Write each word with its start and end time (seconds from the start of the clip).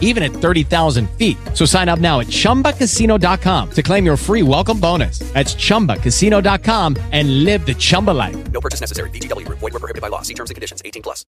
even 0.00 0.22
at 0.22 0.30
30,000 0.30 1.10
feet. 1.18 1.36
So 1.52 1.66
sign 1.66 1.90
up 1.90 1.98
now 1.98 2.20
at 2.20 2.28
chumbacasino.com 2.28 3.70
to 3.72 3.82
claim 3.82 4.06
your 4.06 4.16
free 4.16 4.42
welcome 4.42 4.80
bonus. 4.80 5.18
That's 5.34 5.54
chumbacasino.com 5.54 6.96
and 7.12 7.44
live 7.44 7.66
the 7.66 7.74
Chumba 7.74 8.12
life. 8.12 8.36
No 8.52 8.60
purchase 8.60 8.80
necessary. 8.80 9.10
VGW 9.10 9.44
Group. 9.44 9.58
Void 9.58 9.74
were 9.74 9.80
prohibited 9.80 10.02
by 10.02 10.08
law. 10.08 10.22
See 10.22 10.34
terms 10.34 10.50
and 10.50 10.54
conditions. 10.54 10.80
18 10.84 11.02
plus. 11.02 11.26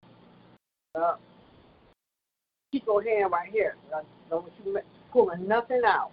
Uh, 0.93 1.16
keep 2.71 2.86
your 2.86 3.01
hand 3.04 3.32
right 3.32 3.50
here. 3.50 3.75
I 3.96 4.01
don't 4.29 4.42
want 4.42 4.54
you 4.65 4.82
pulling 5.12 5.48
nothing 5.48 5.82
out. 5.86 6.12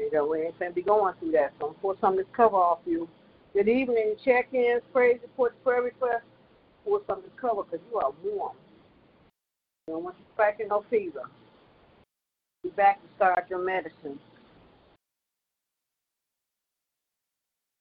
You 0.00 0.12
know, 0.12 0.26
we 0.28 0.42
ain't 0.42 0.58
gonna 0.58 0.70
be 0.70 0.82
going 0.82 1.14
through 1.18 1.32
that. 1.32 1.52
So 1.58 1.68
I'm 1.68 1.74
pour 1.74 1.96
some 2.00 2.12
of 2.12 2.18
this 2.18 2.26
cover 2.32 2.56
off 2.56 2.78
you. 2.86 3.08
Good 3.52 3.68
evening, 3.68 4.14
check-ins, 4.24 4.82
praise 4.92 5.18
reports, 5.22 5.56
prayer 5.64 5.82
requests. 5.82 6.22
Pour 6.84 7.00
some 7.06 7.18
of 7.18 7.24
this 7.24 7.32
cover 7.40 7.62
because 7.64 7.84
you 7.90 7.98
are 7.98 8.12
warm. 8.22 8.56
You 9.86 9.94
don't 9.94 10.04
want 10.04 10.16
you 10.18 10.24
spiking 10.34 10.68
no 10.68 10.84
fever. 10.90 11.22
Be 12.62 12.70
back 12.70 13.00
to 13.00 13.08
start 13.16 13.46
your 13.48 13.64
medicine. 13.64 14.18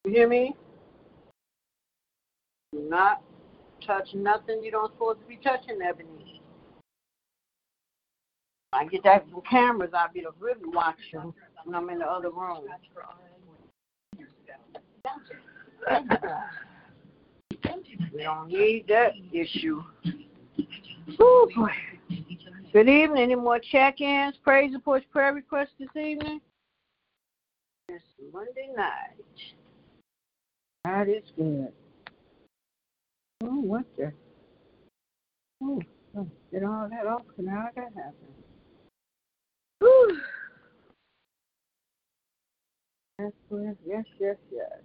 You 0.05 0.11
hear 0.11 0.27
me? 0.27 0.55
Do 2.71 2.87
not 2.89 3.21
touch 3.85 4.13
nothing 4.13 4.61
you 4.63 4.71
don't 4.71 4.91
supposed 4.93 5.21
to 5.21 5.27
be 5.27 5.37
touching, 5.37 5.79
Ebony. 5.81 6.41
I 8.73 8.85
get 8.85 9.03
that 9.03 9.29
from 9.29 9.41
cameras, 9.41 9.91
I'll 9.93 10.11
be 10.13 10.21
the 10.21 10.31
really 10.39 10.65
watching 10.65 11.33
when 11.63 11.75
I'm 11.75 11.89
in 11.89 11.99
the 11.99 12.05
other 12.05 12.29
room. 12.29 12.67
we 18.13 18.23
don't 18.23 18.47
need 18.49 18.85
that 18.87 19.13
issue. 19.31 19.83
Ooh, 21.21 21.49
boy. 21.55 21.71
Good 22.73 22.89
evening. 22.89 23.23
Any 23.23 23.35
more 23.35 23.59
check-ins, 23.59 24.35
praise 24.43 24.73
reports, 24.73 25.05
prayer 25.11 25.33
requests 25.33 25.73
this 25.79 25.89
evening? 25.95 26.41
It's 27.89 28.03
Monday 28.33 28.69
night. 28.75 29.15
That 30.83 31.07
is 31.09 31.23
good. 31.35 31.71
Oh, 33.43 33.61
what 33.61 33.85
the? 33.97 34.11
Oh, 35.63 35.81
oh, 36.17 36.27
get 36.51 36.63
all 36.63 36.87
that 36.89 37.07
off, 37.07 37.23
and 37.37 37.49
how 37.49 37.69
that 37.75 37.93
happened? 37.95 38.33
Yes, 43.19 43.31
yes, 43.51 44.05
yes, 44.19 44.37
yes, 44.51 44.77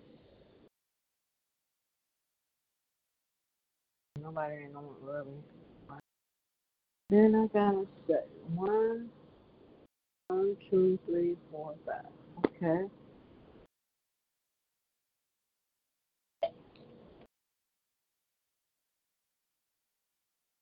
Nobody 4.23 4.55
ain't 4.55 4.75
gonna 4.75 4.87
love 5.05 5.27
me. 5.27 5.33
Then 7.11 7.35
I 7.35 7.47
gotta 7.53 7.87
say 8.07 8.21
one, 8.55 9.11
one, 10.29 10.57
two, 10.71 10.99
three, 11.07 11.37
four, 11.51 11.75
five. 11.85 12.07
Okay. 12.47 12.89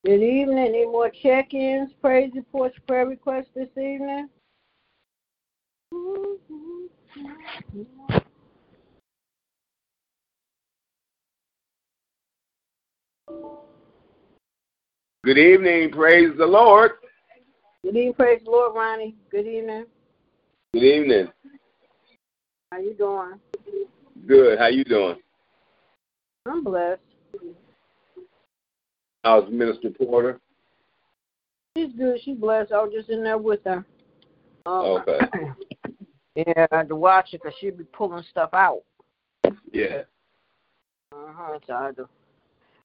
Good 0.06 0.22
evening. 0.22 0.58
Any 0.58 0.86
more 0.86 1.10
check-ins, 1.10 1.92
praise 2.00 2.32
reports, 2.34 2.78
prayer 2.86 3.06
requests 3.06 3.50
this 3.54 3.68
evening? 3.76 4.28
Good 15.24 15.38
evening. 15.38 15.90
Praise 15.90 16.30
the 16.38 16.46
Lord. 16.46 16.92
Good 17.82 17.96
evening, 17.96 18.14
praise 18.14 18.40
the 18.44 18.50
Lord, 18.50 18.74
Ronnie. 18.74 19.16
Good 19.30 19.46
evening. 19.46 19.86
Good 20.72 20.82
evening. 20.82 21.28
How 22.72 22.78
you 22.78 22.94
doing? 22.94 23.40
Good. 24.26 24.58
How 24.58 24.68
you 24.68 24.84
doing? 24.84 25.16
I'm 26.46 26.62
blessed. 26.62 27.00
How's 29.24 29.50
Minister 29.50 29.90
Porter? 29.90 30.40
She's 31.76 31.92
good. 31.96 32.18
She's 32.22 32.36
blessed. 32.36 32.72
I 32.72 32.82
was 32.82 32.92
just 32.94 33.10
in 33.10 33.22
there 33.22 33.38
with 33.38 33.60
her. 33.64 33.84
Um, 34.66 35.02
Okay. 35.06 35.18
yeah, 36.36 36.66
I 36.70 36.76
had 36.78 36.88
to 36.88 36.96
watch 36.96 37.30
it 37.32 37.42
because 37.42 37.56
she'd 37.60 37.78
be 37.78 37.84
pulling 37.84 38.24
stuff 38.30 38.50
out. 38.52 38.82
Yeah. 39.72 40.02
Uh 41.12 41.32
huh. 41.32 41.58
So 41.66 41.74
I 41.74 41.86
had 41.86 41.96
to. 41.96 42.08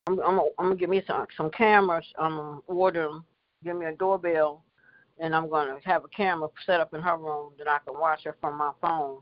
I'm, 0.07 0.19
I'm, 0.19 0.39
I'm 0.39 0.66
gonna 0.66 0.75
give 0.75 0.89
me 0.89 1.01
some 1.07 1.25
some 1.35 1.49
cameras. 1.49 2.05
I'm 2.17 2.35
gonna 2.35 2.59
order 2.67 3.03
them. 3.07 3.25
Give 3.63 3.75
me 3.75 3.88
a 3.88 3.93
doorbell, 3.93 4.63
and 5.19 5.35
I'm 5.35 5.49
gonna 5.49 5.77
have 5.83 6.03
a 6.05 6.07
camera 6.09 6.49
set 6.66 6.79
up 6.79 6.93
in 6.93 7.01
her 7.01 7.17
room 7.17 7.53
that 7.57 7.67
I 7.67 7.79
can 7.85 7.99
watch 7.99 8.23
her 8.25 8.35
from 8.39 8.57
my 8.57 8.71
phone. 8.81 9.19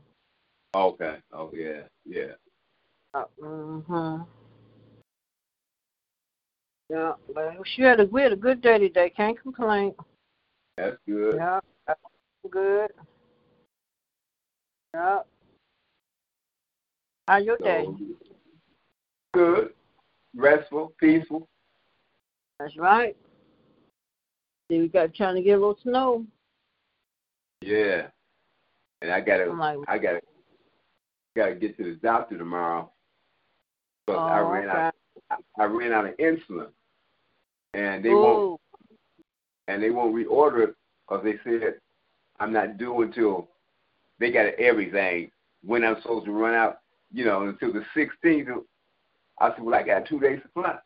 Okay. 0.74 1.16
Oh 1.32 1.50
yeah. 1.54 1.82
Yeah. 2.04 2.32
Uh, 3.14 3.24
mm-hmm. 3.42 4.22
Yeah, 6.90 7.12
but 7.34 7.54
she 7.64 7.82
had 7.82 8.00
a 8.00 8.06
we 8.06 8.22
had 8.22 8.32
a 8.32 8.36
good 8.36 8.60
day 8.60 8.78
today. 8.78 9.10
Can't 9.10 9.40
complain. 9.40 9.94
That's 10.76 10.96
good. 11.06 11.36
Yeah, 11.36 11.60
that's 11.86 12.00
good. 12.50 12.90
Yeah. 14.92 15.20
How's 17.26 17.44
your 17.44 17.56
day? 17.56 17.86
Good. 19.32 19.72
Restful. 20.36 20.92
Peaceful. 20.98 21.48
That's 22.58 22.76
right. 22.76 23.16
See, 24.70 24.80
we 24.80 24.88
got 24.88 25.14
trying 25.14 25.36
to 25.36 25.42
get 25.42 25.52
a 25.52 25.60
little 25.60 25.78
snow. 25.82 26.24
Yeah. 27.60 28.08
And 29.02 29.12
I 29.12 29.20
gotta. 29.20 29.52
Like, 29.52 29.78
I 29.88 29.98
gotta. 29.98 30.20
Gotta 31.36 31.54
get 31.54 31.76
to 31.76 31.84
the 31.84 31.96
doctor 31.96 32.38
tomorrow. 32.38 32.90
But 34.06 34.18
I 34.18 34.40
Oh, 34.40 34.50
ran 34.50 34.68
okay. 34.68 34.78
out. 34.78 34.94
I, 35.30 35.62
I 35.62 35.64
ran 35.64 35.92
out 35.92 36.06
of 36.06 36.16
insulin, 36.18 36.68
and 37.74 38.04
they 38.04 38.14
won't. 38.14 38.60
And 39.66 39.82
they 39.82 39.90
won't 39.90 40.14
reorder 40.14 40.68
it 40.68 40.74
because 41.08 41.24
they 41.24 41.38
said 41.42 41.74
I'm 42.38 42.52
not 42.52 42.76
due 42.76 43.02
until 43.02 43.48
they 44.18 44.30
got 44.30 44.46
everything 44.58 45.30
when 45.64 45.84
I'm 45.84 46.00
supposed 46.02 46.26
to 46.26 46.32
run 46.32 46.54
out. 46.54 46.78
You 47.12 47.24
know, 47.24 47.42
until 47.42 47.72
the 47.72 47.84
16th. 47.96 48.62
I 49.38 49.50
said, 49.50 49.62
well, 49.62 49.74
I 49.74 49.82
got 49.82 50.06
two 50.06 50.20
days 50.20 50.40
supply. 50.42 50.78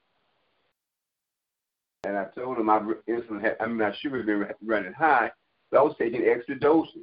And 2.05 2.17
I 2.17 2.25
told 2.35 2.57
them 2.59 2.67
my 2.67 2.79
insulin 3.09 3.41
had, 3.41 3.57
I 3.61 3.67
mean, 3.67 3.79
my 3.79 3.95
sugar's 4.01 4.25
been 4.25 4.47
running 4.65 4.93
high, 4.93 5.31
so 5.71 5.79
I 5.79 5.83
was 5.83 5.97
taking 5.99 6.25
extra 6.25 6.59
doses. 6.59 7.03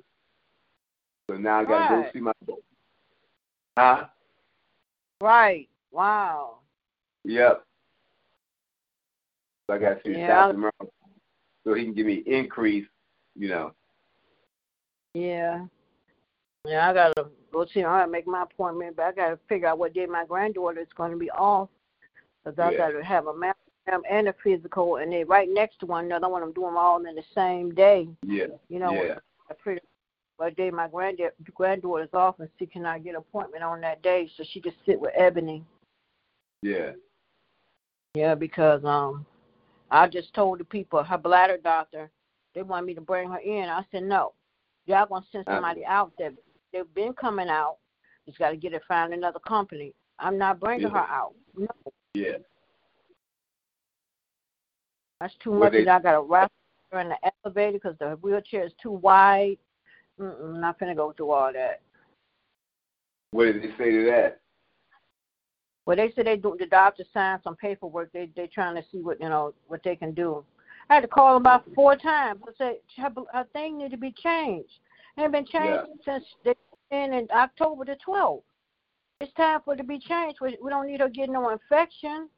So 1.29 1.37
now 1.37 1.59
I 1.59 1.65
got 1.65 1.69
to 1.69 1.95
Right. 1.95 2.05
go 2.05 2.09
see 2.13 2.19
my. 2.19 2.31
Doctor. 2.45 2.61
Huh? 3.77 4.07
right. 5.21 5.67
Wow. 5.91 6.59
Yep. 7.25 7.63
So 9.67 9.75
I 9.75 9.77
got 9.79 9.95
to 9.95 10.01
see 10.05 10.19
Yeah. 10.19 10.47
tomorrow, 10.51 10.71
so 11.63 11.73
he 11.73 11.83
can 11.83 11.93
give 11.93 12.05
me 12.05 12.23
increase. 12.25 12.87
You 13.35 13.49
know. 13.49 13.73
Yeah. 15.13 15.65
Yeah, 16.65 16.89
I 16.89 16.93
gotta 16.93 17.29
go 17.51 17.65
see. 17.65 17.81
I 17.81 17.99
gotta 17.99 18.11
make 18.11 18.27
my 18.27 18.43
appointment, 18.43 18.95
but 18.95 19.05
I 19.05 19.11
gotta 19.11 19.39
figure 19.47 19.67
out 19.67 19.79
what 19.79 19.93
day 19.93 20.05
my 20.05 20.25
granddaughter 20.25 20.81
is 20.81 20.87
going 20.95 21.11
to 21.11 21.17
be 21.17 21.29
off. 21.31 21.69
Cause 22.43 22.55
I 22.59 22.71
Yeah. 22.71 22.77
gotta 22.77 23.03
have 23.03 23.27
a 23.27 23.33
mammogram 23.33 24.01
and 24.09 24.27
a 24.27 24.33
physical, 24.43 24.97
and 24.97 25.11
they're 25.11 25.25
right 25.25 25.49
next 25.49 25.79
to 25.79 25.85
one 25.85 26.05
another. 26.05 26.25
I 26.25 26.29
want 26.29 26.43
them 26.43 26.53
doing 26.53 26.67
them 26.67 26.77
all 26.77 27.03
in 27.05 27.15
the 27.15 27.23
same 27.33 27.73
day. 27.73 28.07
Yeah. 28.23 28.47
You 28.69 28.79
know, 28.79 28.93
yeah. 28.93 29.19
I 29.49 29.53
figure 29.63 29.81
what 30.37 30.55
day 30.55 30.69
my 30.69 30.87
granddad 30.87 31.31
granddaughter's 31.53 32.13
off, 32.13 32.39
and 32.39 32.49
see 32.59 32.65
can 32.65 32.85
I 32.85 32.99
get 32.99 33.11
an 33.11 33.17
appointment 33.17 33.63
on 33.63 33.81
that 33.81 34.01
day 34.01 34.29
so 34.35 34.43
she 34.43 34.61
can 34.61 34.73
sit 34.85 34.99
with 34.99 35.11
Ebony. 35.15 35.63
Yeah. 36.61 36.91
Yeah, 38.15 38.35
because 38.35 38.83
um, 38.85 39.25
I 39.91 40.07
just 40.07 40.33
told 40.33 40.59
the 40.59 40.63
people 40.63 41.03
her 41.03 41.17
bladder 41.17 41.57
doctor 41.57 42.09
they 42.53 42.63
want 42.63 42.85
me 42.85 42.93
to 42.93 43.01
bring 43.01 43.29
her 43.29 43.39
in. 43.39 43.69
I 43.69 43.83
said 43.91 44.03
no, 44.03 44.33
y'all 44.85 45.05
gonna 45.05 45.25
send 45.31 45.45
somebody 45.45 45.83
out 45.85 46.13
that 46.19 46.33
they've 46.75 46.93
been 46.93 47.13
coming 47.13 47.47
out. 47.49 47.77
Just 48.25 48.37
got 48.37 48.49
to 48.49 48.57
get 48.57 48.73
it 48.73 48.81
find 48.87 49.13
another 49.13 49.39
company. 49.39 49.93
I'm 50.19 50.37
not 50.37 50.59
bringing 50.59 50.89
her 50.89 50.97
out. 50.97 51.33
No, 51.55 51.67
Yeah. 52.13 52.37
that's 55.19 55.35
too 55.35 55.51
Well, 55.51 55.59
much. 55.61 55.71
they- 55.73 55.87
I 55.87 55.99
got 55.99 56.13
to 56.13 56.21
wrap 56.21 56.51
her 56.91 56.99
in 56.99 57.09
the 57.09 57.31
elevator 57.45 57.73
because 57.77 57.97
the 57.97 58.15
wheelchair 58.17 58.63
is 58.65 58.73
too 58.73 58.91
wide. 58.91 59.57
Mm-mm, 60.19 60.59
not 60.59 60.79
gonna 60.79 60.95
go 60.95 61.11
through 61.11 61.31
all 61.31 61.51
that. 61.51 61.81
What 63.31 63.45
did 63.45 63.61
they 63.63 63.75
say 63.77 63.91
to 63.91 64.05
that? 64.05 64.39
Well, 65.85 65.97
they 65.97 66.11
said 66.13 66.25
they 66.25 66.37
do 66.37 66.55
the 66.57 66.67
doctor 66.67 67.03
signed 67.13 67.41
some 67.43 67.57
paperwork. 67.57 68.13
They 68.13 68.27
they 68.27 68.47
trying 68.47 68.75
to 68.81 68.89
see 68.89 69.01
what 69.01 69.19
you 69.19 69.27
know 69.27 69.53
what 69.67 69.83
they 69.83 69.97
can 69.97 70.13
do. 70.13 70.45
I 70.89 70.95
had 70.95 71.01
to 71.01 71.09
call 71.09 71.33
them 71.33 71.41
about 71.41 71.65
four 71.75 71.97
times. 71.97 72.41
I 72.47 72.51
said 72.57 72.77
her, 72.95 73.11
her 73.33 73.43
thing 73.51 73.77
need 73.77 73.91
to 73.91 73.97
be 73.97 74.13
changed. 74.13 74.79
Ain't 75.17 75.31
been 75.31 75.45
changed 75.45 75.87
Yeah. 76.05 76.19
since 76.19 76.25
they 76.43 76.55
in 76.91 77.13
in 77.13 77.27
October 77.31 77.85
the 77.85 77.95
twelfth. 77.95 78.43
It's 79.21 79.31
time 79.33 79.61
for 79.63 79.73
it 79.73 79.77
to 79.77 79.83
be 79.83 79.97
changed. 79.97 80.39
We, 80.41 80.57
we 80.61 80.69
don't 80.69 80.87
need 80.87 80.99
her 80.99 81.09
getting 81.09 81.33
no 81.33 81.49
infection. 81.49 82.29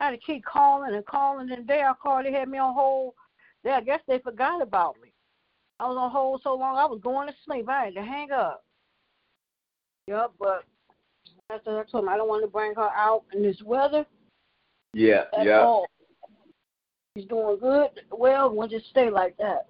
I 0.00 0.06
had 0.06 0.10
to 0.10 0.18
keep 0.18 0.44
calling 0.44 0.94
and 0.94 1.06
calling, 1.06 1.50
and 1.50 1.66
they 1.66 1.82
I 1.82 1.92
called. 1.94 2.26
They 2.26 2.32
had 2.32 2.48
me 2.48 2.58
on 2.58 2.74
hold. 2.74 3.14
They, 3.64 3.70
I 3.70 3.80
guess 3.80 4.00
they 4.06 4.18
forgot 4.18 4.60
about 4.60 4.96
me. 5.02 5.12
I 5.80 5.88
was 5.88 5.96
on 5.96 6.10
hold 6.10 6.42
so 6.42 6.54
long, 6.54 6.76
I 6.76 6.84
was 6.84 7.00
going 7.02 7.28
to 7.28 7.34
sleep. 7.44 7.68
I 7.68 7.86
had 7.86 7.94
to 7.94 8.02
hang 8.02 8.30
up. 8.30 8.64
Yep, 10.06 10.32
but 10.38 10.64
that's 11.48 11.64
what 11.64 11.76
I 11.76 11.90
told 11.90 12.04
him. 12.04 12.08
I 12.08 12.16
don't 12.16 12.28
want 12.28 12.44
to 12.44 12.50
bring 12.50 12.74
her 12.74 12.90
out 12.90 13.24
in 13.32 13.42
this 13.42 13.60
weather 13.64 14.04
Yeah, 14.94 15.24
yeah. 15.40 15.60
all. 15.60 15.86
She's 17.16 17.26
doing 17.26 17.58
good. 17.58 17.90
Well, 18.10 18.54
we'll 18.54 18.68
just 18.68 18.88
stay 18.90 19.10
like 19.10 19.36
that. 19.38 19.66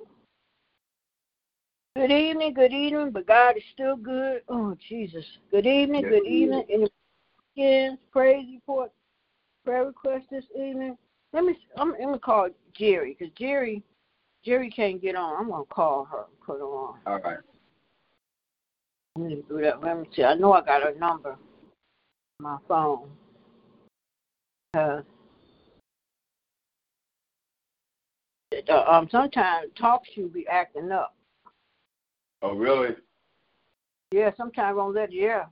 Good 1.94 2.10
evening, 2.10 2.54
good 2.54 2.72
evening, 2.72 3.10
but 3.10 3.26
God 3.26 3.58
is 3.58 3.62
still 3.74 3.96
good. 3.96 4.40
Oh, 4.48 4.74
Jesus. 4.88 5.26
Good 5.50 5.66
evening, 5.66 6.02
Yes, 6.02 6.10
good 6.10 6.26
evening. 6.26 6.64
Any 6.70 6.88
again, 7.54 7.98
praise 8.10 8.46
report, 8.50 8.90
prayer 9.62 9.84
request 9.84 10.24
this 10.30 10.46
evening. 10.54 10.96
Let 11.34 11.44
me, 11.44 11.54
I'm, 11.76 11.92
I'm 11.92 12.00
going 12.00 12.14
to 12.14 12.18
call 12.18 12.48
Jerry 12.74 13.14
because 13.18 13.30
Jerry, 13.38 13.82
Jerry 14.42 14.70
can't 14.70 15.02
get 15.02 15.16
on. 15.16 15.38
I'm 15.38 15.50
going 15.50 15.66
to 15.66 15.74
call 15.74 16.06
her 16.06 16.20
and 16.20 16.40
put 16.40 16.60
her 16.60 16.64
on. 16.64 16.98
All 17.06 17.20
right. 17.20 17.36
Let 19.16 19.28
me 19.28 19.42
do 19.46 19.60
that. 19.60 19.82
Let 19.82 19.98
me 19.98 20.08
see. 20.16 20.24
I 20.24 20.32
know 20.32 20.54
I 20.54 20.62
got 20.62 20.82
her 20.82 20.94
number 20.94 21.32
on 21.32 21.38
my 22.38 22.56
phone. 22.66 23.10
Uh, 24.72 25.02
uh, 28.70 28.84
um, 28.88 29.08
sometimes 29.12 29.68
talks 29.78 30.08
should 30.14 30.32
be 30.32 30.46
acting 30.48 30.90
up. 30.90 31.14
Oh, 32.42 32.54
really? 32.56 32.96
Yeah, 34.10 34.30
sometimes 34.36 34.76
on 34.78 34.94
that, 34.94 35.12
yeah. 35.12 35.44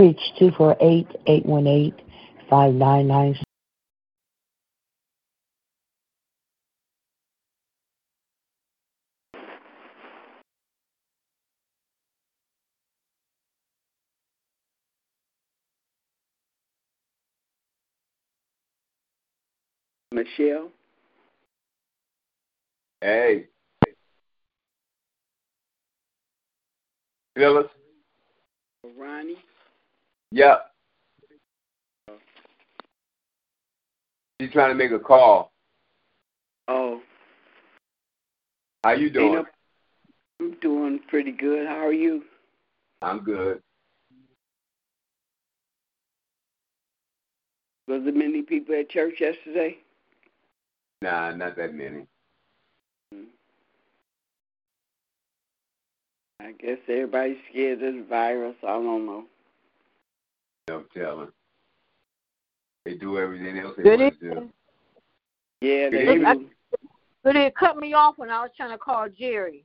Reach 0.00 0.20
248 0.38 1.06
818 1.26 1.94
5996. 2.50 3.45
Michelle. 20.26 20.70
Hey. 23.00 23.46
Phyllis? 27.34 27.66
Ronnie. 28.98 29.36
Yep. 30.32 30.70
She's 34.40 34.50
trying 34.52 34.70
to 34.70 34.74
make 34.74 34.92
a 34.92 34.98
call. 34.98 35.52
Oh, 36.68 37.00
How 38.84 38.92
you 38.92 39.10
doing? 39.10 39.44
I'm 40.40 40.54
doing 40.60 41.00
pretty 41.08 41.32
good. 41.32 41.66
How 41.66 41.86
are 41.86 41.92
you? 41.92 42.24
I'm 43.02 43.20
good. 43.20 43.60
Was 47.88 48.02
there 48.02 48.12
many 48.12 48.42
people 48.42 48.74
at 48.74 48.90
church 48.90 49.14
yesterday? 49.20 49.78
Nah, 51.06 51.30
not 51.30 51.54
that 51.54 51.72
many. 51.72 52.04
Hmm. 53.14 53.26
I 56.40 56.50
guess 56.58 56.78
everybody's 56.88 57.36
scared 57.48 57.80
of 57.80 57.94
the 57.94 58.02
virus. 58.08 58.56
I 58.64 58.72
don't 58.72 59.06
know. 59.06 59.24
No 60.68 60.82
telling. 60.92 61.28
They 62.84 62.94
do 62.94 63.18
everything 63.18 63.56
else 63.56 63.74
they 63.76 63.84
Good 63.84 64.00
want 64.00 64.18
to 64.18 64.34
do. 64.34 64.50
Yeah, 65.60 65.90
they 65.90 66.04
Good 66.04 66.06
do. 66.06 66.22
evening. 66.22 66.50
But 67.22 67.36
it 67.36 67.54
cut 67.54 67.76
me 67.76 67.92
off 67.92 68.18
when 68.18 68.30
I 68.30 68.40
was 68.40 68.50
trying 68.56 68.72
to 68.72 68.78
call 68.78 69.06
Jerry. 69.08 69.64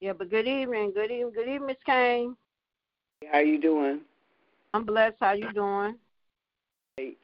Yeah, 0.00 0.12
but 0.12 0.28
good 0.28 0.46
evening, 0.46 0.92
good 0.94 1.10
evening, 1.10 1.32
good 1.34 1.48
evening, 1.48 1.68
Miss 1.68 1.76
Kane. 1.86 2.36
How 3.32 3.38
you 3.38 3.58
doing? 3.58 4.02
I'm 4.74 4.84
blessed. 4.84 5.16
How 5.20 5.32
you 5.32 5.50
doing? 5.54 5.94
Hey. 6.98 7.16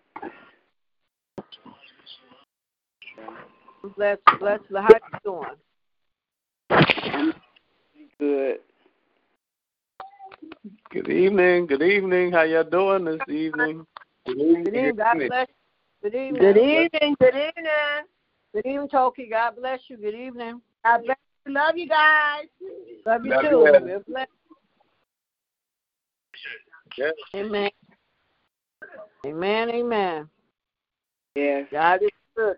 I'm 3.84 3.90
blessed, 3.90 4.20
blessed. 4.38 4.62
How 4.74 4.88
you 4.88 5.18
doing? 5.24 5.56
I'm 6.70 7.34
good. 8.18 8.58
Good 10.90 11.08
evening. 11.08 11.66
Good 11.66 11.82
evening. 11.82 12.32
How 12.32 12.42
y'all 12.42 12.62
doing 12.64 13.04
this 13.04 13.20
evening? 13.28 13.86
Good 14.26 14.36
Good 14.36 14.74
evening. 14.74 14.96
God 14.96 15.16
bless 15.26 15.48
you. 15.48 16.10
Good 16.10 16.14
evening. 16.14 16.40
Good 16.40 16.56
evening. 16.58 17.16
Good 17.18 17.34
evening. 17.34 18.04
Good 18.54 18.66
evening, 18.66 18.88
Toki. 18.88 19.28
God 19.28 19.56
bless 19.56 19.80
you. 19.88 19.96
Good 19.96 20.14
evening. 20.14 20.60
God 20.84 21.02
bless 21.04 21.16
you. 21.46 21.54
Love 21.54 21.76
you 21.76 21.88
guys. 21.88 22.44
Love 23.04 23.24
you 23.24 23.30
Love 23.32 23.42
too. 23.42 23.48
you, 23.48 23.66
Ed. 23.66 23.82
We're 23.82 24.00
blessed. 24.00 24.30
Yes. 26.96 27.12
Amen. 27.34 27.70
Amen. 29.26 29.70
Amen. 29.70 30.28
Yes. 31.34 31.66
God 31.72 32.02
is 32.02 32.10
good. 32.36 32.56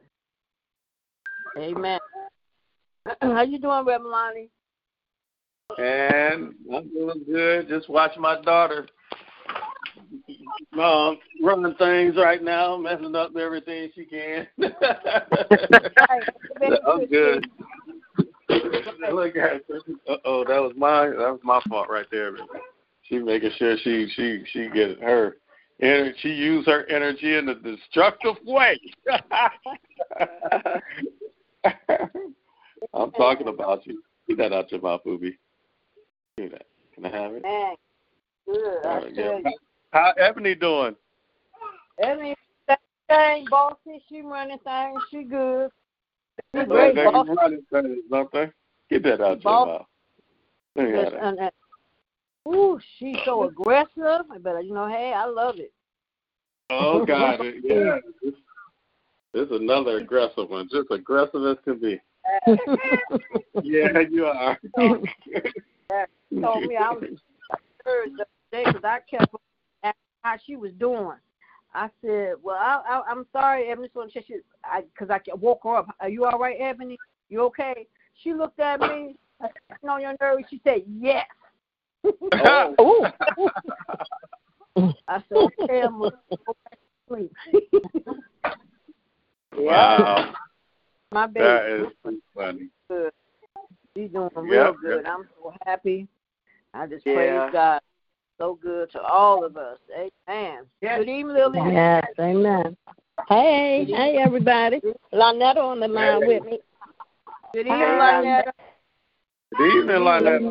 Amen. 1.58 2.00
How 3.20 3.42
you 3.42 3.58
doing, 3.58 3.84
Reverend 3.84 4.04
Lonnie? 4.06 4.50
And 5.78 6.54
I'm 6.74 6.88
doing 6.88 7.24
good. 7.26 7.68
Just 7.68 7.88
watching 7.88 8.22
my 8.22 8.40
daughter 8.42 8.86
um, 10.80 11.18
running 11.42 11.74
things 11.76 12.16
right 12.16 12.42
now, 12.42 12.76
messing 12.76 13.14
up 13.14 13.36
everything 13.36 13.90
she 13.94 14.04
can. 14.04 14.46
I'm 16.86 17.06
good. 17.06 17.46
Look 19.12 19.36
at 19.36 19.62
Uh 20.08 20.16
oh, 20.24 20.44
that 20.46 20.60
was 20.60 20.72
my 20.76 21.06
that 21.06 21.16
was 21.18 21.40
my 21.42 21.60
fault 21.68 21.88
right 21.88 22.06
there. 22.10 22.32
She 23.02 23.18
making 23.18 23.50
sure 23.56 23.76
she 23.78 24.08
she 24.14 24.42
she 24.52 24.68
get 24.70 25.00
her 25.00 25.36
energy. 25.80 26.16
She 26.20 26.28
use 26.30 26.66
her 26.66 26.84
energy 26.86 27.36
in 27.36 27.48
a 27.48 27.54
destructive 27.54 28.36
way. 28.44 28.80
I'm 32.94 33.10
talking 33.12 33.48
about 33.48 33.86
you. 33.86 34.02
Get 34.28 34.38
that 34.38 34.52
out 34.52 34.70
your 34.70 34.80
mouth, 34.80 35.02
booby. 35.04 35.38
Do 36.36 36.48
that. 36.50 36.66
Can 36.94 37.06
I 37.06 37.10
have 37.10 37.34
it? 37.34 37.42
Man, 37.42 37.74
good. 38.46 38.86
I 38.86 38.98
Uh, 38.98 39.06
yeah. 39.12 39.38
you. 39.38 39.52
How 39.92 40.12
Ebony 40.18 40.54
doing? 40.54 40.96
Every 42.02 42.34
thing, 43.08 43.46
bossy, 43.50 44.02
she 44.08 44.22
running 44.22 44.58
things. 44.58 45.02
She 45.10 45.22
good. 45.22 45.70
She 46.54 46.60
Oh, 46.60 46.66
great, 46.66 46.94
boss. 46.94 47.26
running 47.36 47.62
things? 47.70 48.52
Get 48.90 49.02
that 49.04 49.20
out 49.20 49.42
your 49.42 49.66
mouth. 49.66 49.86
Look 50.76 50.86
at 50.88 51.12
that. 51.12 51.22
and, 51.22 51.38
and, 51.38 51.50
ooh, 52.48 52.78
she's 52.98 53.16
so 53.24 53.44
aggressive. 53.44 54.26
But 54.40 54.64
you 54.64 54.74
know, 54.74 54.88
hey, 54.88 55.12
I 55.14 55.24
love 55.26 55.58
it. 55.58 55.72
Oh 56.70 57.04
God, 57.06 57.40
yeah. 57.62 57.98
This, 59.34 59.48
is 59.48 59.60
another 59.60 59.98
aggressive 59.98 60.48
one. 60.48 60.68
Just 60.70 60.92
aggressive 60.92 61.44
as 61.44 61.56
can 61.64 61.80
be. 61.80 62.00
Yeah, 63.62 64.00
you 64.10 64.26
are. 64.26 64.58
She 66.30 66.40
told 66.40 66.64
me 66.64 66.76
I 66.76 66.90
was 66.92 67.04
her 67.84 68.06
the 68.16 68.24
day 68.50 68.64
because 68.64 68.82
I 68.82 68.98
kept 69.08 69.32
asking 69.84 70.00
how 70.22 70.34
she 70.44 70.56
was 70.56 70.72
doing. 70.72 71.12
I 71.72 71.88
said, 72.04 72.34
"Well, 72.42 72.56
I, 72.56 72.82
I, 72.88 73.02
I'm 73.08 73.26
sorry, 73.32 73.68
Ebony. 73.68 73.88
So 73.94 74.08
she, 74.12 74.36
I, 74.64 74.82
because 74.82 75.10
I 75.10 75.20
woke 75.36 75.60
her 75.64 75.76
up. 75.76 75.94
Are 76.00 76.08
you 76.08 76.24
all 76.24 76.38
right, 76.38 76.56
Ebony? 76.58 76.98
You 77.28 77.42
okay?" 77.42 77.86
She 78.22 78.34
looked 78.34 78.58
at 78.58 78.80
me. 78.80 79.16
I 79.40 79.46
said, 79.68 79.88
"On 79.88 80.00
your 80.00 80.14
nerves?" 80.20 80.46
She 80.50 80.60
said, 80.64 80.82
"Yes." 80.88 81.26
Oh. 82.04 83.10
I 85.06 85.22
said, 85.28 85.36
"Okay, 85.36 85.80
I'm 85.82 85.98
gonna 85.98 86.12
go 86.46 86.56
back 86.64 86.78
to 86.78 87.06
sleep." 87.08 87.32
Wow, 89.56 90.32
My 91.12 91.26
baby, 91.26 91.44
that 91.46 91.66
is 91.68 91.86
too 92.04 92.20
funny. 92.34 92.68
good. 92.88 93.12
She's 93.96 94.10
doing 94.10 94.30
Yeah, 94.36 94.42
real 94.42 94.50
yeah. 94.50 94.72
good. 94.80 95.06
I'm 95.06 95.28
so 95.40 95.52
happy. 95.64 96.08
I 96.72 96.86
just 96.86 97.06
Yeah. 97.06 97.14
praise 97.14 97.52
God. 97.52 97.80
So 98.38 98.58
good 98.60 98.90
to 98.92 99.00
all 99.00 99.44
of 99.44 99.56
us. 99.56 99.78
Amen. 100.28 100.64
Good 100.82 101.08
evening, 101.08 101.28
Lily. 101.28 101.60
Yes, 101.72 102.04
amen. 102.18 102.76
Hey, 103.28 103.84
hey, 103.88 104.18
everybody. 104.18 104.80
Lynetta 105.12 105.58
on 105.58 105.78
the 105.80 105.86
line 105.88 106.26
with 106.26 106.44
me. 106.44 106.58
Good 107.52 107.66
evening, 107.68 107.78
Lynetta. 107.78 108.52
Good 109.56 109.66
evening, 109.70 110.02
Lynette. 110.02 110.42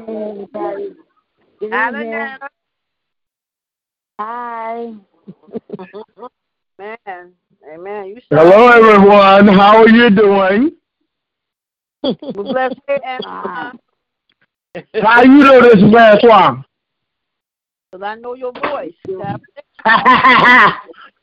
Good 1.59 1.71
Hi, 1.73 1.89
evening. 1.89 2.11
Lynetta. 2.13 2.47
Hi. 4.19 4.93
Man, 6.79 7.33
amen. 7.71 8.05
You 8.07 8.21
Hello, 8.29 8.67
everyone. 8.69 9.47
How 9.47 9.77
are 9.83 9.89
you 9.89 10.09
doing? 10.09 10.71
We 12.03 12.13
bless 12.33 12.73
you, 12.89 12.95
and 13.05 13.23
Ah. 13.25 13.71
How 15.01 15.21
you 15.23 15.37
know 15.37 15.61
this 15.61 15.81
last 15.83 16.23
one? 16.23 16.65
because 17.91 18.05
I 18.05 18.15
know 18.15 18.33
your 18.35 18.51
voice. 18.53 18.93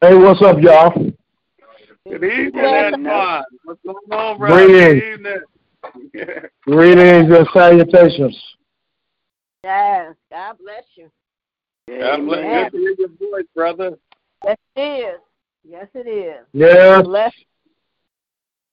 Hey, 0.03 0.15
what's 0.15 0.41
up, 0.41 0.57
y'all? 0.61 0.93
Good 2.09 2.25
evening, 2.25 2.65
Antoine. 2.65 3.43
What's 3.65 3.81
going 3.85 3.97
on, 4.13 4.39
brother? 4.39 4.67
Greetings. 4.67 5.03
Good 6.13 6.21
evening. 6.25 6.51
Greetings 6.63 7.37
and 7.37 7.49
salutations. 7.53 8.43
Yes, 9.63 10.15
God 10.31 10.57
bless 10.59 10.85
you. 10.95 11.11
God 11.89 12.25
bless 12.25 12.39
Amen. 12.39 12.65
you. 12.65 12.71
to 12.71 12.79
hear 12.79 12.95
your 12.99 13.31
voice, 13.31 13.47
brother. 13.55 13.99
Yes, 14.45 14.57
it 14.77 14.81
is. 14.81 15.21
Yes, 15.71 15.87
it 15.95 16.09
is. 16.09 16.45
Yes, 16.53 17.05
Bless. 17.05 17.33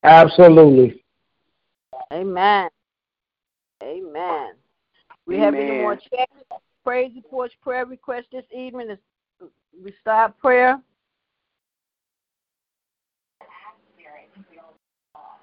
absolutely. 0.03 1.03
Amen. 2.11 2.69
Amen. 3.83 4.53
We 5.27 5.37
have 5.37 5.53
any 5.53 5.77
more 5.77 5.95
checks, 5.95 6.31
praise 6.83 7.11
reports, 7.15 7.53
prayer 7.61 7.85
requests 7.85 8.25
this 8.31 8.45
evening? 8.51 8.89
As 8.89 8.97
we 9.83 9.93
start 10.01 10.39
prayer. 10.39 10.81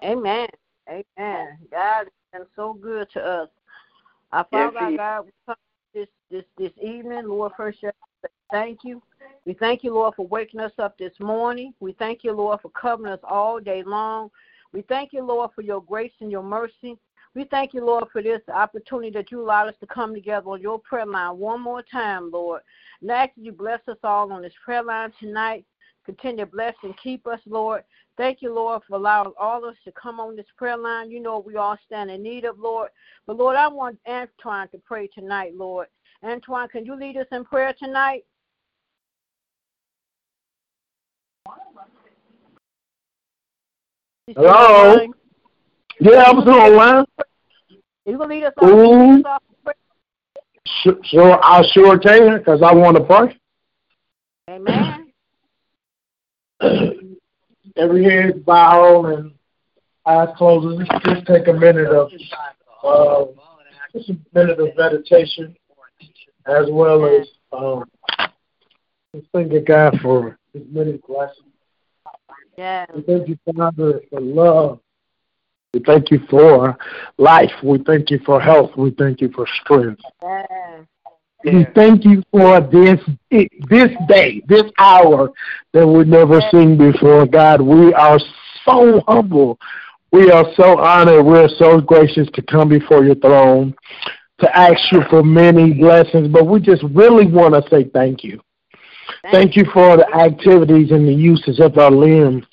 Amen. 0.02 0.48
Amen. 0.88 1.58
God 1.70 1.98
has 1.98 2.08
been 2.32 2.46
so 2.56 2.72
good 2.72 3.08
to 3.12 3.20
us. 3.20 3.48
Our 4.32 4.44
Yes, 4.52 4.72
Father, 4.72 4.86
our 4.86 4.96
God, 4.96 5.26
we 5.26 5.30
come 5.46 5.56
this 5.94 6.08
this 6.32 6.44
this 6.58 6.72
evening, 6.82 7.28
Lord. 7.28 7.52
First, 7.56 7.80
just 7.80 7.94
say 8.22 8.28
thank 8.50 8.80
you. 8.82 9.00
We 9.46 9.52
thank 9.54 9.84
you, 9.84 9.92
Lord, 9.92 10.14
for 10.14 10.26
waking 10.26 10.60
us 10.60 10.72
up 10.78 10.96
this 10.96 11.12
morning. 11.20 11.74
We 11.80 11.92
thank 11.92 12.24
you, 12.24 12.32
Lord, 12.32 12.60
for 12.60 12.70
covering 12.70 13.12
us 13.12 13.20
all 13.22 13.60
day 13.60 13.82
long. 13.82 14.30
We 14.72 14.82
thank 14.82 15.12
you, 15.12 15.22
Lord, 15.22 15.50
for 15.54 15.62
your 15.62 15.82
grace 15.82 16.12
and 16.20 16.30
your 16.30 16.42
mercy. 16.42 16.96
We 17.34 17.44
thank 17.44 17.74
you, 17.74 17.84
Lord, 17.84 18.04
for 18.12 18.22
this 18.22 18.40
opportunity 18.52 19.10
that 19.10 19.30
you 19.30 19.42
allowed 19.42 19.68
us 19.68 19.74
to 19.80 19.86
come 19.86 20.14
together 20.14 20.48
on 20.48 20.62
your 20.62 20.78
prayer 20.78 21.04
line 21.04 21.36
one 21.36 21.60
more 21.60 21.82
time, 21.82 22.30
Lord. 22.30 22.62
And 23.02 23.10
I 23.10 23.24
ask 23.24 23.34
that 23.34 23.44
you 23.44 23.52
bless 23.52 23.80
us 23.88 23.98
all 24.02 24.32
on 24.32 24.42
this 24.42 24.52
prayer 24.64 24.82
line 24.82 25.12
tonight. 25.20 25.66
Continue 26.06 26.44
to 26.44 26.50
bless 26.50 26.74
and 26.82 26.96
keep 26.96 27.26
us, 27.26 27.40
Lord. 27.46 27.82
Thank 28.16 28.40
you, 28.40 28.54
Lord, 28.54 28.82
for 28.88 28.96
allowing 28.96 29.32
all 29.38 29.64
of 29.64 29.72
us 29.72 29.76
to 29.84 29.92
come 29.92 30.20
on 30.20 30.36
this 30.36 30.46
prayer 30.56 30.76
line. 30.76 31.10
You 31.10 31.20
know 31.20 31.40
we 31.44 31.56
all 31.56 31.76
stand 31.84 32.10
in 32.10 32.22
need 32.22 32.44
of, 32.44 32.58
Lord. 32.58 32.90
But, 33.26 33.36
Lord, 33.36 33.56
I 33.56 33.68
want 33.68 33.98
Antoine 34.06 34.68
to 34.68 34.78
pray 34.78 35.08
tonight, 35.08 35.54
Lord. 35.56 35.88
Antoine, 36.22 36.68
can 36.68 36.86
you 36.86 36.94
lead 36.94 37.16
us 37.16 37.26
in 37.32 37.44
prayer 37.44 37.74
tonight? 37.76 38.24
Hello? 44.36 44.96
Yeah, 46.00 46.22
I'm 46.26 46.40
still 46.40 46.54
online. 46.54 47.04
You 48.06 48.18
gonna 48.18 48.34
lead 48.34 48.44
us 48.44 48.54
off, 48.56 48.70
Ooh. 48.70 49.16
lead 49.16 49.20
us 49.20 49.24
off 49.26 49.42
in 49.48 49.56
prayer? 49.62 49.76
Sure, 50.82 50.96
sure 51.04 51.44
I 51.44 51.62
sure 51.72 51.98
can, 51.98 52.38
because 52.38 52.62
I 52.62 52.72
want 52.74 52.96
to 52.96 53.04
pray. 53.04 53.38
Amen. 54.48 55.12
Every 57.76 58.04
head 58.04 58.44
bowed 58.46 59.06
and 59.06 59.32
eyes 60.06 60.28
closed. 60.36 60.80
Let's 60.88 61.04
just 61.04 61.26
take 61.26 61.48
a 61.48 61.52
minute 61.52 61.88
of 61.88 62.10
uh, 62.82 63.24
just 63.92 64.08
a 64.08 64.16
minute 64.34 64.58
of 64.58 64.68
meditation, 64.76 65.54
as 66.46 66.66
well 66.70 67.04
as 67.04 67.28
um, 67.52 67.84
just 69.14 69.26
thanking 69.32 69.64
God 69.64 69.98
for 70.02 70.38
His 70.52 70.62
many 70.70 71.00
blessings. 71.06 71.46
Yes. 72.56 72.88
We 72.94 73.02
thank 73.02 73.28
you, 73.28 73.38
Father, 73.56 74.00
for 74.10 74.20
love. 74.20 74.80
We 75.72 75.80
thank 75.80 76.10
you 76.10 76.20
for 76.30 76.76
life. 77.18 77.50
We 77.62 77.78
thank 77.78 78.10
you 78.10 78.20
for 78.24 78.40
health. 78.40 78.70
We 78.76 78.90
thank 78.90 79.20
you 79.20 79.30
for 79.30 79.46
strength. 79.62 80.02
Yeah. 80.22 80.84
We 81.44 81.66
thank 81.74 82.04
you 82.04 82.22
for 82.30 82.60
this 82.60 83.00
this 83.30 83.90
day, 84.08 84.40
this 84.48 84.62
hour 84.78 85.30
that 85.72 85.86
we've 85.86 86.06
never 86.06 86.40
seen 86.50 86.78
before. 86.78 87.26
God, 87.26 87.60
we 87.60 87.92
are 87.92 88.18
so 88.64 89.02
humble. 89.06 89.58
We 90.10 90.30
are 90.30 90.46
so 90.56 90.78
honored. 90.78 91.26
We're 91.26 91.48
so 91.58 91.80
gracious 91.80 92.28
to 92.34 92.42
come 92.42 92.68
before 92.68 93.04
your 93.04 93.16
throne 93.16 93.74
to 94.38 94.56
ask 94.56 94.80
you 94.90 95.02
for 95.10 95.22
many 95.22 95.72
blessings, 95.72 96.28
but 96.28 96.46
we 96.46 96.60
just 96.60 96.82
really 96.94 97.26
want 97.26 97.54
to 97.54 97.68
say 97.70 97.84
thank 97.84 98.24
you. 98.24 98.40
Thank 99.32 99.56
you 99.56 99.64
for 99.72 99.96
the 99.96 100.06
activities 100.14 100.90
and 100.90 101.08
the 101.08 101.12
uses 101.12 101.60
of 101.60 101.78
our 101.78 101.90
limbs. 101.90 102.44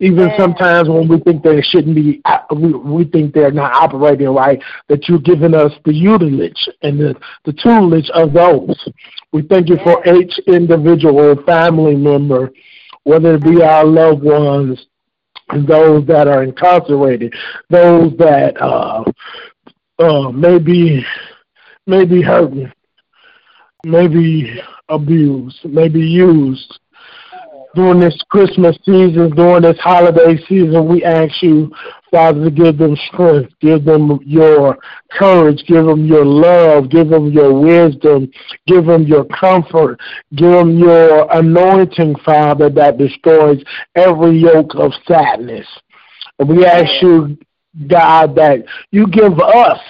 Even 0.00 0.30
sometimes 0.38 0.88
when 0.88 1.08
we 1.08 1.20
think 1.20 1.42
they 1.42 1.60
shouldn't 1.60 1.94
be, 1.94 2.22
we, 2.54 2.72
we 2.72 3.04
think 3.04 3.34
they're 3.34 3.50
not 3.50 3.74
operating 3.74 4.28
right, 4.28 4.62
that 4.88 5.08
you've 5.08 5.24
given 5.24 5.54
us 5.54 5.72
the 5.84 5.92
utilage 5.92 6.68
and 6.82 6.98
the, 6.98 7.14
the 7.44 7.52
toolage 7.52 8.10
of 8.10 8.32
those. 8.32 8.88
We 9.32 9.42
thank 9.42 9.68
you 9.68 9.76
for 9.82 10.06
each 10.06 10.38
individual 10.46 11.42
family 11.44 11.96
member, 11.96 12.50
whether 13.04 13.34
it 13.34 13.44
be 13.44 13.62
our 13.62 13.84
loved 13.84 14.22
ones, 14.22 14.86
those 15.66 16.06
that 16.06 16.26
are 16.26 16.42
incarcerated, 16.42 17.32
those 17.70 18.12
that 18.18 18.60
uh, 18.60 19.04
uh, 19.98 20.30
may 20.32 20.58
be 20.58 21.04
may 21.86 22.04
be 22.04 22.20
hurting, 22.20 22.72
maybe 23.86 24.60
abused, 24.88 25.64
maybe 25.64 26.00
used. 26.00 26.78
During 27.74 28.00
this 28.00 28.18
Christmas 28.30 28.74
season, 28.86 29.30
during 29.36 29.62
this 29.62 29.78
holiday 29.80 30.38
season, 30.48 30.88
we 30.88 31.04
ask 31.04 31.42
you, 31.42 31.70
Father, 32.10 32.44
to 32.44 32.50
give 32.50 32.78
them 32.78 32.96
strength, 33.12 33.52
give 33.60 33.84
them 33.84 34.18
your 34.24 34.78
courage, 35.10 35.62
give 35.68 35.84
them 35.84 36.06
your 36.06 36.24
love, 36.24 36.88
give 36.88 37.10
them 37.10 37.30
your 37.30 37.52
wisdom, 37.52 38.30
give 38.66 38.86
them 38.86 39.02
your 39.02 39.26
comfort, 39.26 40.00
give 40.34 40.52
them 40.52 40.78
your 40.78 41.30
anointing, 41.36 42.16
Father, 42.24 42.70
that 42.70 42.96
destroys 42.96 43.62
every 43.94 44.38
yoke 44.38 44.74
of 44.74 44.92
sadness. 45.06 45.66
We 46.38 46.64
ask 46.64 47.02
you, 47.02 47.36
God, 47.88 48.36
that 48.36 48.64
you 48.90 49.06
give 49.06 49.38
us 49.38 49.80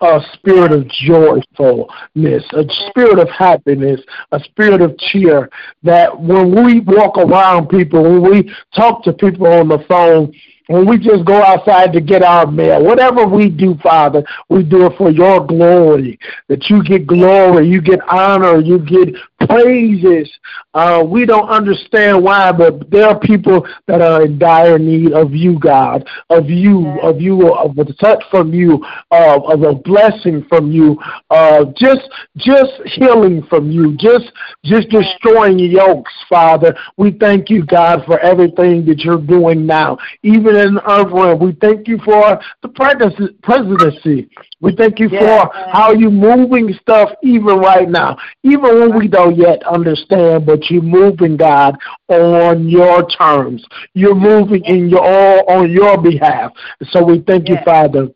a 0.00 0.20
spirit 0.34 0.72
of 0.72 0.88
joyfulness, 0.88 2.44
a 2.52 2.64
spirit 2.88 3.18
of 3.18 3.28
happiness, 3.30 4.00
a 4.32 4.40
spirit 4.40 4.80
of 4.80 4.96
cheer. 4.98 5.48
That 5.82 6.20
when 6.20 6.64
we 6.64 6.80
walk 6.80 7.18
around 7.18 7.68
people, 7.68 8.02
when 8.02 8.22
we 8.22 8.54
talk 8.74 9.02
to 9.04 9.12
people 9.12 9.46
on 9.46 9.68
the 9.68 9.84
phone, 9.88 10.32
when 10.70 10.86
we 10.86 10.98
just 10.98 11.24
go 11.24 11.42
outside 11.42 11.92
to 11.92 12.00
get 12.00 12.22
our 12.22 12.46
mail, 12.46 12.84
whatever 12.84 13.26
we 13.26 13.48
do, 13.48 13.74
Father, 13.82 14.22
we 14.48 14.62
do 14.62 14.86
it 14.86 14.96
for 14.96 15.10
your 15.10 15.44
glory. 15.44 16.16
That 16.48 16.70
you 16.70 16.84
get 16.84 17.08
glory, 17.08 17.68
you 17.68 17.82
get 17.82 17.98
honor, 18.08 18.60
you 18.60 18.78
get 18.78 19.08
praises. 19.50 20.30
Uh, 20.74 21.02
we 21.06 21.26
don't 21.26 21.48
understand 21.48 22.22
why, 22.22 22.52
but 22.52 22.90
there 22.90 23.08
are 23.08 23.18
people 23.18 23.66
that 23.86 24.00
are 24.00 24.24
in 24.24 24.38
dire 24.38 24.78
need 24.78 25.12
of 25.12 25.32
you, 25.34 25.58
God, 25.58 26.08
of 26.30 26.48
you, 26.48 26.88
of 27.00 27.20
you, 27.20 27.52
of 27.52 27.76
a 27.78 27.92
touch 27.94 28.22
from 28.30 28.54
you, 28.54 28.84
of, 29.10 29.44
of 29.44 29.62
a 29.62 29.74
blessing 29.74 30.46
from 30.48 30.70
you, 30.70 30.96
uh, 31.30 31.64
just 31.76 32.08
just 32.36 32.72
healing 32.84 33.42
from 33.48 33.70
you, 33.70 33.96
just 33.96 34.30
just 34.64 34.88
destroying 34.90 35.58
yokes, 35.58 36.12
Father. 36.28 36.74
We 36.96 37.12
thank 37.12 37.50
you, 37.50 37.64
God, 37.66 38.04
for 38.06 38.18
everything 38.20 38.86
that 38.86 39.00
you're 39.00 39.20
doing 39.20 39.66
now, 39.66 39.98
even 40.22 40.54
in 40.56 40.74
the 40.74 40.90
earth 40.90 41.12
realm. 41.12 41.40
We 41.40 41.56
thank 41.60 41.88
you 41.88 41.98
for 42.04 42.38
the 42.62 42.68
presidency- 42.68 43.36
presidency. 43.42 44.28
We 44.60 44.76
thank 44.76 44.98
you 44.98 45.08
for 45.08 45.50
how 45.72 45.92
you're 45.92 46.10
moving 46.10 46.72
stuff 46.80 47.10
even 47.22 47.56
right 47.56 47.88
now, 47.88 48.16
even 48.42 48.80
when 48.80 48.98
we 48.98 49.08
don't 49.08 49.36
yet 49.40 49.62
understand, 49.66 50.46
but 50.46 50.70
you're 50.70 50.82
moving, 50.82 51.36
God, 51.36 51.76
on 52.08 52.68
your 52.68 53.08
terms. 53.08 53.64
You're 53.94 54.14
moving 54.14 54.64
in 54.64 54.88
your 54.88 55.02
all 55.02 55.50
on 55.50 55.70
your 55.70 56.00
behalf. 56.00 56.52
So 56.90 57.04
we 57.04 57.20
thank 57.26 57.48
you, 57.48 57.56
Father 57.64 58.08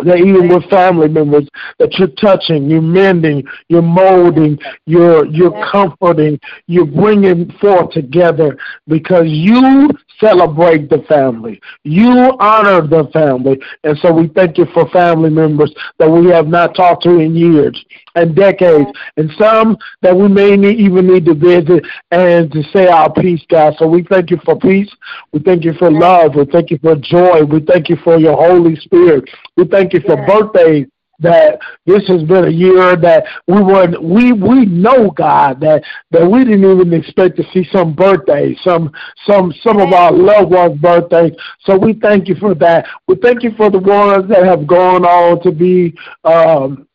that 0.00 0.18
even 0.18 0.48
with 0.48 0.68
family 0.70 1.08
members 1.08 1.48
that 1.78 1.92
you're 1.98 2.08
touching, 2.08 2.68
you're 2.68 2.82
mending, 2.82 3.44
you're 3.68 3.82
molding, 3.82 4.58
you're 4.86 5.24
you're 5.26 5.64
comforting, 5.70 6.38
you're 6.66 6.86
bringing 6.86 7.50
forth 7.60 7.90
together 7.90 8.56
because 8.88 9.26
you 9.26 9.88
celebrate 10.18 10.90
the 10.90 11.04
family. 11.08 11.60
You 11.84 12.36
honor 12.40 12.86
the 12.86 13.08
family. 13.12 13.60
And 13.84 13.96
so 13.98 14.12
we 14.12 14.28
thank 14.28 14.58
you 14.58 14.66
for 14.74 14.88
family 14.90 15.30
members 15.30 15.72
that 15.98 16.10
we 16.10 16.28
have 16.30 16.48
not 16.48 16.74
talked 16.74 17.04
to 17.04 17.18
in 17.18 17.36
years 17.36 17.84
and 18.14 18.34
decades, 18.34 18.90
and 19.16 19.30
some 19.38 19.76
that 20.02 20.16
we 20.16 20.28
may 20.28 20.56
need, 20.56 20.78
even 20.78 21.06
need 21.06 21.24
to 21.26 21.34
visit 21.34 21.84
and 22.10 22.50
to 22.52 22.62
say 22.72 22.86
our 22.86 23.12
peace, 23.12 23.42
God. 23.48 23.74
So 23.78 23.86
we 23.86 24.02
thank 24.04 24.30
you 24.30 24.38
for 24.44 24.58
peace. 24.58 24.90
We 25.32 25.40
thank 25.40 25.64
you 25.64 25.74
for 25.74 25.90
love. 25.90 26.34
We 26.34 26.44
thank 26.46 26.70
you 26.70 26.78
for 26.78 26.96
joy. 26.96 27.42
We 27.44 27.60
thank 27.60 27.88
you 27.88 27.96
for 28.04 28.18
your 28.18 28.36
Holy 28.36 28.76
Spirit. 28.76 29.28
We 29.56 29.66
thank 29.66 29.92
you 29.92 30.00
for 30.00 30.16
birthdays 30.26 30.86
that 31.20 31.58
this 31.86 32.06
has 32.08 32.22
been 32.24 32.44
a 32.44 32.50
year 32.50 32.96
that 32.96 33.24
we 33.46 33.62
were 33.62 33.86
we 34.00 34.32
we 34.32 34.66
know 34.66 35.10
God 35.10 35.60
that 35.60 35.82
that 36.10 36.28
we 36.28 36.44
didn't 36.44 36.64
even 36.64 36.92
expect 36.92 37.36
to 37.36 37.44
see 37.52 37.66
some 37.72 37.94
birthdays, 37.94 38.58
some 38.62 38.90
some 39.26 39.52
some 39.62 39.80
of 39.80 39.92
our 39.92 40.12
loved 40.12 40.50
ones' 40.50 40.80
birthdays. 40.80 41.32
So 41.60 41.76
we 41.76 41.94
thank 41.94 42.28
you 42.28 42.34
for 42.36 42.54
that. 42.56 42.86
We 43.06 43.16
thank 43.16 43.42
you 43.42 43.52
for 43.56 43.70
the 43.70 43.78
ones 43.78 44.28
that 44.28 44.44
have 44.44 44.66
gone 44.66 45.04
on 45.04 45.42
to 45.42 45.52
be 45.52 45.94
um, 46.24 46.86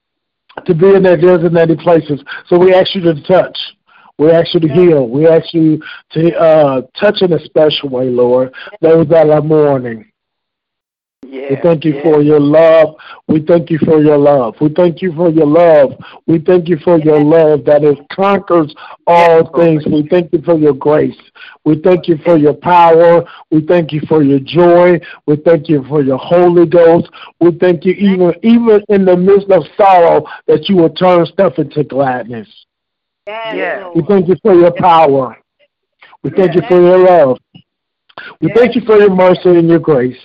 to 0.70 0.76
be 0.76 0.96
in 0.96 1.04
their 1.04 1.18
designated 1.18 1.80
places. 1.80 2.24
So 2.48 2.58
we 2.58 2.74
ask 2.74 2.96
you 2.96 3.02
to 3.02 3.22
touch. 3.24 3.58
We 4.18 4.32
ask 4.32 4.54
you 4.54 4.60
to 4.60 4.68
heal. 4.68 5.08
We 5.08 5.28
ask 5.28 5.54
you 5.54 5.82
to 6.12 6.38
uh, 6.38 6.82
touch 7.00 7.22
in 7.22 7.34
a 7.34 7.44
special 7.46 7.90
way, 7.90 8.06
Lord, 8.10 8.54
those 8.82 9.08
that 9.08 9.30
are 9.30 9.42
mourning. 9.42 10.12
Yeah. 11.32 11.50
We 11.52 11.56
thank 11.62 11.86
you 11.86 11.94
yeah. 11.94 12.02
for 12.02 12.22
your 12.24 12.40
love. 12.40 12.96
We 13.28 13.46
thank 13.46 13.70
you 13.70 13.78
for 13.78 14.02
your 14.02 14.18
love. 14.18 14.56
We 14.60 14.70
thank 14.70 15.04
you 15.04 15.14
for 15.14 15.30
your 15.30 15.46
love. 15.46 15.92
We 16.26 16.40
thank 16.40 16.68
you 16.68 16.78
for 16.84 16.98
your 16.98 17.24
love 17.24 17.66
that 17.66 17.84
it 17.84 18.00
conquers 18.12 18.74
all 19.06 19.52
things. 19.56 19.86
We 19.86 20.08
thank 20.10 20.34
you 20.34 20.42
for 20.42 20.58
your 20.58 20.74
grace. 20.74 21.20
We 21.66 21.80
thank 21.82 22.08
you 22.08 22.18
for 22.26 22.36
your 22.36 22.56
power. 22.56 23.24
We 23.52 23.62
thank 23.62 23.92
you 23.92 24.02
for 24.08 24.24
your 24.24 24.40
joy. 24.40 25.00
We 25.28 25.36
thank 25.36 25.70
you 25.70 25.86
for 25.88 26.02
your 26.02 26.18
Holy 26.18 26.66
Ghost. 26.66 27.10
We 27.40 27.52
thank 27.60 27.86
you 27.86 27.94
even 27.94 28.34
even 28.42 28.84
in 28.90 29.06
the 29.06 29.16
midst 29.16 29.52
of 29.52 29.64
sorrow 29.78 30.26
that 30.48 30.68
you 30.68 30.78
will 30.78 30.90
turn 30.90 31.28
stuff 31.28 31.60
into 31.60 31.84
gladness. 31.84 32.48
Yes. 33.28 33.86
We 33.96 34.02
thank 34.08 34.28
you 34.28 34.36
for 34.42 34.56
your 34.56 34.72
power. 34.72 35.38
We 36.24 36.32
thank 36.32 36.56
you 36.56 36.64
for 36.68 36.82
your 36.82 36.98
love. 36.98 37.38
We 38.42 38.52
thank 38.56 38.74
you 38.76 38.82
for 38.82 38.98
your 38.98 39.14
mercy 39.14 39.50
and 39.50 39.70
your 39.70 39.80
grace. 39.80 40.18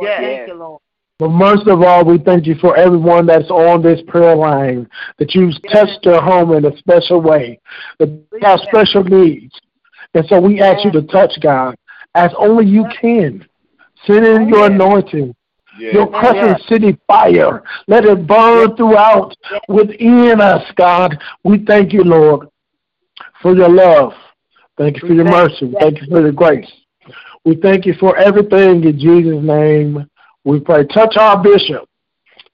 Lord. 0.00 0.08
Yes. 0.08 0.20
Thank 0.20 0.48
you, 0.48 0.54
Lord. 0.54 0.80
But 1.18 1.28
most 1.28 1.68
of 1.68 1.82
all, 1.82 2.02
we 2.02 2.16
thank 2.16 2.46
you 2.46 2.54
for 2.54 2.74
everyone 2.76 3.26
that's 3.26 3.50
on 3.50 3.82
this 3.82 4.00
prayer 4.08 4.34
line, 4.34 4.88
that 5.18 5.34
you've 5.34 5.52
touched 5.70 6.02
their 6.02 6.20
home 6.20 6.54
in 6.54 6.64
a 6.64 6.76
special 6.78 7.20
way, 7.20 7.60
that 7.98 8.06
they 8.30 8.38
have 8.40 8.60
special 8.60 9.04
needs. 9.04 9.54
And 10.14 10.26
so 10.28 10.40
we 10.40 10.62
ask 10.62 10.82
you 10.82 10.90
to 10.92 11.02
touch, 11.02 11.32
God, 11.42 11.76
as 12.14 12.30
only 12.38 12.64
you 12.66 12.86
can. 13.00 13.46
Send 14.06 14.24
in 14.24 14.48
your 14.48 14.66
anointing, 14.66 15.34
your 15.78 16.10
crescent 16.10 16.62
city 16.62 16.98
fire. 17.06 17.62
Let 17.86 18.06
it 18.06 18.26
burn 18.26 18.74
throughout 18.76 19.36
within 19.68 20.40
us, 20.40 20.64
God. 20.76 21.18
We 21.44 21.64
thank 21.66 21.92
you, 21.92 22.02
Lord, 22.02 22.48
for 23.42 23.54
your 23.54 23.68
love. 23.68 24.14
Thank 24.78 25.02
you 25.02 25.08
for 25.08 25.14
your 25.14 25.26
mercy. 25.26 25.74
Thank 25.78 26.00
you 26.00 26.06
for 26.10 26.22
your 26.22 26.32
grace. 26.32 26.79
We 27.44 27.56
thank 27.56 27.86
you 27.86 27.94
for 27.94 28.16
everything 28.16 28.84
in 28.84 28.98
Jesus' 28.98 29.42
name. 29.42 30.06
We 30.44 30.60
pray. 30.60 30.84
Touch 30.86 31.16
our 31.16 31.42
bishop 31.42 31.88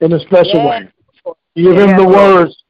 in 0.00 0.12
a 0.12 0.21
special 0.21 0.61
Yes. 0.61 0.85
way. 1.25 1.35
Give 1.57 1.76
him 1.76 1.97
the 1.97 2.07
words 2.07 2.62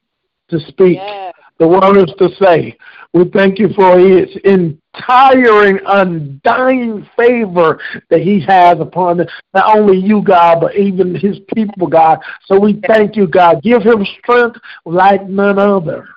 to 0.48 0.60
speak, 0.60 0.96
Yes. 0.96 1.34
the 1.58 1.66
words 1.66 2.12
to 2.14 2.28
say. 2.36 2.76
We 3.12 3.24
thank 3.24 3.58
you 3.58 3.70
for 3.70 3.98
his 3.98 4.34
entire, 4.44 5.64
and 5.66 5.80
undying 5.86 7.08
favor 7.16 7.80
that 8.10 8.20
he 8.20 8.40
has 8.40 8.78
upon 8.80 9.26
not 9.54 9.76
only 9.76 9.98
you, 9.98 10.22
God, 10.22 10.60
but 10.60 10.76
even 10.76 11.14
his 11.14 11.38
people, 11.54 11.86
God. 11.86 12.20
So 12.44 12.58
we 12.58 12.74
thank 12.86 13.16
you, 13.16 13.26
God. 13.26 13.62
Give 13.62 13.82
him 13.82 14.04
strength 14.18 14.58
like 14.84 15.26
none 15.28 15.58
other. 15.58 16.08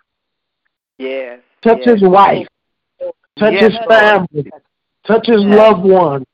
Yes. 0.97 1.39
Touch 1.61 1.79
yes. 1.85 1.99
his 1.99 2.09
wife. 2.09 2.47
Touch 3.37 3.53
Yes, 3.53 3.71
his 3.71 3.77
family. 3.87 4.51
Touch 5.05 5.27
his 5.27 5.43
Yes. 5.43 5.57
loved 5.57 5.83
ones. 5.83 6.25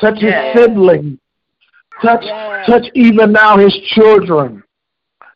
Touch 0.00 0.14
his 0.14 0.30
Yes. 0.30 0.56
siblings. 0.56 1.18
Touch 2.00 2.24
Yes. 2.24 2.66
touch 2.66 2.90
even 2.94 3.32
now 3.32 3.56
his 3.56 3.74
children. 3.94 4.62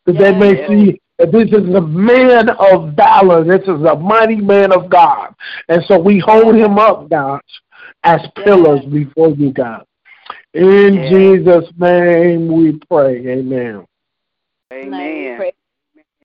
That 0.05 0.17
they 0.17 0.33
may 0.33 0.67
see 0.67 1.01
that 1.17 1.31
this 1.31 1.51
is 1.51 1.73
a 1.73 1.81
man 1.81 2.49
of 2.49 2.93
valor. 2.93 3.43
This 3.43 3.63
is 3.63 3.83
a 3.83 3.95
mighty 3.95 4.37
man 4.37 4.71
of 4.71 4.89
God. 4.89 5.33
And 5.67 5.83
so 5.85 5.99
we 5.99 6.19
hold 6.19 6.55
him 6.55 6.77
up, 6.77 7.09
God, 7.09 7.41
as 8.03 8.21
pillars 8.43 8.85
before 8.85 9.29
you, 9.29 9.51
God. 9.51 9.85
In 10.53 10.95
Yes. 10.95 11.09
Jesus' 11.11 11.71
name 11.77 12.47
we 12.47 12.79
pray. 12.89 13.27
Amen. 13.27 13.85
Amen. 14.71 15.51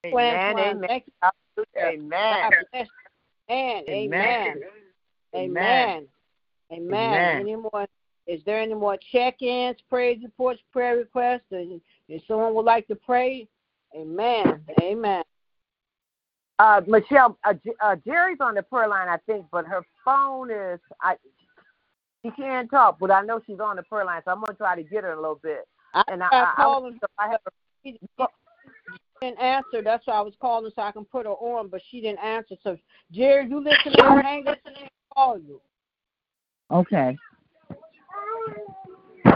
Amen. 0.04 0.56
Amen. 0.58 0.84
Thank 0.86 1.04
you. 1.06 1.64
Amen. 1.78 2.10
God 2.50 2.54
bless 2.72 2.88
you. 2.88 3.54
Amen. 3.54 3.84
Amen. 3.88 4.62
Amen. 5.34 6.08
Amen. 6.72 7.14
Amen. 7.14 7.40
Any 7.40 7.56
more? 7.56 7.86
Is 8.26 8.40
there 8.46 8.60
any 8.60 8.74
more 8.74 8.96
check-ins, 9.10 9.76
praise 9.88 10.20
reports, 10.22 10.60
prayer 10.72 10.96
requests? 10.96 11.50
And 11.50 11.80
if 12.08 12.22
someone 12.28 12.54
would 12.54 12.64
like 12.64 12.86
to 12.86 12.94
pray, 12.94 13.48
Amen. 13.94 14.60
Amen. 14.80 15.22
Uh, 16.58 16.80
Michelle, 16.86 17.36
uh, 17.44 17.54
uh, 17.82 17.96
Jerry's 18.06 18.38
on 18.40 18.54
the 18.54 18.62
prayer 18.62 18.88
line, 18.88 19.08
I 19.08 19.16
think, 19.26 19.46
but 19.50 19.66
her 19.66 19.82
phone 20.04 20.50
is. 20.50 20.80
I. 21.00 21.16
She 22.24 22.30
can't 22.30 22.70
talk, 22.70 22.98
but 23.00 23.10
I 23.10 23.22
know 23.22 23.40
she's 23.44 23.58
on 23.58 23.76
the 23.76 23.82
prayer 23.82 24.04
line, 24.04 24.22
so 24.24 24.30
I'm 24.30 24.40
gonna 24.40 24.56
try 24.56 24.76
to 24.76 24.82
get 24.84 25.02
her 25.02 25.12
a 25.12 25.20
little 25.20 25.40
bit. 25.42 25.66
I 25.92 26.04
And 26.06 26.22
I, 26.22 26.28
I, 26.30 26.42
I, 26.42 26.52
calling 26.54 26.98
so 27.00 27.06
I 27.18 27.30
have 27.30 27.40
her. 27.44 27.52
She 27.84 27.98
didn't 29.20 29.40
answer. 29.40 29.82
That's 29.82 30.06
why 30.06 30.14
I 30.14 30.20
was 30.20 30.34
calling 30.40 30.70
so 30.74 30.82
I 30.82 30.92
can 30.92 31.04
put 31.04 31.26
her 31.26 31.32
on, 31.32 31.66
but 31.68 31.82
she 31.90 32.00
didn't 32.00 32.20
answer. 32.20 32.54
So, 32.62 32.78
Jerry, 33.10 33.48
you 33.48 33.58
listen. 33.58 33.92
listening? 33.92 34.22
Hang 34.22 34.46
up 34.46 34.58
and 34.64 34.76
call 35.12 35.38
you. 35.38 35.60
Okay. 36.72 37.18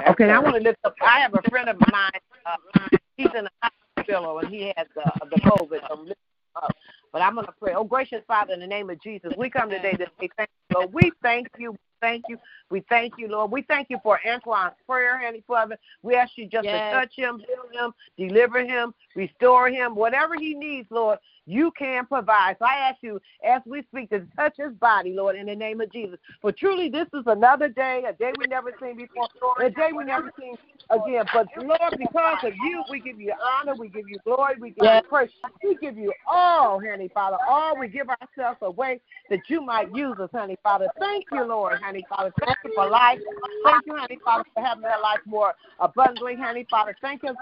Okay, 0.09 0.31
I 0.31 0.39
want 0.39 0.57
to 0.57 0.63
lift 0.63 0.79
up. 0.85 0.95
I 1.03 1.21
have 1.21 1.35
a 1.35 1.43
friend 1.51 1.69
of 1.69 1.77
mine. 1.93 2.11
Uh, 2.45 2.89
he's 3.17 3.29
in 3.37 3.45
the 3.45 3.71
hospital 3.97 4.39
and 4.39 4.49
he 4.49 4.73
has 4.77 4.87
the 4.95 5.11
the 5.31 5.41
COVID. 5.41 5.81
So 5.81 5.95
I'm 5.95 5.99
lifting 6.01 6.15
up. 6.57 6.75
But 7.13 7.23
I'm 7.23 7.35
going 7.35 7.47
to 7.47 7.53
pray. 7.61 7.75
Oh, 7.75 7.85
gracious 7.85 8.23
Father, 8.27 8.53
in 8.53 8.61
the 8.61 8.67
name 8.67 8.91
of 8.91 9.01
Jesus, 9.01 9.33
we 9.37 9.51
come 9.51 9.71
today 9.71 9.93
to 9.93 10.07
say 10.21 10.29
thank 10.37 10.51
you, 10.71 10.77
Lord. 10.77 10.93
We 10.93 11.13
thank 11.23 11.49
you. 11.59 11.77
Thank 12.01 12.25
you. 12.29 12.39
We 12.71 12.85
thank 12.89 13.15
you, 13.17 13.29
Lord. 13.29 13.51
We 13.51 13.63
thank 13.63 13.89
you 13.89 13.99
for 14.03 14.21
Antoine's 14.27 14.75
prayer, 14.87 15.19
Heavenly 15.19 15.43
Father. 15.47 15.79
We 16.03 16.15
ask 16.15 16.37
you 16.37 16.47
just 16.47 16.65
Yes. 16.65 16.93
to 16.93 16.99
touch 16.99 17.15
him, 17.17 17.39
heal 17.39 17.65
him, 17.73 17.95
deliver 18.19 18.65
him, 18.65 18.93
restore 19.15 19.71
him, 19.71 19.95
whatever 19.95 20.35
he 20.35 20.55
needs, 20.55 20.87
Lord. 20.91 21.19
You 21.47 21.73
can 21.79 22.07
provide. 22.07 22.57
So 22.59 22.65
I 22.65 22.89
ask 22.91 22.99
you, 23.03 23.21
as 23.45 23.63
we 23.65 23.83
speak, 23.83 24.11
to 24.11 24.27
touch 24.37 24.55
his 24.57 24.73
body, 24.75 25.13
Lord, 25.13 25.37
in 25.37 25.47
the 25.47 25.55
name 25.55 25.81
of 25.81 25.93
Jesus. 25.93 26.19
For 26.43 26.53
truly, 26.53 26.89
this 26.89 27.07
is 27.15 27.23
another 27.27 27.69
day, 27.69 28.03
a 28.09 28.13
day 28.13 28.33
we 28.39 28.47
never 28.49 28.73
seen 28.83 28.97
before, 28.97 29.29
a 29.61 29.71
day 29.71 29.91
we 29.97 30.05
never 30.05 30.33
seen 30.39 30.57
again. 30.91 31.25
But 31.33 31.47
Lord, 31.57 31.99
because 31.99 32.39
of 32.43 32.53
you, 32.63 32.83
we 32.91 33.01
give 33.01 33.21
you 33.21 33.33
honor, 33.61 33.75
we 33.75 33.89
give 33.89 34.09
you 34.09 34.19
glory, 34.25 34.55
we 34.61 34.71
give 34.71 34.85
you 34.93 35.01
praise, 35.09 35.31
we 35.63 35.77
give 35.77 35.97
you 35.97 36.13
all, 36.31 36.81
honey 36.81 37.11
Father, 37.13 37.39
all. 37.49 37.79
We 37.79 37.89
give 37.89 38.09
ourselves 38.09 38.59
away 38.63 39.01
that 39.31 39.41
you 39.49 39.61
might 39.61 39.95
use 39.95 40.19
us, 40.19 40.31
honey 40.33 40.57
Father. 40.63 40.89
Thank 40.99 41.27
you, 41.33 41.45
Lord, 41.45 41.81
honey 41.83 42.05
Father. 42.09 42.33
Thank 42.45 42.57
you 42.65 42.73
for 42.75 42.89
life. 42.89 43.19
Thank 43.65 43.87
you, 43.87 43.97
honey 43.97 44.19
Father, 44.25 44.45
for 44.55 44.63
having 44.63 44.83
that 44.83 45.01
life 45.01 45.21
more 45.27 45.55
abundantly, 45.81 46.37
honey 46.37 46.67
Father. 46.71 46.97
Thank 47.01 47.23
you. 47.23 47.37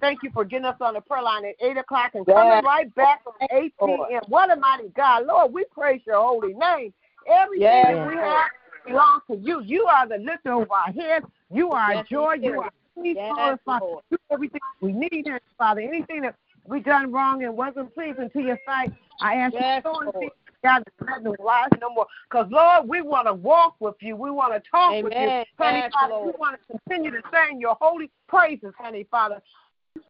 Thank 0.00 0.22
you 0.22 0.30
for 0.32 0.44
getting 0.44 0.66
us 0.66 0.76
on 0.80 0.94
the 0.94 1.00
prayer 1.00 1.22
line 1.22 1.44
at 1.44 1.54
8 1.60 1.76
o'clock 1.78 2.12
and 2.14 2.26
coming 2.26 2.52
Yes. 2.52 2.64
right 2.64 2.94
back 2.94 3.20
at 3.40 3.52
8 3.52 3.74
p.m. 3.84 4.22
What 4.28 4.52
a 4.52 4.56
mighty 4.56 4.88
God. 4.88 5.26
Lord, 5.26 5.52
we 5.52 5.64
praise 5.64 6.00
your 6.06 6.16
holy 6.20 6.54
name. 6.54 6.92
Everything 7.28 7.62
Yes. 7.62 7.96
that 7.96 8.06
we 8.06 8.14
have 8.16 8.50
belongs 8.86 9.22
to 9.30 9.36
you. 9.36 9.60
You 9.62 9.86
are 9.86 10.06
the 10.06 10.18
lifter 10.18 10.52
of 10.52 10.70
our 10.70 10.92
heads. 10.92 11.26
You 11.52 11.70
are 11.72 11.94
Yes, 11.94 12.06
joy. 12.08 12.34
you 12.40 12.60
are. 12.60 12.70
peace, 13.02 13.16
Yes, 13.16 13.58
Father. 13.64 13.86
You 14.10 14.18
everything 14.30 14.60
we 14.80 14.92
need, 14.92 15.26
Father. 15.58 15.80
Anything 15.80 16.22
that 16.22 16.34
we 16.66 16.80
done 16.80 17.12
wrong 17.12 17.44
and 17.44 17.56
wasn't 17.56 17.94
pleasing 17.94 18.30
to 18.30 18.40
your 18.40 18.58
sight, 18.66 18.92
I 19.20 19.34
ask 19.36 19.54
Yes, 19.54 19.82
you 19.84 20.12
to 20.12 20.30
God 20.62 20.82
them 20.98 21.34
rise 21.38 21.68
no 21.80 21.90
more. 21.90 22.06
Because 22.28 22.46
Lord, 22.50 22.88
we 22.88 23.02
want 23.02 23.26
to 23.26 23.34
walk 23.34 23.76
with 23.80 23.94
you. 24.00 24.16
We 24.16 24.30
want 24.30 24.52
to 24.52 24.70
talk 24.70 25.02
with 25.02 25.12
you, 25.12 25.30
honey 25.58 25.78
Yes, 25.78 25.92
Father. 25.92 26.14
Lord. 26.14 26.34
We 26.34 26.38
want 26.38 26.58
to 26.60 26.78
continue 26.78 27.10
to 27.10 27.22
sing 27.32 27.60
your 27.60 27.76
holy 27.80 28.10
praises, 28.28 28.72
honey 28.78 29.06
Father. 29.10 29.40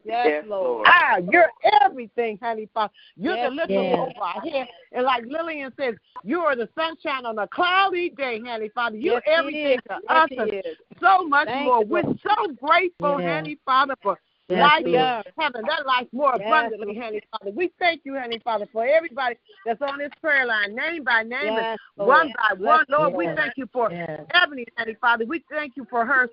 Yes, 0.05 0.27
Yes, 0.27 0.45
Lord. 0.47 0.87
Ah, 0.89 1.19
you're 1.31 1.51
everything, 1.83 2.39
honey 2.43 2.69
Father. 2.73 2.93
You're 3.17 3.37
Yes, 3.37 3.49
the 3.49 3.55
lifter 3.55 3.75
yes. 3.75 3.99
over 3.99 4.21
our 4.21 4.41
head. 4.41 4.69
And 4.93 5.05
like 5.05 5.25
Lillian 5.27 5.73
says, 5.79 5.95
you 6.23 6.41
are 6.41 6.57
the 6.57 6.69
sunshine 6.75 7.27
on 7.27 7.39
a 7.39 7.49
cloudy 7.49 8.11
day, 8.11 8.41
honey 8.45 8.71
Father. 8.75 8.97
You're 8.97 9.23
Yes, 9.27 9.39
everything 9.39 9.79
to 9.89 9.95
Yes, 10.09 10.11
us 10.11 10.29
and 10.39 10.53
so 11.01 11.27
much 11.27 11.49
Thank 11.49 11.67
more. 11.67 11.81
you, 11.81 11.87
We're 11.87 12.03
so 12.03 12.53
grateful, 12.55 13.21
Yeah. 13.21 13.37
honey 13.37 13.59
Father, 13.65 13.95
for 14.03 14.19
Yes, 14.49 14.61
life 14.63 14.87
in 14.87 15.23
heaven, 15.39 15.65
that 15.67 15.87
life 15.87 16.07
more 16.13 16.35
Yes, 16.39 16.47
abundantly. 16.47 16.95
Heavenly 16.95 17.23
Father. 17.33 17.51
We 17.51 17.73
thank 17.81 18.03
you, 18.05 18.17
honey, 18.17 18.39
Father, 18.45 18.69
for 18.73 18.87
everybody 18.87 19.37
that's 19.65 19.83
on 19.83 19.99
this 19.99 20.13
prayer 20.21 20.47
line, 20.47 20.75
name 20.77 21.03
by 21.03 21.25
name, 21.25 21.49
and 21.49 21.57
Yes, 21.57 21.79
Lord. 21.97 22.09
one 22.09 22.33
by 22.37 22.55
one. 22.55 22.85
Lord, 22.89 23.15
we 23.15 23.27
thank 23.35 23.55
you 23.57 23.69
for 23.73 23.91
Yes. 23.91 24.21
Ebony, 24.35 24.65
Heavenly 24.77 24.97
Father. 25.01 25.25
We 25.27 25.43
thank 25.51 25.77
you 25.77 25.85
for 25.91 26.07
her 26.07 26.29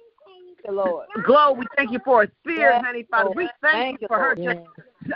you, 0.65 0.73
Lord. 0.73 1.07
glow. 1.25 1.53
We 1.53 1.65
thank 1.75 1.91
you 1.91 1.99
for 2.03 2.21
her 2.21 2.31
spirit, 2.41 2.75
Yes, 2.75 2.83
Heavenly 2.85 3.07
Father. 3.09 3.25
Lord. 3.25 3.37
We 3.37 3.49
thank, 3.61 3.73
Thank 3.73 4.01
you 4.01 4.05
you, 4.05 4.07
for 4.07 4.19
her 4.19 4.35
just 4.35 4.59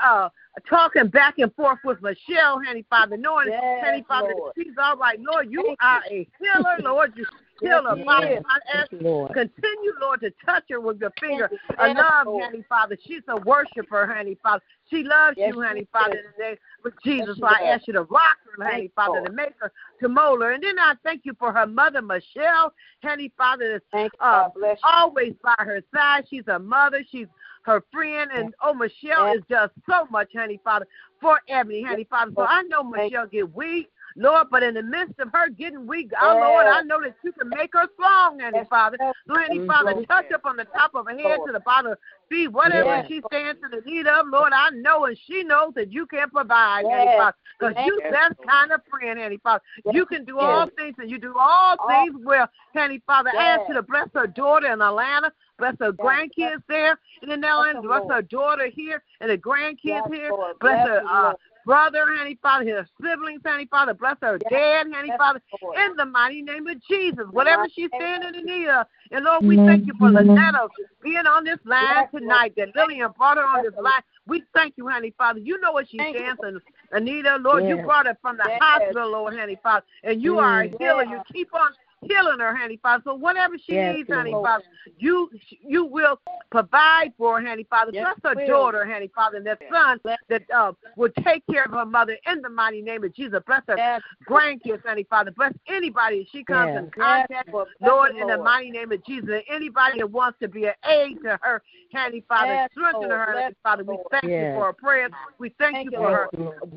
uh, 0.04 0.30
talking 0.70 1.08
back 1.08 1.40
and 1.40 1.54
forth 1.56 1.80
with 1.84 2.02
Michelle, 2.02 2.60
Heavenly 2.60 2.86
Father, 2.90 3.18
knowing, 3.18 3.48
Yes, 3.50 3.62
Heavenly 3.82 4.06
Father, 4.08 4.34
Lord. 4.38 4.54
she's 4.58 4.74
all 4.82 4.98
right. 4.98 5.20
Lord, 5.20 5.52
you 5.52 5.64
Thank 5.64 5.80
are 5.82 6.02
a 6.10 6.28
healer, 6.40 6.78
Lord. 6.82 7.14
You 7.16 7.26
heal 7.60 7.84
her 7.88 7.96
Yes, 7.96 8.06
body. 8.06 8.28
yes. 8.30 8.44
I 8.50 8.78
ask 8.78 8.90
Thank 8.92 9.04
Lord. 9.04 9.34
Continue, 9.34 9.94
Lord, 10.02 10.22
to 10.22 10.32
touch 10.46 10.64
her 10.70 10.80
with 10.80 11.00
your 11.00 11.12
finger. 11.20 11.50
Yes, 11.52 11.60
I 11.78 11.94
love, 11.94 12.28
Lord. 12.28 12.44
Heavenly 12.44 12.66
Father. 12.70 12.98
She's 13.06 13.22
a 13.28 13.38
worshiper, 13.38 14.06
honey, 14.08 14.38
Father. 14.42 14.64
She 14.90 15.04
loves 15.04 15.38
Yes, 15.38 15.54
you, 15.54 15.62
honey, 15.62 15.68
Heavenly 15.68 15.88
Father, 15.92 16.18
is. 16.18 16.26
in 16.26 16.32
the 16.38 16.44
name 16.44 16.58
of 16.86 16.94
Jesus. 17.04 17.36
she 17.36 17.42
so 17.42 17.48
I 17.48 17.60
does. 17.60 17.68
ask 17.80 17.88
you 17.88 17.94
to 17.94 18.04
rock 18.04 18.38
her, 18.46 18.64
honey, 18.64 18.72
Heavenly 18.72 18.92
Father, 18.96 19.12
Lord. 19.14 19.26
to 19.26 19.32
make 19.32 19.54
her, 19.60 19.72
to 20.02 20.10
mold 20.10 20.42
her. 20.42 20.52
And 20.52 20.64
then 20.64 20.80
I 20.80 20.94
thank 21.04 21.22
you 21.26 21.34
for 21.38 21.52
her 21.52 21.66
mother, 21.68 22.02
Michelle, 22.02 22.74
honey, 23.04 23.32
Father, 23.38 23.74
that's 23.74 23.86
Thank 23.92 24.14
uh, 24.20 24.44
God 24.44 24.52
bless 24.56 24.78
you. 24.84 24.90
always 24.90 25.34
by 25.44 25.56
her 25.60 25.82
side. 25.94 26.26
She's 26.30 26.48
a 26.48 26.60
mother. 26.60 27.04
She's 27.10 27.28
her 27.64 27.84
friend. 27.92 28.32
And 28.34 28.54
oh, 28.62 28.74
Michelle 28.74 29.28
Yes. 29.28 29.38
is 29.38 29.44
just 29.50 29.74
so 29.90 30.06
much, 30.10 30.30
honey, 30.36 30.60
Father, 30.64 30.88
for 31.20 31.42
Ebony, 31.50 31.84
honey, 31.84 32.08
Father. 32.10 32.32
So 32.36 32.44
I 32.44 32.64
know 32.64 32.82
Thank 32.92 33.12
Michelle 33.12 33.28
get 33.28 33.54
weak. 33.54 33.90
Lord, 34.18 34.48
but 34.50 34.64
in 34.64 34.74
the 34.74 34.82
midst 34.82 35.20
of 35.20 35.30
her 35.34 35.48
getting 35.50 35.86
weak, 35.86 36.12
oh 36.20 36.34
Lord, 36.42 36.66
I 36.66 36.82
know 36.82 37.00
that 37.02 37.16
you 37.24 37.32
can 37.34 37.50
make 37.50 37.70
her 37.74 37.88
strong, 37.94 38.40
Yes. 38.40 38.68
Father. 38.68 38.98
Mhm. 39.30 39.68
Father, 39.68 39.94
touch 40.06 40.26
her 40.32 40.40
from 40.40 40.58
the 40.58 40.66
top 40.66 40.96
of 40.96 41.06
her 41.08 41.12
head 41.16 41.38
Lord. 41.38 41.48
to 41.48 41.54
the 41.54 41.60
bottom 41.60 41.92
of 41.92 41.98
her 42.00 42.04
feet, 42.28 42.48
whatever 42.48 42.90
Yes. 42.90 43.08
she 43.08 43.22
stands 43.28 43.62
in 43.64 43.70
the 43.72 43.82
need 43.86 44.08
of, 44.08 44.28
Lord, 44.28 44.54
I 44.54 44.72
know 44.72 45.06
and 45.06 45.18
she 45.18 45.44
knows 45.44 45.74
that 45.76 45.92
you 45.92 46.08
can 46.08 46.30
provide, 46.32 46.86
Yes. 46.88 47.18
Father. 47.18 47.38
Because 47.60 47.86
you 47.86 48.00
that 48.12 48.34
kind 48.48 48.72
of 48.72 48.82
friend, 48.86 49.20
honey, 49.20 49.38
Father. 49.38 49.64
You 49.92 50.06
can 50.06 50.26
do 50.26 50.40
all 50.40 50.68
things 50.78 50.96
and 51.00 51.10
you 51.10 51.18
do 51.20 51.36
all 51.38 51.76
All- 51.80 51.88
things 51.88 52.16
well, 52.24 52.48
honey, 52.74 53.00
Father. 53.08 53.32
I 53.38 53.44
ask 53.44 53.68
you 53.68 53.74
to 53.76 53.82
bless 53.84 54.10
her 54.14 54.28
daughter 54.28 54.68
in 54.72 54.82
Atlanta, 54.82 55.32
bless 55.58 55.76
her 55.80 55.92
grandkids 55.92 56.64
there 56.68 57.00
in 57.24 57.30
the 57.30 57.38
Netherlands, 57.38 57.82
bless 57.84 58.08
her 58.10 58.22
daughter 58.22 58.68
here 58.68 59.02
and 59.22 59.30
the 59.32 59.38
grandkids 59.38 60.14
here. 60.14 60.32
Bless 60.60 60.88
her 60.88 61.02
uh, 61.08 61.22
Lord. 61.24 61.36
Brother, 61.68 62.06
honey, 62.08 62.40
Father, 62.42 62.66
her 62.66 62.88
siblings, 63.00 63.42
honey, 63.46 63.68
Father. 63.70 63.94
Bless 63.94 64.16
her 64.22 64.40
Yes. 64.50 64.50
dad, 64.50 64.88
honey, 64.92 65.10
Yes, 65.10 65.18
Father. 65.18 65.42
Lord. 65.62 65.78
In 65.78 65.96
the 65.98 66.06
mighty 66.06 66.42
name 66.42 66.66
of 66.66 66.82
Jesus, 66.88 67.28
whatever 67.32 67.64
mighty 67.64 67.74
she's 67.74 67.90
standing 67.94 68.36
in 68.40 68.46
need 68.46 68.70
of. 68.70 68.88
And 69.12 69.26
Lord, 69.26 69.46
we 69.46 69.58
thank 69.58 69.86
you 69.86 69.94
for 70.00 70.08
Lynetta 70.10 70.70
being 71.04 71.28
on 71.28 71.44
this 71.44 71.60
line 71.66 71.84
Yes, 71.84 72.10
tonight, 72.12 72.54
that 72.56 72.74
Lillian 72.74 73.12
brought 73.18 73.38
her 73.38 73.44
on 73.44 73.64
this 73.64 73.74
line. 73.80 74.02
We 74.26 74.44
thank 74.54 74.78
you, 74.78 74.88
honey, 74.88 75.14
Father. 75.18 75.40
You 75.40 75.60
know 75.60 75.74
what 75.74 75.90
she's 75.90 76.02
you. 76.14 76.62
Anita, 76.92 77.36
Lord, 77.42 77.66
you 77.66 77.78
brought 77.78 78.08
her 78.08 78.18
from 78.22 78.38
the 78.38 78.46
Yes. 78.48 78.60
hospital, 78.62 79.12
Lord, 79.12 79.38
honey, 79.38 79.58
Father. 79.62 79.86
And 80.04 80.22
you 80.22 80.40
are 80.40 80.62
a 80.62 80.68
Yes. 80.68 80.76
healer. 80.80 81.04
You 81.04 81.22
keep 81.32 81.54
on 81.54 81.74
healing 82.02 82.40
her, 82.40 82.56
honey, 82.56 82.80
Father. 82.82 83.04
So 83.06 83.16
whatever 83.16 83.56
she 83.58 83.74
Yes, 83.74 83.96
needs, 83.98 84.10
honey, 84.12 84.32
Lord. 84.32 84.46
Father, 84.46 84.64
you 84.98 85.30
you 85.62 85.86
will 85.86 86.20
provide 86.52 87.14
for 87.18 87.40
her, 87.42 87.48
honey, 87.48 87.66
Father. 87.70 87.92
Yes, 87.94 88.06
Bless 88.22 88.32
her 88.32 88.36
will. 88.36 88.48
daughter, 88.48 88.86
honey, 88.86 89.12
Father, 89.14 89.38
and 89.38 89.46
that 89.46 89.60
son 89.72 90.00
that 90.30 90.44
uh, 90.56 90.74
will 90.96 91.12
take 91.24 91.44
care 91.52 91.66
of 91.66 91.72
her 91.72 91.86
mother 91.86 92.18
in 92.32 92.42
the 92.42 92.50
mighty 92.50 92.82
name 92.82 93.04
of 93.04 93.14
Jesus. 93.14 93.40
Bless 93.46 93.62
her 93.68 93.78
Yes. 93.78 94.02
grandkids, 94.28 94.86
honey, 94.86 95.06
Father. 95.10 95.32
Bless 95.32 95.54
anybody 95.68 96.28
she 96.32 96.44
comes 96.44 96.74
Yes. 96.74 96.84
in 96.84 96.92
contact 96.92 97.50
Lord. 97.52 97.68
Bless 97.80 97.90
Lord, 97.92 98.12
in 98.16 98.28
the 98.28 98.38
mighty 98.38 98.72
name 98.72 98.92
of 98.92 99.04
Jesus, 99.06 99.30
and 99.30 99.44
anybody 99.50 100.00
that 100.00 100.10
wants 100.10 100.40
to 100.40 100.48
be 100.48 100.66
an 100.66 100.74
aid 100.86 101.18
to 101.24 101.40
her, 101.42 101.62
Handy 101.94 102.24
Father, 102.28 102.68
strengthen 102.72 103.10
Lord. 103.10 103.12
her, 103.12 103.40
Handy 103.40 103.56
Father. 103.64 103.84
We 103.84 103.96
Lord. 103.96 104.08
thank 104.12 104.26
you 104.26 104.52
for 104.54 104.66
her 104.66 104.74
prayers. 104.74 105.12
We 105.40 105.50
thank, 105.58 105.76
Thank 105.78 105.92
you 105.92 105.98
for 105.98 106.12
her 106.12 106.30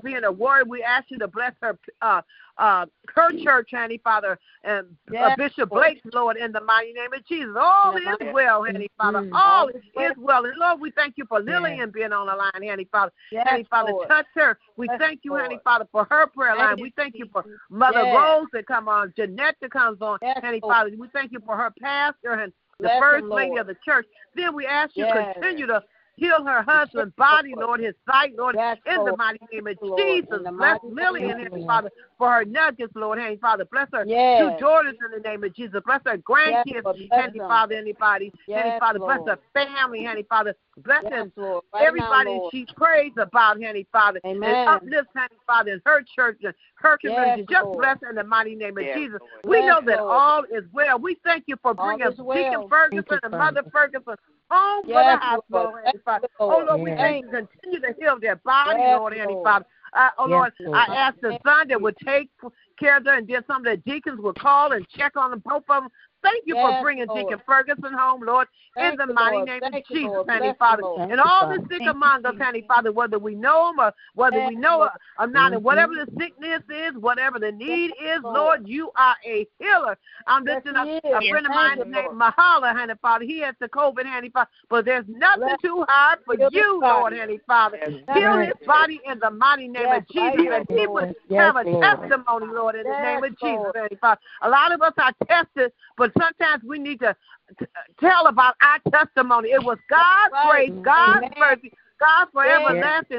being 0.02 0.24
a 0.24 0.32
word. 0.32 0.68
We 0.68 0.82
ask 0.82 1.10
you 1.10 1.18
to 1.18 1.28
bless 1.28 1.52
her, 1.62 1.78
uh, 2.02 2.22
uh, 2.58 2.86
her 3.14 3.30
church, 3.42 3.70
Handy 3.72 4.00
Father, 4.02 4.38
and 4.64 4.86
uh, 5.20 5.28
Yes, 5.28 5.36
Bishop 5.36 5.70
Lord. 5.70 5.82
Blake, 5.82 6.02
Lord, 6.12 6.36
in 6.36 6.52
the 6.52 6.60
mighty 6.60 6.92
name 6.92 7.12
of 7.12 7.24
Jesus. 7.26 7.54
All 7.58 7.92
the 7.92 8.24
is 8.26 8.32
well, 8.34 8.64
Handy 8.64 8.90
Father. 8.96 9.28
All 9.32 9.68
is 9.68 9.82
well. 10.16 10.44
And 10.44 10.54
Lord, 10.58 10.80
we 10.80 10.90
thank 10.90 11.14
you 11.16 11.24
for 11.28 11.40
Lillian 11.40 11.90
being 11.90 12.12
on 12.12 12.26
the 12.26 12.34
line, 12.34 12.62
Handy 12.62 12.88
Father. 12.90 13.12
Yes, 13.30 13.46
Handy 13.46 13.66
Father, 13.70 13.92
Lord. 13.92 14.08
touch 14.08 14.26
her. 14.34 14.58
We 14.76 14.86
Yes, 14.86 14.98
thank 14.98 15.20
you. 15.22 15.34
Handy 15.34 15.58
Father, 15.62 15.86
for 15.92 16.06
her 16.10 16.26
prayer 16.26 16.56
line. 16.56 16.76
We 16.80 16.92
thank 16.96 17.14
you 17.16 17.28
for 17.32 17.44
Mother 17.68 18.04
Yes. 18.04 18.14
Rose 18.14 18.46
that 18.52 18.66
come 18.66 18.88
on, 18.88 19.12
Jeanette 19.16 19.56
that 19.60 19.70
comes 19.70 20.00
on, 20.00 20.18
Yes, 20.22 20.38
Lord. 20.42 20.62
Father. 20.62 20.90
We 20.98 21.08
thank 21.08 21.32
you 21.32 21.40
for 21.44 21.56
her 21.56 21.72
pastor 21.80 22.32
and 22.32 22.52
the 22.78 22.88
Bless 22.88 23.00
first 23.00 23.26
lady 23.26 23.56
of 23.56 23.66
the 23.66 23.76
church. 23.84 24.06
Then 24.34 24.54
we 24.54 24.66
ask 24.66 24.96
you 24.96 25.04
Yes. 25.04 25.34
continue 25.34 25.66
to 25.66 25.82
heal 26.20 26.44
her 26.44 26.62
husband's 26.62 27.14
body, 27.16 27.54
Lord, 27.56 27.80
his 27.80 27.94
sight, 28.06 28.34
Lord, 28.36 28.54
Yes, 28.54 28.76
in 28.86 29.04
the 29.04 29.16
mighty 29.16 29.40
name 29.50 29.66
of 29.66 29.76
Lord, 29.80 29.98
Jesus. 29.98 30.28
Bless 30.28 30.52
mighty 30.52 30.86
name 30.86 30.94
Lillian, 30.94 31.38
Heavenly 31.38 31.66
Father, 31.66 31.90
for 32.18 32.30
her 32.30 32.44
nuggets, 32.44 32.92
Lord, 32.94 33.18
Heavenly 33.18 33.38
Father. 33.38 33.64
Bless 33.64 33.88
her 33.92 34.04
Yes. 34.04 34.38
two 34.38 34.64
daughters 34.64 34.96
in 35.04 35.10
the 35.10 35.28
name 35.28 35.42
of 35.42 35.54
Jesus. 35.54 35.80
Bless 35.84 36.00
her 36.04 36.18
grandkids, 36.18 36.84
Lord. 36.84 36.96
Bless 36.96 37.10
Heavenly 37.10 37.38
them. 37.38 37.48
Father, 37.48 37.74
anybody, 37.74 38.32
Heavenly 38.48 38.70
Yes, 38.70 38.80
Father. 38.80 38.98
Bless 38.98 39.18
Lord. 39.18 39.30
her 39.30 39.38
family, 39.54 40.02
Heavenly 40.02 40.26
Father. 40.28 40.54
Bless 40.84 41.02
Yes, 41.02 41.12
them 41.12 41.32
Lord. 41.36 41.64
Right 41.72 41.86
everybody 41.86 42.34
now, 42.36 42.48
she 42.52 42.66
prays 42.76 43.12
about, 43.16 43.60
Heavenly 43.60 43.86
Father, 43.90 44.20
Amen. 44.26 44.54
and 44.54 44.68
uplift, 44.68 45.08
Heavenly 45.14 45.40
Father, 45.46 45.72
in 45.72 45.82
her 45.86 46.02
church 46.14 46.38
and 46.42 46.54
her 46.74 46.98
community. 46.98 47.40
Yes, 47.40 47.48
Just 47.50 47.64
Lord. 47.64 47.78
bless 47.78 47.96
her 48.02 48.10
in 48.10 48.16
the 48.16 48.24
mighty 48.24 48.54
name 48.54 48.76
of 48.76 48.84
Yes, 48.84 48.98
Jesus. 48.98 49.20
Lord. 49.20 49.44
We 49.46 49.60
Bless, 49.60 49.68
know 49.68 49.80
that 49.86 50.00
all 50.00 50.44
is 50.44 50.64
well. 50.72 50.98
We 50.98 51.16
thank 51.24 51.44
you 51.46 51.56
for 51.62 51.74
bringing 51.74 52.06
is 52.06 52.18
well. 52.18 52.42
Deacon 52.42 52.68
Ferguson 52.68 53.18
and 53.22 53.32
Mother 53.32 53.62
Ferguson 53.72 54.16
home 54.50 54.82
from 54.82 54.90
Yes, 54.90 55.18
the 55.20 55.26
hospital, 55.26 55.62
Lord. 55.62 55.84
Heavenly 55.84 56.02
Father. 56.04 56.28
Yes, 56.30 56.30
Oh, 56.40 56.64
Lord, 56.68 56.80
we 56.82 56.90
thank 56.90 57.24
you. 57.24 57.30
Continue 57.30 57.80
to 57.80 57.94
heal 57.98 58.18
their 58.20 58.36
body, 58.36 58.80
Yes, 58.80 58.98
Lord, 58.98 59.12
Heavenly 59.12 59.34
Lord. 59.34 59.46
Father. 59.46 59.66
Uh, 59.92 60.08
oh, 60.18 60.28
Yes, 60.28 60.30
Lord, 60.30 60.52
Lord. 60.60 60.78
I 60.78 60.94
asked 60.94 61.20
the 61.20 61.38
son 61.44 61.68
that 61.68 61.80
would 61.80 61.96
take 62.04 62.30
care 62.78 62.96
of 62.96 63.04
them, 63.04 63.18
and 63.18 63.28
then 63.28 63.44
some 63.46 63.64
of 63.64 63.64
the 63.64 63.76
deacons 63.90 64.20
would 64.20 64.38
call 64.38 64.72
and 64.72 64.86
check 64.88 65.16
on 65.16 65.30
them, 65.30 65.42
both 65.44 65.64
of 65.68 65.82
them. 65.84 65.90
Thank 66.22 66.44
you 66.46 66.54
Yes, 66.54 66.64
for 66.78 66.82
bringing 66.82 67.06
Lord. 67.06 67.28
Deacon 67.28 67.42
Ferguson 67.46 67.92
home, 67.92 68.22
Lord, 68.22 68.46
in 68.76 68.96
the 68.96 69.06
mighty 69.06 69.36
Lord. 69.36 69.48
name 69.48 69.60
Thank 69.60 69.76
of 69.76 69.84
Jesus, 69.86 70.04
Lord. 70.10 70.28
Heavenly 70.28 70.38
Bless 70.40 70.52
you, 70.52 70.58
Father. 70.58 70.82
Lord. 70.82 71.10
And 71.10 71.20
all 71.20 71.48
the 71.48 71.66
sick 71.70 71.82
among 71.88 72.26
us, 72.26 72.34
Heavenly 72.38 72.64
Father, 72.68 72.92
whether 72.92 73.18
we 73.18 73.34
know 73.34 73.72
them 73.76 73.80
or 73.86 73.92
whether 74.14 74.36
Yes, 74.38 74.48
we 74.48 74.56
know 74.56 74.78
Lord. 74.78 74.90
or 75.18 75.26
not, 75.26 75.52
and 75.52 75.64
whatever 75.64 75.94
the 75.94 76.06
sickness 76.18 76.62
is, 76.68 76.94
whatever 76.96 77.38
the 77.38 77.52
need 77.52 77.92
is, 78.02 78.22
Lord. 78.22 78.36
Lord, 78.36 78.68
you 78.68 78.90
are 78.96 79.16
a 79.26 79.46
healer. 79.58 79.96
I'm 80.26 80.44
Yes, 80.46 80.56
listening 80.56 80.76
up 80.76 80.86
he 80.86 81.10
a 81.10 81.20
is. 81.22 81.30
friend 81.30 81.46
of 81.46 81.52
mine 81.52 81.78
you, 81.78 81.84
named 81.86 82.14
Mahala, 82.14 82.72
Heavenly 82.72 82.94
Father. 83.00 83.24
He 83.24 83.40
has 83.40 83.54
the 83.60 83.68
COVID, 83.68 84.04
Heavenly 84.04 84.30
Father, 84.30 84.50
but 84.68 84.84
there's 84.84 85.04
nothing 85.08 85.40
Bless- 85.46 85.60
too 85.60 85.84
hard 85.88 86.18
for 86.24 86.34
you. 86.34 86.80
Lord, 86.80 87.12
Heavenly 87.12 87.40
Father. 87.46 87.78
Yes, 87.80 87.92
Heal 88.14 88.30
Lord. 88.30 88.46
his 88.46 88.66
body 88.66 89.00
in 89.06 89.18
the 89.18 89.30
mighty 89.30 89.68
name 89.68 89.86
Yes, 89.88 90.02
of 90.02 90.08
Jesus, 90.08 90.66
and 90.68 90.78
he 90.78 90.86
would 90.86 91.14
have 91.36 91.56
a 91.56 91.64
testimony, 91.64 92.46
Lord, 92.46 92.74
in 92.74 92.84
the 92.84 93.00
name 93.02 93.24
of 93.24 93.30
Jesus, 93.38 93.58
Lord. 93.58 93.74
Heavenly 93.76 93.96
Father. 94.00 94.20
A 94.42 94.48
lot 94.48 94.72
of 94.72 94.82
us 94.82 94.92
are 94.98 95.12
tested, 95.26 95.72
but 95.96 96.09
sometimes 96.18 96.62
we 96.64 96.78
need 96.78 97.00
to 97.00 97.16
t- 97.58 97.66
tell 98.00 98.26
about 98.26 98.54
our 98.62 98.78
testimony. 98.92 99.50
It 99.50 99.62
was 99.62 99.78
God's 99.88 100.32
right. 100.32 100.68
grace, 100.68 100.84
God's 100.84 101.26
Amen. 101.26 101.32
mercy, 101.38 101.72
God's 101.98 102.30
for 102.32 102.44
Yes. 102.46 102.62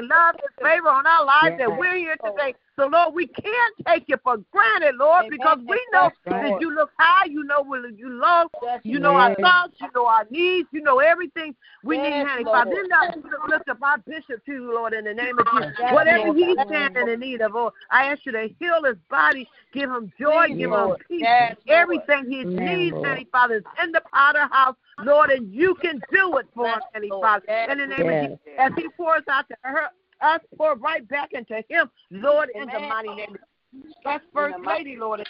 love, 0.08 0.34
His 0.40 0.50
favor 0.66 0.88
on 0.88 1.06
our 1.06 1.24
lives 1.24 1.56
that 1.58 1.78
we're 1.78 1.96
here 1.96 2.16
today. 2.24 2.54
So, 2.76 2.86
Lord, 2.86 3.14
we 3.14 3.26
can't 3.26 3.74
take 3.86 4.04
it 4.08 4.20
for 4.24 4.38
granted, 4.50 4.94
Lord, 4.96 5.26
Amen. 5.26 5.30
because 5.30 5.58
we 5.68 5.80
know 5.92 6.10
Yes, 6.26 6.42
that 6.42 6.60
you 6.60 6.74
look 6.74 6.90
high, 6.98 7.26
you 7.26 7.44
know 7.44 7.62
where 7.62 7.86
you 7.86 8.22
Yes, 8.62 8.80
you 8.84 8.98
know 8.98 9.14
our 9.14 9.34
thoughts, 9.36 9.74
you 9.80 9.88
know 9.94 10.06
our 10.06 10.26
needs, 10.30 10.68
you 10.72 10.80
know 10.80 10.98
everything 10.98 11.54
we 11.84 11.98
need, 11.98 12.26
Honey. 12.26 12.44
Father. 12.44 12.70
Then 12.70 12.92
I 12.92 13.12
lift 13.48 13.68
up 13.68 13.82
our 13.82 13.98
bishop 13.98 14.44
to 14.46 14.52
you, 14.52 14.72
Lord, 14.72 14.94
in 14.94 15.04
the 15.04 15.12
name 15.12 15.38
of 15.38 15.46
Jesus. 15.52 15.74
Yes, 15.78 15.94
Whatever 15.94 16.26
Lord. 16.26 16.36
he's 16.38 16.56
Yes, 16.56 16.66
standing 16.66 17.08
in 17.08 17.20
need 17.20 17.40
of, 17.42 17.52
Lord, 17.52 17.74
I 17.90 18.06
ask 18.06 18.24
you 18.24 18.32
to 18.32 18.48
heal 18.58 18.84
his 18.84 18.96
body, 19.10 19.46
give 19.74 19.90
him 19.90 20.10
joy, 20.18 20.46
Please, 20.48 20.58
give 20.58 20.70
him 20.70 20.96
peace. 21.08 21.22
Yes, 21.22 21.56
Everything 21.68 22.30
he 22.30 22.44
needs. 22.44 22.96
Honey 22.96 23.26
Father, 23.30 23.56
is 23.56 23.64
in 23.82 23.92
the 23.92 24.02
potter 24.12 24.48
house, 24.50 24.76
Lord, 25.00 25.30
and 25.30 25.52
you 25.52 25.74
can 25.74 26.00
do 26.10 26.38
it 26.38 26.46
for 26.54 26.66
him, 26.66 26.80
Yes, 26.94 27.10
Lord. 27.10 27.24
Father. 27.24 27.44
Yes, 27.48 27.68
In 27.70 27.78
the 27.78 27.86
name 27.86 28.08
Yes. 28.08 28.24
of 28.24 28.28
Jesus, 28.30 28.38
as 28.58 28.72
he 28.76 28.88
pours 28.96 29.22
out 29.28 29.48
to 29.48 29.56
her, 29.62 29.88
us, 30.22 30.40
pour 30.56 30.76
right 30.76 31.06
back 31.08 31.32
into 31.32 31.62
him, 31.68 31.90
Lord, 32.10 32.50
in 32.54 32.66
the 32.66 32.80
mighty 32.80 33.08
name 33.08 33.30
of 33.34 33.40
Jesus. 33.72 33.94
That's 34.04 34.24
First 34.32 34.56
In 34.56 34.60
the 34.62 34.66
mighty- 34.66 34.84
Lady, 34.84 34.96
Lord, 35.00 35.26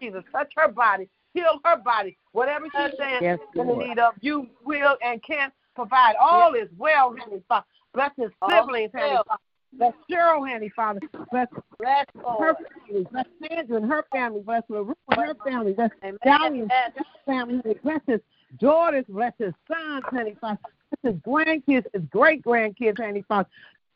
Jesus. 0.00 0.24
Touch 0.32 0.52
her 0.56 0.68
body, 0.68 1.08
heal 1.34 1.60
her 1.64 1.76
body. 1.76 2.16
Whatever 2.32 2.66
she's 2.66 2.98
saying 2.98 3.22
Yes, 3.22 3.38
in 3.54 3.66
the 3.66 3.72
Lord. 3.72 3.86
need 3.88 3.98
of, 3.98 4.14
you 4.20 4.48
will 4.64 4.96
and 5.02 5.22
can 5.22 5.52
provide. 5.74 6.16
All 6.16 6.54
is 6.54 6.68
well, 6.78 7.14
Heavenly 7.16 7.42
Father. 7.48 7.66
Bless 7.94 8.10
his 8.16 8.30
siblings, 8.48 8.88
is 8.88 8.92
Heavenly. 8.94 9.16
Father. 9.26 9.40
Bless 9.74 9.94
Cheryl, 10.10 10.46
Heavenly 10.46 10.68
Father. 10.70 11.00
Bless 11.30 11.48
Bless, 11.78 12.06
her 12.38 12.54
family. 12.86 13.06
Bless 13.10 13.26
Sandra 13.48 13.76
and 13.78 13.90
her 13.90 14.04
family. 14.12 14.40
Bless 14.42 14.62
LaRue 14.68 14.94
and 15.10 15.20
her 15.20 15.34
family. 15.44 15.72
Bless 15.72 15.90
Amen. 16.04 16.18
Dolly 16.24 16.60
and 16.60 16.70
her 16.70 17.04
family. 17.24 17.78
Bless 17.82 18.00
his 18.06 18.20
daughters. 18.58 19.04
Bless 19.08 19.32
his 19.38 19.54
sons, 19.66 20.04
Heavenly 20.10 20.36
Father. 20.40 20.58
Bless 21.02 21.14
his 21.14 21.22
grandkids, 21.22 21.86
his 21.94 22.02
great 22.10 22.42
grandkids, 22.42 22.98
Heavenly 22.98 23.22
Father. 23.28 23.48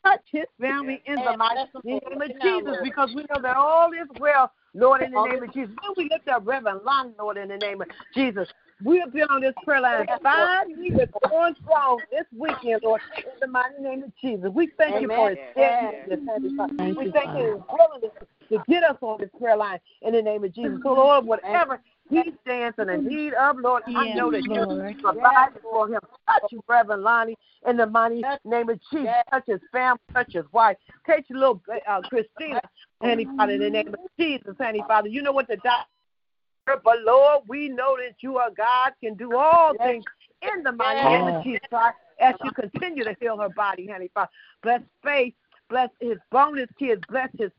Touch 0.07 0.21
his 0.31 0.45
family 0.59 1.01
in 1.05 1.15
the 1.15 1.37
mighty 1.37 1.69
name 1.83 1.99
of 2.21 2.31
Jesus 2.41 2.75
because 2.83 3.09
we 3.15 3.23
know 3.23 3.41
that 3.41 3.57
all 3.57 3.91
is 3.91 4.07
well, 4.19 4.51
Lord, 4.73 5.01
in 5.01 5.11
the 5.11 5.21
name 5.21 5.43
of 5.43 5.53
Jesus. 5.53 5.73
When 5.81 5.93
we 5.97 6.09
lift 6.09 6.27
up 6.27 6.43
Reverend 6.45 6.81
Lon, 6.85 7.13
Lord, 7.19 7.37
in 7.37 7.49
the 7.49 7.57
name 7.57 7.81
of 7.81 7.87
Jesus, 8.13 8.47
we 8.83 8.99
have 8.99 9.11
been 9.11 9.27
on 9.29 9.41
this 9.41 9.53
prayer 9.63 9.81
line 9.81 10.05
five 10.21 10.69
years 10.69 11.09
going 11.29 11.55
strong 11.63 11.99
this 12.11 12.25
weekend, 12.37 12.81
Lord, 12.83 13.01
in 13.17 13.23
the 13.41 13.47
mighty 13.47 13.81
name 13.81 14.03
of 14.03 14.11
Jesus. 14.21 14.49
We 14.53 14.69
thank 14.77 15.01
you 15.01 15.07
for 15.07 15.29
his 15.29 15.39
steadiness. 15.51 16.19
We 16.41 16.51
thank 16.77 16.97
you 17.03 17.11
for 17.11 17.31
his 17.39 17.61
willingness 17.71 18.11
to 18.49 18.63
get 18.69 18.83
us 18.83 18.97
on 19.01 19.19
this 19.19 19.29
prayer 19.39 19.57
line 19.57 19.79
in 20.03 20.13
the 20.13 20.21
name 20.21 20.43
of 20.43 20.53
Jesus. 20.53 20.79
So, 20.83 20.93
Lord, 20.93 21.25
whatever 21.25 21.81
he 22.09 22.23
stands 22.41 22.77
in 22.79 22.87
the 22.87 22.97
need 22.97 23.33
of, 23.33 23.57
Lord, 23.57 23.83
I 23.87 24.13
know 24.15 24.31
that 24.31 24.43
you 24.43 24.95
provide 25.01 25.49
for 25.61 25.87
him. 25.87 25.99
Touch 26.27 26.51
you, 26.51 26.63
Reverend 26.67 27.03
Lonnie 27.03 27.37
in 27.67 27.77
the 27.77 27.85
mighty 27.85 28.23
name 28.45 28.69
of 28.69 28.79
Jesus. 28.91 29.13
Touch 29.31 29.43
his 29.47 29.59
family, 29.71 29.99
touch 30.13 30.33
his 30.33 30.45
wife. 30.51 30.77
Touch 31.05 31.25
little 31.29 31.61
uh, 31.87 32.01
Christina, 32.01 32.61
Handy 33.01 33.27
Father, 33.37 33.53
in 33.53 33.59
the 33.59 33.69
name 33.69 33.87
of 33.87 33.99
Jesus, 34.19 34.55
Handy 34.59 34.83
Father. 34.87 35.09
You 35.09 35.21
know 35.21 35.31
what 35.31 35.47
the 35.47 35.57
doctor, 35.57 36.81
but 36.83 37.01
Lord, 37.03 37.43
we 37.47 37.69
know 37.69 37.97
that 37.97 38.15
you 38.21 38.37
are 38.37 38.51
God, 38.51 38.93
can 39.03 39.15
do 39.15 39.35
all 39.35 39.73
things 39.77 40.03
in 40.41 40.63
the 40.63 40.71
mighty 40.71 41.03
name 41.03 41.27
of 41.27 41.43
Jesus. 41.43 41.61
God, 41.71 41.93
as 42.19 42.35
you 42.43 42.51
continue 42.51 43.03
to 43.03 43.15
heal 43.19 43.37
her 43.37 43.49
body, 43.49 43.87
Handy 43.87 44.11
Father. 44.13 44.31
Bless 44.63 44.81
faith 45.03 45.33
bless 45.69 45.89
his 45.99 46.17
bonus 46.31 46.69
kids, 46.79 47.01
bless 47.09 47.29
his 47.37 47.51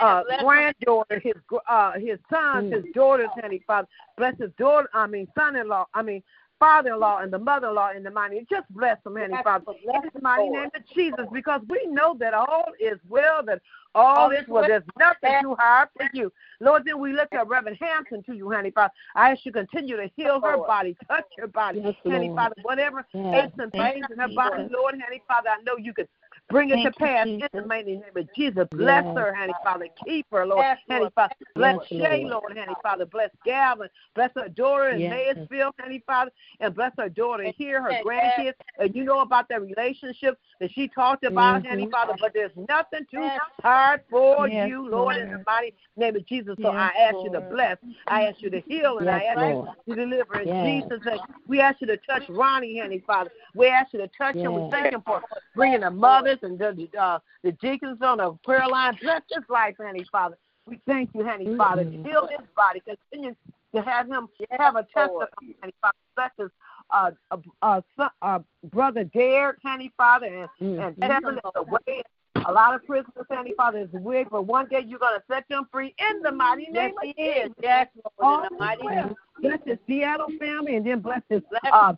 uh, 0.00 0.22
granddaughter, 0.40 1.20
his 1.20 1.34
uh, 1.68 1.92
his 1.92 2.18
sons, 2.30 2.72
his 2.72 2.84
daughters, 2.94 3.28
Heavenly 3.34 3.62
Father. 3.66 3.88
Bless 4.16 4.38
his 4.38 4.50
daughter, 4.58 4.88
I 4.94 5.06
mean 5.06 5.26
son-in-law, 5.36 5.86
I 5.94 6.02
mean 6.02 6.22
father-in-law 6.58 7.18
and 7.18 7.32
the 7.32 7.38
mother-in-law 7.38 7.90
in 7.96 8.02
the 8.02 8.10
mighty. 8.10 8.46
Just 8.50 8.66
bless 8.70 9.02
them, 9.04 9.16
Heavenly 9.16 9.42
Father. 9.42 9.64
In 9.82 10.10
the 10.14 10.20
mighty 10.20 10.48
name 10.48 10.70
of 10.74 10.82
Jesus, 10.94 11.26
because 11.32 11.60
we 11.68 11.86
know 11.86 12.16
that 12.18 12.34
all 12.34 12.72
is 12.80 12.98
well, 13.08 13.42
that 13.44 13.60
all 13.94 14.30
is 14.30 14.46
well. 14.48 14.64
There's 14.66 14.82
nothing 14.98 15.42
too 15.42 15.54
hard 15.58 15.88
for 15.96 16.08
you. 16.12 16.32
Lord, 16.60 16.84
then 16.84 16.98
we 17.00 17.12
lift 17.12 17.34
up 17.34 17.48
Reverend 17.48 17.78
Hampton 17.80 18.22
to 18.24 18.34
you, 18.34 18.50
honey 18.50 18.70
Father. 18.70 18.92
I 19.14 19.32
ask 19.32 19.44
you 19.44 19.52
continue 19.52 19.96
to 19.96 20.10
heal 20.16 20.40
her 20.40 20.58
body, 20.58 20.96
touch 21.08 21.24
her 21.38 21.46
body, 21.46 21.80
yes, 21.84 21.94
honey 22.04 22.32
Father. 22.34 22.54
Whatever 22.62 23.06
aches 23.14 23.52
and 23.58 23.72
pains 23.72 24.06
in 24.10 24.18
her 24.18 24.28
body, 24.34 24.68
Lord, 24.70 24.94
honey 25.02 25.22
Father, 25.28 25.50
I 25.50 25.62
know 25.62 25.76
you 25.76 25.92
can 25.92 26.06
Bring 26.48 26.70
it 26.70 26.82
to 26.84 26.92
pass 26.92 27.26
in 27.26 27.42
the 27.52 27.66
mighty 27.66 27.94
name 27.94 28.04
of 28.14 28.28
Jesus. 28.36 28.68
Bless 28.70 29.04
yes. 29.04 29.16
her, 29.16 29.34
honey 29.34 29.52
Father. 29.64 29.88
Keep 30.04 30.26
her, 30.30 30.46
Lord. 30.46 30.64
Yes, 30.64 30.78
honey 30.88 31.10
Father. 31.14 31.34
Bless 31.56 31.76
yes, 31.90 32.02
Shay, 32.02 32.24
Lord, 32.24 32.56
honey 32.56 32.74
Father. 32.82 33.04
Bless 33.04 33.30
Gavin. 33.44 33.88
Bless 34.14 34.30
her 34.36 34.48
daughter 34.48 34.90
in 34.90 35.00
yes. 35.00 35.36
Maysfield, 35.36 35.74
honey 35.80 36.02
Father. 36.06 36.30
And 36.60 36.72
bless 36.72 36.92
her 36.98 37.08
daughter 37.08 37.50
here, 37.56 37.82
her 37.82 37.90
grandkids. 38.04 38.52
And 38.78 38.94
you 38.94 39.02
know 39.02 39.20
about 39.20 39.48
that 39.48 39.60
relationship 39.60 40.38
that 40.60 40.70
she 40.72 40.86
talked 40.86 41.24
about, 41.24 41.62
mm-hmm. 41.62 41.70
honey 41.70 41.88
Father. 41.90 42.14
But 42.20 42.32
there's 42.32 42.52
nothing 42.68 43.06
too 43.10 43.28
hard 43.62 44.02
for 44.08 44.48
you, 44.48 44.88
Lord, 44.88 45.16
in 45.16 45.32
the 45.32 45.42
mighty 45.44 45.74
name 45.96 46.14
of 46.14 46.26
Jesus. 46.26 46.56
So 46.62 46.68
I 46.68 46.92
ask 46.96 47.14
Lord. 47.14 47.32
you 47.32 47.40
to 47.40 47.46
bless. 47.52 47.76
I 48.06 48.26
ask 48.26 48.40
you 48.40 48.50
to 48.50 48.60
heal. 48.60 48.98
And 48.98 49.10
I 49.10 49.24
ask 49.24 49.40
Lord. 49.40 49.68
you 49.86 49.96
to 49.96 50.00
deliver 50.00 50.40
in 50.40 50.82
Jesus' 50.82 51.04
name. 51.04 51.18
We 51.48 51.60
ask 51.60 51.80
you 51.80 51.88
to 51.88 51.96
touch 51.96 52.22
Ronnie, 52.28 52.78
honey 52.78 53.02
Father. 53.04 53.30
We 53.56 53.66
ask 53.66 53.92
you 53.92 53.98
to 53.98 54.08
touch 54.16 54.36
him. 54.36 54.54
We 54.54 54.70
thank 54.70 54.92
him 54.92 55.02
for 55.04 55.22
bringing 55.56 55.80
the 55.80 55.90
mothers 55.90 56.35
and 56.42 56.58
the 56.58 56.88
uh, 56.98 57.18
the 57.42 57.52
deacons 57.52 57.98
on 58.02 58.18
the 58.18 58.32
prayer 58.44 58.68
line. 58.68 58.96
Bless 59.00 59.22
his 59.30 59.44
life, 59.48 59.76
honey, 59.78 60.04
Father. 60.10 60.36
We 60.66 60.80
thank 60.86 61.10
you, 61.14 61.24
honey, 61.24 61.46
mm-hmm. 61.46 61.56
Father. 61.56 61.84
Heal 61.84 62.28
his 62.28 62.46
body. 62.56 62.82
Continue 62.84 63.34
to 63.74 63.82
have 63.82 64.08
him 64.08 64.28
have 64.50 64.76
a 64.76 64.82
testimony, 64.94 65.56
honey, 65.60 65.74
Father. 65.80 65.96
Bless 66.16 66.30
his 66.38 66.50
uh, 66.90 67.10
uh, 67.30 67.36
uh, 67.62 67.80
son, 67.96 68.10
uh, 68.22 68.38
brother 68.64 69.04
Derek, 69.04 69.58
honey, 69.64 69.92
Father, 69.96 70.26
and, 70.26 70.48
mm-hmm. 70.60 70.80
and 70.80 71.00
Kevin 71.00 71.34
is 71.34 71.50
away. 71.54 72.02
A 72.46 72.52
lot 72.52 72.74
of 72.74 72.84
prisoners, 72.86 73.26
honey, 73.30 73.54
Father, 73.56 73.78
is 73.78 73.94
away, 73.94 74.24
but 74.30 74.42
one 74.46 74.68
day 74.68 74.84
you're 74.86 74.98
going 74.98 75.18
to 75.18 75.24
set 75.32 75.44
them 75.48 75.66
free 75.72 75.94
in 75.98 76.22
the 76.22 76.30
mighty 76.30 76.66
name 76.70 76.92
yes, 77.02 77.10
of 77.10 77.16
Jesus. 77.16 77.52
Yes, 77.62 77.86
Lord, 78.20 78.44
in 78.44 78.56
the 78.56 78.64
mighty 78.64 78.86
name. 78.86 79.14
Bless 79.40 79.58
his 79.64 79.78
Seattle 79.86 80.28
family, 80.38 80.76
and 80.76 80.86
then 80.86 81.00
bless 81.00 81.22
his 81.28 81.42
uh, 81.72 81.94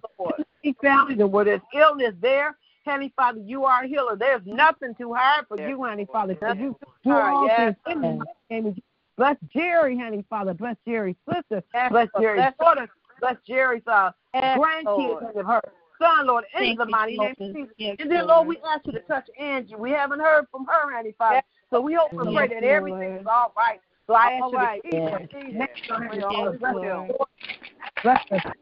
family, 0.80 1.14
and 1.20 1.32
where 1.32 1.44
there's 1.44 1.60
illness 1.74 2.14
there, 2.20 2.56
Honey 2.88 3.12
Father, 3.16 3.40
you 3.44 3.64
are 3.64 3.84
a 3.84 3.88
healer. 3.88 4.16
There's 4.16 4.42
nothing 4.44 4.94
too 4.96 5.12
hard 5.14 5.46
for 5.46 5.60
you, 5.60 5.84
Honey 5.84 6.06
Father, 6.10 6.34
because 6.34 6.56
you 6.58 6.76
do 7.04 7.12
all 7.12 7.46
yes. 7.46 7.74
things 7.86 8.22
in 8.50 8.64
the 8.64 8.82
Bless 9.16 9.36
Jerry, 9.52 9.98
Honey 9.98 10.24
Father. 10.30 10.54
Bless 10.54 10.76
Jerry's 10.86 11.16
sister. 11.28 11.62
Yes. 11.74 11.90
Bless 11.90 12.08
Jerry's 12.20 12.52
daughter. 12.60 12.88
Bless 13.20 13.36
Jerry's 13.46 13.82
uh, 13.88 14.12
yes, 14.32 14.58
grandkids 14.58 15.36
and 15.36 15.46
her 15.46 15.60
son, 16.00 16.28
Lord, 16.28 16.44
in 16.56 16.76
the 16.76 16.86
mighty 16.86 17.18
name 17.18 17.34
of 17.38 17.54
Jesus. 17.54 17.74
Yes, 17.78 17.96
and 17.98 18.08
then, 18.08 18.28
Lord, 18.28 18.46
we 18.46 18.58
ask 18.58 18.86
you 18.86 18.92
to 18.92 19.00
touch 19.00 19.28
Angie. 19.38 19.74
We 19.74 19.90
haven't 19.90 20.20
heard 20.20 20.46
from 20.52 20.66
her, 20.66 20.94
Honey 20.94 21.14
Father. 21.18 21.42
So 21.70 21.80
we 21.80 21.94
hope 21.94 22.12
and 22.12 22.34
pray 22.34 22.46
that 22.46 22.62
everything 22.62 23.16
is 23.16 23.26
all 23.26 23.52
right. 23.56 23.80
So 24.06 24.14
I 24.14 24.34
ask 24.34 24.42
all 24.44 24.52
you 24.52 24.58
right. 24.58 24.80
to 24.84 24.90
keep 24.90 25.02
her. 25.02 25.28
Bless 28.04 28.20
her. 28.30 28.52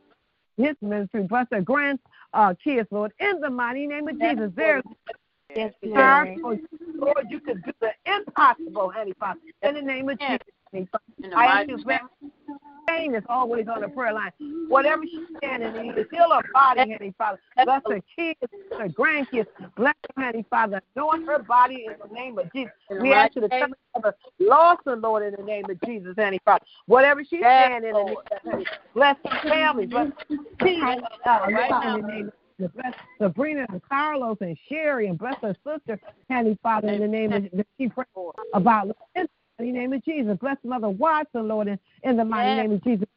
His 0.57 0.75
ministry. 0.81 1.25
Bless 1.25 1.47
her 1.53 1.61
grand 1.61 1.99
uh, 2.37 2.55
kids, 2.63 2.87
Lord, 2.91 3.13
in 3.19 3.41
the 3.41 3.51
mighty 3.51 3.87
name 3.87 4.07
of 4.09 4.21
Jesus. 4.21 4.51
There's 4.55 4.85
yes, 5.55 5.73
Lord. 5.83 6.61
Lord, 6.95 7.27
you 7.31 7.41
can 7.41 7.63
do 7.65 7.73
the 7.81 7.91
impossible, 8.07 8.93
honey, 8.95 9.15
Father, 9.19 9.41
in 9.63 9.75
the 9.75 9.83
name 9.83 10.09
of 10.09 10.19
Jesus. 10.21 10.39
I 11.35 11.47
ask 11.47 11.69
you, 11.69 11.79
pain 12.89 13.15
is 13.15 13.23
always 13.29 13.67
on 13.69 13.81
the 13.81 13.89
prayer 13.89 14.13
line. 14.13 14.33
Whatever 14.69 15.05
she's 15.05 15.27
standing 15.39 15.75
in, 15.75 15.95
heal 16.11 16.31
her 16.33 16.43
body, 16.53 16.93
honey, 16.93 17.15
Father. 17.17 17.39
Bless 17.65 17.83
her 17.89 18.01
kids, 18.17 18.39
her 18.79 18.89
grandkids. 18.89 19.47
Bless 19.77 19.95
her, 20.17 20.23
honey, 20.23 20.45
Father. 20.49 20.83
Anoint 20.95 21.27
her 21.27 21.39
body 21.41 21.87
in 21.87 21.95
the 22.09 22.15
name 22.15 22.39
of 22.39 22.53
Jesus. 22.53 22.73
We 23.01 23.13
ask 23.13 23.35
you 23.35 23.43
to 23.43 23.49
touch 23.49 23.71
her 24.03 24.15
Lawson, 24.39 25.01
Lord, 25.01 25.23
in 25.23 25.35
the 25.39 25.47
name 25.47 25.65
of 25.69 25.81
Jesus, 25.85 26.15
honey, 26.17 26.41
Father. 26.45 26.65
Whatever 26.87 27.25
she's 27.25 27.41
standing 27.41 27.95
in, 27.95 28.65
bless 28.95 29.17
her 29.25 29.49
family. 29.49 29.87
Bless 29.87 30.11
her 30.29 30.97
uh, 31.27 31.47
right 31.51 31.85
in 31.85 32.03
the 32.03 32.09
name 32.09 32.27
of 32.27 32.33
bless 32.75 32.95
Sabrina 33.21 33.67
and 33.69 33.83
Carlos 33.83 34.39
and 34.41 34.57
Sherry 34.69 35.09
and 35.09 35.19
bless 35.19 35.37
her 35.43 35.55
sister, 35.65 36.01
Honey 36.31 36.59
Father, 36.63 36.89
in 36.89 37.01
the 37.01 37.09
name 37.09 37.33
of 37.33 37.43
that 37.53 37.67
she 37.79 37.89
prayed 37.89 38.07
about 38.55 38.97
mighty 39.59 39.73
name 39.73 39.93
of 39.93 40.05
Jesus. 40.05 40.37
Bless 40.41 40.57
Mother 40.65 40.89
Watson, 40.89 41.49
Lord, 41.49 41.69
in, 41.69 41.79
in 42.03 42.17
the 42.17 42.25
mighty 42.25 42.51
yes. 42.51 42.59
name 42.59 42.73
of 42.73 42.85
Jesus. 42.85 43.09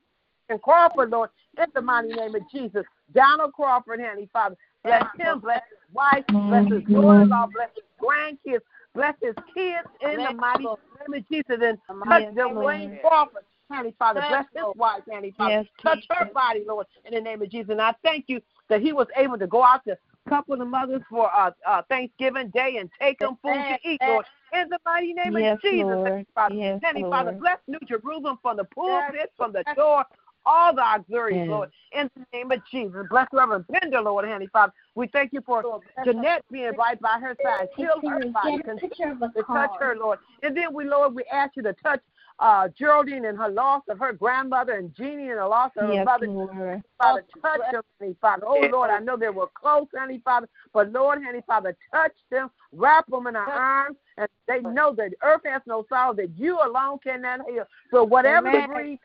And 0.50 0.62
Crawford, 0.62 1.12
Lord, 1.12 1.30
in 1.58 1.66
the 1.74 1.82
mighty 1.82 2.10
name 2.10 2.36
of 2.36 2.42
Jesus. 2.52 2.84
Donald 3.14 3.54
Crawford, 3.54 4.00
Honey 4.02 4.30
Father. 4.32 4.56
Bless 4.84 5.04
uh-huh. 5.04 5.34
him, 5.34 5.40
bless 5.40 5.62
his 5.70 5.94
wife, 5.94 6.24
bless 6.30 6.64
his 6.64 6.82
mm-hmm. 6.84 6.94
daughter-in-law, 6.94 7.48
bless 7.54 7.70
his 7.76 7.84
grandkids, 8.02 8.62
bless 8.96 9.14
his 9.22 9.36
kids 9.54 9.88
in 10.02 10.24
the 10.24 10.34
mighty 10.34 10.64
name 10.64 11.14
of 11.14 11.30
Jesus. 11.30 11.58
And 11.62 11.78
touch 12.08 12.24
Dwayne 12.34 13.02
Crawford. 13.02 13.44
Honey 13.70 13.94
Father, 14.00 14.24
bless 14.28 14.46
his 14.56 14.64
wife, 14.76 15.04
Honey 15.12 15.32
Father. 15.38 15.52
Yes, 15.52 15.66
touch 15.84 16.04
her 16.10 16.26
body, 16.34 16.64
Lord, 16.68 16.88
in 17.06 17.14
the 17.14 17.22
name 17.22 17.42
of 17.42 17.52
Jesus. 17.52 17.70
And 17.70 17.82
I 17.82 17.94
thank 18.02 18.26
you 18.28 18.42
that 18.68 18.82
he 18.82 18.94
was 18.94 19.06
able 19.16 19.38
to 19.38 19.46
go 19.46 19.64
out 19.64 19.84
to 19.86 19.96
couple 20.28 20.62
of 20.62 20.68
mothers 20.68 21.02
for 21.10 21.30
uh, 21.34 21.52
uh, 21.66 21.82
Thanksgiving 21.90 22.50
Day 22.50 22.78
and 22.78 22.90
take 23.00 23.20
them 23.20 23.38
food 23.42 23.54
to 23.54 23.78
eat, 23.90 24.00
Lord. 24.06 24.26
In 24.54 24.68
the 24.70 24.80
mighty 24.86 25.14
name 25.14 25.38
yes, 25.38 25.56
of 25.56 25.62
Jesus, 25.62 25.86
Lord. 25.86 26.26
Father. 26.34 26.56
Yes, 26.56 26.80
Heavenly 26.84 27.04
Lord. 27.04 27.14
Father, 27.14 27.32
bless 27.34 27.58
New 27.68 27.80
Jerusalem 27.88 28.40
from 28.42 28.58
the 28.58 28.64
pulpit, 28.64 29.32
from 29.38 29.54
the 29.54 29.64
door, 29.76 30.04
all 30.46 30.74
the 30.74 30.82
auxiliaries, 30.82 31.38
yes. 31.38 31.48
Lord, 31.50 31.72
in 31.92 32.10
the 32.16 32.26
name 32.34 32.52
of 32.52 32.60
Jesus. 32.72 33.06
Bless 33.10 33.28
Reverend 33.32 33.66
Pender, 33.68 34.02
Lord, 34.02 34.26
Heavenly 34.26 34.48
Father. 34.48 34.74
We 34.96 35.08
thank 35.08 35.34
you 35.34 35.42
for 35.46 35.82
Jeanette 36.04 36.44
being 36.52 36.72
right 36.78 37.00
by 37.00 37.20
her 37.20 37.36
side. 37.44 37.68
Heal 37.76 38.02
her 38.08 38.26
body. 38.30 38.58
Continue 38.64 39.20
to 39.20 39.44
touch 39.44 39.72
her, 39.80 39.96
Lord. 39.96 40.20
And 40.42 40.58
then 40.58 40.74
we, 40.74 40.86
Lord, 40.86 41.14
we 41.14 41.24
ask 41.32 41.56
you 41.56 41.64
to 41.64 41.74
touch 41.74 42.02
uh, 42.40 42.68
Geraldine 42.78 43.26
and 43.26 43.38
her 43.38 43.50
loss 43.50 43.84
of 43.90 44.00
her 44.00 44.14
grandmother, 44.14 44.74
and 44.74 44.94
Jeannie 44.96 45.30
and 45.30 45.40
the 45.40 45.48
loss 45.48 45.72
of 45.78 45.88
her 45.88 45.94
yes, 45.94 46.06
mother. 46.06 46.28
Lord. 46.28 46.82
Father, 46.98 47.26
touch 47.42 47.62
them, 47.72 47.82
Heavenly 48.00 48.18
Father. 48.20 48.44
Oh, 48.46 48.68
Lord, 48.72 48.90
I 48.90 49.00
know 49.00 49.18
they 49.18 49.30
were 49.30 49.48
close, 49.54 49.88
Heavenly 49.94 50.22
Father, 50.24 50.48
but 50.74 50.92
Lord, 50.92 51.20
Heavenly 51.20 51.44
Father, 51.48 51.76
touch 51.94 52.16
them, 52.30 52.50
wrap 52.72 53.08
them 53.08 53.28
in 53.28 53.36
our 53.36 53.50
arms, 53.50 53.98
and 54.18 54.28
they 54.48 54.62
know 54.62 54.94
that 54.96 55.14
earth 55.24 55.42
has 55.46 55.62
no 55.66 55.86
sorrow, 55.90 56.14
that 56.14 56.30
you 56.38 56.60
alone 56.62 57.00
cannot 57.00 57.42
heal. 57.50 57.66
So 57.92 58.04
whatever 58.04 58.50
Amen. 58.50 58.68
the 58.70 58.74
bereaved 58.74 59.02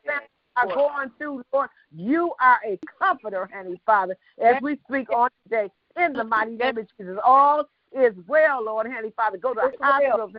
are 0.57 0.67
going 0.67 1.11
through, 1.17 1.43
Lord, 1.53 1.69
you 1.95 2.33
are 2.39 2.59
a 2.65 2.79
comforter, 2.99 3.49
Heavenly 3.51 3.81
Father, 3.85 4.15
as 4.41 4.61
we 4.61 4.79
speak 4.89 5.09
on 5.13 5.29
today. 5.43 5.69
In 5.97 6.11
the 6.11 6.25
mighty 6.25 6.55
name 6.55 6.77
of 6.77 6.87
Jesus, 6.97 7.17
all 7.23 7.69
is 7.93 8.13
well, 8.27 8.63
Lord, 8.63 8.87
Heavenly 8.87 9.13
Father. 9.15 9.37
Go 9.37 9.53
to 9.53 9.71
the 9.71 9.83
hospitals, 9.83 10.33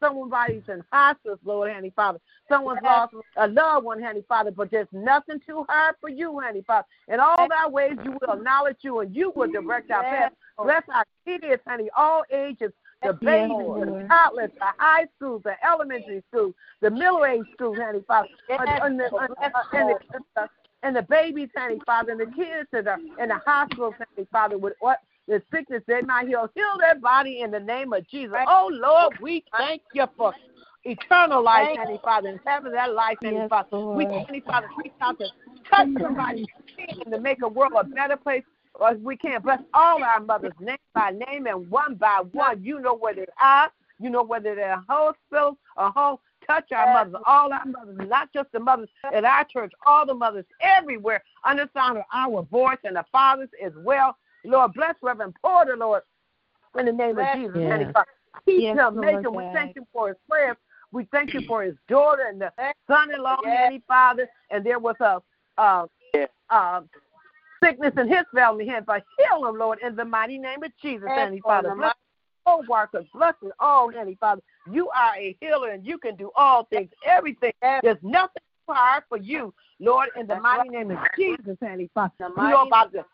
Somebody's 0.00 0.62
in 0.68 0.82
hospice, 0.90 1.38
Lord, 1.44 1.70
Handy 1.70 1.92
Father. 1.94 2.18
Someone's 2.48 2.80
lost 2.82 3.14
a 3.36 3.46
loved 3.46 3.84
one, 3.84 4.00
Handy 4.00 4.24
Father, 4.28 4.50
but 4.50 4.70
there's 4.70 4.88
nothing 4.92 5.40
too 5.46 5.64
hard 5.68 5.94
for 6.00 6.08
you, 6.08 6.38
Handy 6.38 6.62
Father. 6.66 6.86
In 7.08 7.20
all 7.20 7.48
thy 7.48 7.68
ways, 7.68 7.96
you 8.02 8.12
will 8.12 8.32
acknowledge 8.34 8.78
you 8.80 9.00
and 9.00 9.14
you 9.14 9.32
will 9.36 9.50
direct 9.50 9.90
our 9.90 10.02
path. 10.02 10.32
Bless 10.58 10.82
our 10.92 11.04
kids, 11.24 11.62
honey, 11.66 11.90
all 11.96 12.24
ages, 12.32 12.72
the 13.02 13.12
babies, 13.14 13.56
the 13.56 14.06
toddlers, 14.08 14.50
the 14.58 14.66
high 14.78 15.06
schools, 15.16 15.42
the 15.44 15.54
elementary 15.66 16.22
schools, 16.30 16.54
the 16.80 16.90
middle 16.90 17.24
age 17.24 17.44
schools, 17.54 17.78
honey, 17.80 18.00
Father, 18.06 18.28
and, 18.48 18.60
the, 18.60 18.84
and, 18.84 19.00
the, 19.00 20.40
uh, 20.40 20.46
and 20.82 20.96
the 20.96 21.02
babies, 21.02 21.48
honey, 21.56 21.80
Father, 21.86 22.12
and 22.12 22.20
the 22.20 22.26
kids 22.26 22.68
that 22.72 22.86
are 22.86 22.98
in 23.18 23.28
the 23.28 23.40
hospitals, 23.46 23.94
honey, 23.98 24.26
Father, 24.30 24.58
with 24.58 24.74
what 24.80 24.98
the 25.28 25.42
sickness 25.52 25.82
they 25.86 26.02
might 26.02 26.28
heal. 26.28 26.48
Heal 26.54 26.78
their 26.78 26.96
body 26.96 27.40
in 27.40 27.50
the 27.50 27.60
name 27.60 27.92
of 27.92 28.06
Jesus. 28.08 28.36
Oh 28.46 28.70
Lord, 28.72 29.14
we 29.20 29.44
thank 29.56 29.82
you 29.94 30.06
for 30.16 30.34
eternal 30.84 31.42
life, 31.42 31.66
Thank 31.66 31.78
Heavenly 31.78 32.00
Father, 32.02 32.28
and 32.28 32.40
having 32.44 32.72
that 32.72 32.94
life, 32.94 33.18
Heavenly 33.22 33.42
Yes, 33.42 33.48
Father. 33.48 33.68
Lord. 33.72 33.96
We, 33.98 34.04
Heavenly 34.04 34.42
Father, 34.46 34.68
reach 34.82 34.92
out 35.00 35.18
to 35.18 35.26
touch 35.68 35.88
somebody's 36.00 36.46
skin 36.72 37.12
to 37.12 37.20
make 37.20 37.42
a 37.42 37.48
world 37.48 37.72
a 37.78 37.84
better 37.84 38.16
place. 38.16 38.42
Or 38.74 38.94
we 38.94 39.16
can 39.16 39.42
bless 39.42 39.60
all 39.74 40.02
our 40.02 40.20
mothers 40.20 40.52
name 40.60 40.78
by 40.94 41.10
name 41.10 41.46
and 41.46 41.68
one 41.70 41.96
by 41.96 42.22
one. 42.32 42.62
You 42.62 42.80
know 42.80 42.94
where 42.94 43.14
they 43.14 43.26
are. 43.40 43.70
You 43.98 44.08
know 44.08 44.22
whether 44.22 44.54
they're 44.54 44.74
in 44.74 44.84
hospitals 44.88 45.56
or 45.76 45.90
home. 45.90 46.16
Touch 46.46 46.72
our 46.72 46.94
mothers, 46.94 47.22
all 47.26 47.52
our 47.52 47.66
mothers, 47.66 48.08
not 48.08 48.32
just 48.32 48.50
the 48.52 48.58
mothers 48.58 48.88
at 49.12 49.24
our 49.24 49.44
church, 49.44 49.72
all 49.86 50.06
the 50.06 50.14
mothers 50.14 50.46
everywhere. 50.62 51.22
Under 51.44 51.66
the 51.66 51.70
sound 51.74 51.98
of 51.98 52.04
our 52.12 52.42
voice 52.42 52.78
and 52.84 52.96
the 52.96 53.04
fathers 53.12 53.50
as 53.62 53.72
well. 53.84 54.16
Lord, 54.44 54.72
bless 54.74 54.94
Reverend 55.02 55.34
Porter, 55.42 55.76
Lord, 55.76 56.02
in 56.78 56.86
the 56.86 56.92
name 56.92 57.16
Bless 57.16 57.34
of 57.34 57.40
Jesus. 57.40 57.56
him. 57.56 57.70
Heavenly 57.70 57.92
Father. 57.92 58.08
Keep 58.44 58.62
Yes, 58.62 58.76
him, 58.76 59.00
make 59.00 59.24
him. 59.24 59.34
We 59.34 59.44
thank 59.52 59.76
you 59.76 59.86
for 59.92 60.08
his 60.08 60.16
prayers. 60.28 60.56
We 60.92 61.04
thank 61.12 61.34
you 61.34 61.42
for 61.46 61.62
his 61.62 61.74
daughter 61.88 62.24
and 62.28 62.40
the 62.40 62.52
son-in-law, 62.88 63.36
Yes. 63.44 63.56
Heavenly 63.56 63.82
Father. 63.86 64.28
And 64.50 64.64
there 64.64 64.78
was 64.78 64.96
a 65.00 65.20
uh, 65.58 65.86
Yes. 66.14 66.30
uh, 66.48 66.82
sickness 67.62 67.92
in 67.96 68.08
his 68.08 68.24
family, 68.34 68.66
Heavenly 68.66 68.86
Father. 68.86 69.04
Heal 69.18 69.46
him, 69.48 69.58
Lord, 69.58 69.78
in 69.82 69.94
the 69.94 70.04
mighty 70.04 70.38
name 70.38 70.62
of 70.62 70.72
Jesus, 70.80 71.04
Yes, 71.08 71.18
Heavenly 71.18 71.40
Father. 71.40 71.68
in 71.70 71.74
the 71.76 71.80
Bless 71.80 71.94
all 72.46 72.62
workers, 72.68 73.06
bless 73.12 73.34
them 73.42 73.52
all, 73.60 73.90
Heavenly 73.90 74.16
Father. 74.18 74.42
You 74.70 74.88
are 74.90 75.14
a 75.16 75.36
healer 75.40 75.70
and 75.70 75.84
you 75.86 75.98
can 75.98 76.16
do 76.16 76.30
all 76.36 76.64
things, 76.64 76.90
everything. 77.06 77.52
There's 77.82 77.98
nothing 78.02 78.42
too 78.66 78.72
hard 78.72 79.04
for 79.08 79.18
you, 79.18 79.52
Lord, 79.78 80.08
in 80.18 80.26
the 80.26 80.40
mighty 80.40 80.70
name 80.70 80.90
of 80.90 80.98
Jesus, 81.16 81.56
Heavenly 81.60 81.90
Father. 81.94 82.12
The 82.18 82.28
You 82.28 82.48
know 82.48 82.62
about 82.62 82.92
the 82.92 83.04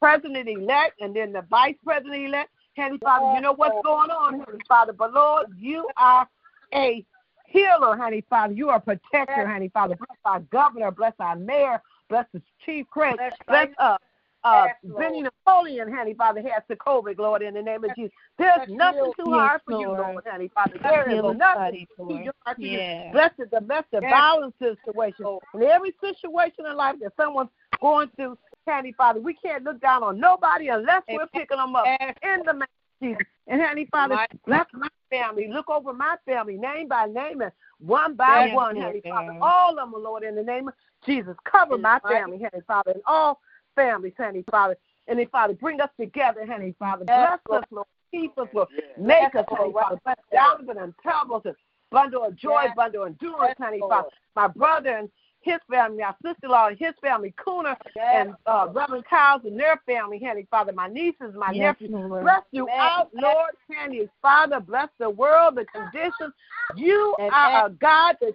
president 0.00 0.48
elect 0.48 1.00
and 1.00 1.14
then 1.14 1.32
the 1.32 1.42
vice 1.42 1.76
president 1.84 2.26
elect. 2.26 2.50
Heavenly 2.74 2.98
Father, 2.98 3.34
you 3.34 3.40
know 3.40 3.54
what's 3.54 3.76
going 3.84 4.10
on, 4.10 4.38
Heavenly 4.38 4.60
Father. 4.68 4.92
But 4.92 5.12
Lord, 5.14 5.46
you 5.56 5.88
are 5.96 6.28
a 6.74 7.04
healer, 7.46 7.96
Heavenly 7.96 8.24
Father. 8.28 8.52
You 8.52 8.68
are 8.68 8.76
a 8.76 8.80
protector, 8.80 9.46
Heavenly 9.46 9.70
Father. 9.70 9.96
Bless 9.96 10.18
our 10.24 10.40
governor, 10.40 10.90
bless 10.90 11.14
our 11.18 11.36
mayor, 11.36 11.80
bless 12.10 12.26
the 12.34 12.42
chief 12.64 12.86
Craig, 12.90 13.16
Bless 13.16 13.32
bless 13.48 13.68
uh 13.78 13.96
uh 14.44 14.66
Benny 14.96 15.22
Napoleon, 15.22 15.92
honey, 15.92 16.14
Father, 16.14 16.40
has 16.42 16.62
the 16.68 16.76
COVID, 16.76 17.18
Lord, 17.18 17.42
in 17.42 17.54
the 17.54 17.62
name 17.62 17.82
of 17.82 17.90
Jesus. 17.96 18.12
There's 18.38 18.68
nothing 18.68 19.12
too 19.18 19.32
hard 19.32 19.60
for 19.66 19.80
you, 19.80 19.88
Lord. 19.88 20.22
Heavenly 20.24 20.50
Father. 20.54 20.78
There 20.82 21.10
is 21.10 21.22
nothing 21.36 21.86
too 21.96 22.08
hard 22.44 22.56
for 22.56 22.62
you. 22.62 22.80
Bless 23.12 23.32
the 23.38 23.46
domestic 23.46 24.02
violence 24.02 24.54
situation. 24.58 25.38
In 25.54 25.62
every 25.62 25.94
situation 26.00 26.66
in 26.70 26.76
life 26.76 26.96
that 27.02 27.12
someone's 27.16 27.50
going 27.80 28.08
through, 28.14 28.38
Heavenly 28.66 28.92
Father, 28.92 29.20
we 29.20 29.34
can't 29.34 29.64
look 29.64 29.80
down 29.80 30.02
on 30.02 30.18
nobody 30.18 30.68
unless 30.68 31.02
we're 31.08 31.14
Amen. 31.16 31.28
picking 31.34 31.56
them 31.56 31.76
up 31.76 31.84
Yes. 31.86 32.14
in 32.22 32.42
the 32.44 32.52
name 32.52 32.62
of 32.62 32.68
Jesus. 33.00 33.26
And 33.46 33.60
Heavenly 33.60 33.86
Father, 33.86 34.14
My- 34.14 34.26
bless 34.44 34.66
my 34.72 34.88
family. 35.10 35.48
Look 35.48 35.70
over 35.70 35.92
my 35.92 36.16
family, 36.26 36.56
name 36.56 36.88
by 36.88 37.06
name, 37.06 37.40
and 37.42 37.52
one 37.78 38.14
by 38.14 38.46
Yes, 38.46 38.54
one, 38.54 38.74
Lord 38.74 38.84
Heavenly 38.86 39.00
Father. 39.10 39.38
All 39.40 39.78
of 39.78 39.90
them, 39.92 40.02
Lord, 40.02 40.24
in 40.24 40.34
the 40.34 40.42
name 40.42 40.68
of 40.68 40.74
Jesus. 41.04 41.36
Cover 41.44 41.78
my 41.78 42.00
family, 42.00 42.38
Heavenly 42.38 42.64
Father, 42.66 42.90
and 42.92 43.02
all 43.06 43.40
families, 43.76 44.14
Heavenly 44.18 44.44
Father. 44.50 44.76
And 45.06 45.18
then, 45.18 45.28
Father, 45.28 45.54
bring 45.54 45.80
us 45.80 45.90
together, 45.98 46.44
Heavenly 46.44 46.74
Father. 46.78 47.04
Yes, 47.06 47.38
Bless 47.46 47.62
us, 47.62 47.68
Lord. 47.70 47.86
Keep 48.10 48.36
us, 48.38 48.48
Lord. 48.52 48.68
Make 48.98 49.34
Yes, 49.34 49.36
us, 49.36 49.46
Heavenly 49.50 49.72
Father. 49.72 50.00
Bless 50.04 50.16
Jonathan 50.32 50.78
and 50.78 50.96
Pebbles 50.98 51.42
and 51.44 51.54
bundle 51.90 52.24
of 52.24 52.34
joy, 52.34 52.62
Yes. 52.64 52.74
bundle 52.74 53.02
of 53.04 53.08
endurance, 53.10 53.40
Yes, 53.48 53.56
Heavenly 53.58 53.80
Father. 53.80 54.08
My 54.34 54.48
brother 54.48 54.96
and 54.96 55.10
his 55.46 55.60
family, 55.70 56.02
our 56.02 56.16
sister-in-law 56.22 56.68
and 56.68 56.78
his 56.78 56.92
family, 57.00 57.32
Cooner 57.38 57.76
Yes, 57.94 58.26
and 58.26 58.34
uh, 58.46 58.68
Reverend 58.72 59.04
Kyles 59.08 59.42
and 59.44 59.58
their 59.58 59.80
family, 59.86 60.18
Heavenly 60.18 60.46
Father. 60.50 60.72
My 60.72 60.88
nieces, 60.88 61.34
my 61.34 61.52
Yes, 61.52 61.76
nephews. 61.80 61.90
Lord. 61.92 62.22
Bless 62.22 62.42
you 62.50 62.68
out, 62.68 63.10
Lord. 63.14 63.52
Heavenly 63.70 64.08
Father, 64.20 64.60
bless 64.60 64.88
the 64.98 65.08
world, 65.08 65.54
the 65.54 65.64
conditions. 65.66 66.34
You 66.76 67.14
Amen. 67.18 67.32
are 67.32 67.66
a 67.66 67.70
God 67.70 68.16
that 68.20 68.34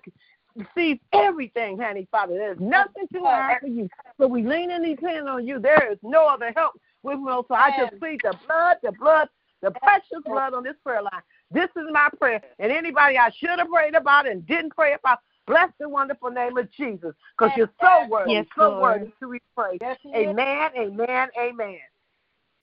sees 0.75 0.97
everything, 1.13 1.77
Heavenly 1.77 2.07
Father. 2.11 2.33
There's 2.33 2.59
nothing 2.59 3.07
too 3.13 3.23
hard 3.23 3.59
for 3.61 3.67
you. 3.67 3.89
So 4.19 4.27
we 4.27 4.43
lean 4.43 4.71
and 4.71 4.85
depend 4.85 5.27
on 5.27 5.45
you. 5.45 5.59
There 5.59 5.91
is 5.91 5.97
no 6.01 6.27
other 6.27 6.53
help 6.55 6.79
with 7.03 7.19
me. 7.19 7.31
So 7.47 7.53
I 7.55 7.71
just 7.77 7.99
plead 7.99 8.21
the 8.23 8.37
blood, 8.47 8.77
the 8.83 8.91
blood, 8.93 9.27
the 9.61 9.71
precious 9.71 10.23
blood 10.25 10.53
on 10.53 10.63
this 10.63 10.75
prayer 10.83 11.01
line. 11.01 11.21
This 11.51 11.69
is 11.75 11.83
my 11.91 12.09
prayer. 12.17 12.41
And 12.59 12.71
anybody 12.71 13.17
I 13.17 13.29
should 13.31 13.59
have 13.59 13.69
prayed 13.69 13.95
about 13.95 14.27
and 14.27 14.45
didn't 14.47 14.75
pray 14.75 14.93
about, 14.93 15.19
bless 15.51 15.69
the 15.79 15.89
wonderful 15.89 16.29
name 16.31 16.57
of 16.57 16.71
Jesus. 16.71 17.13
Because 17.37 17.51
you're 17.57 17.71
so 17.81 18.07
worthy, 18.07 18.31
Yes, 18.31 18.45
so 18.57 18.69
Lord. 18.69 18.81
worthy 18.81 19.11
to 19.19 19.31
be 19.31 19.39
praised. 19.55 19.81
Yes, 19.81 19.97
he. 20.01 20.13
Amen, 20.15 20.71
amen, 20.77 21.29
amen. 21.37 21.77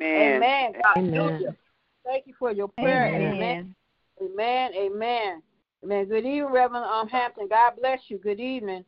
Amen. 0.03 0.72
Amen. 0.72 0.72
Amen. 0.96 1.57
Thank 2.05 2.27
you 2.27 2.35
for 2.38 2.51
your 2.53 2.68
prayer. 2.68 3.07
Amen. 3.07 3.33
Amen. 3.33 3.74
Amen. 4.22 4.70
Amen. 4.74 5.42
Amen. 5.85 6.05
Good 6.07 6.18
evening, 6.18 6.46
Reverend 6.51 6.87
um, 6.87 7.09
Hampton. 7.09 7.48
God 7.48 7.72
bless 7.79 8.01
you. 8.09 8.18
Good 8.18 8.40
evening. 8.40 8.85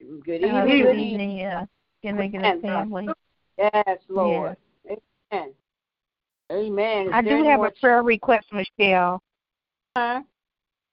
Good 0.00 0.42
evening. 0.42 0.50
Uh, 0.50 0.64
Good 0.66 0.82
good 0.82 0.98
evening. 0.98 1.12
evening, 1.12 1.46
uh, 1.46 1.66
good 2.02 2.24
evening, 2.24 2.44
And, 2.44 2.64
uh, 2.64 2.68
family. 2.68 3.08
Yes, 3.58 3.98
Lord. 4.08 4.56
Amen. 5.32 5.52
Amen. 6.52 7.06
Is 7.06 7.12
I 7.14 7.22
do 7.22 7.44
have 7.44 7.60
more 7.60 7.68
a 7.68 7.72
prayer 7.72 8.02
request, 8.02 8.46
Michelle. 8.52 9.22
time? 9.94 10.24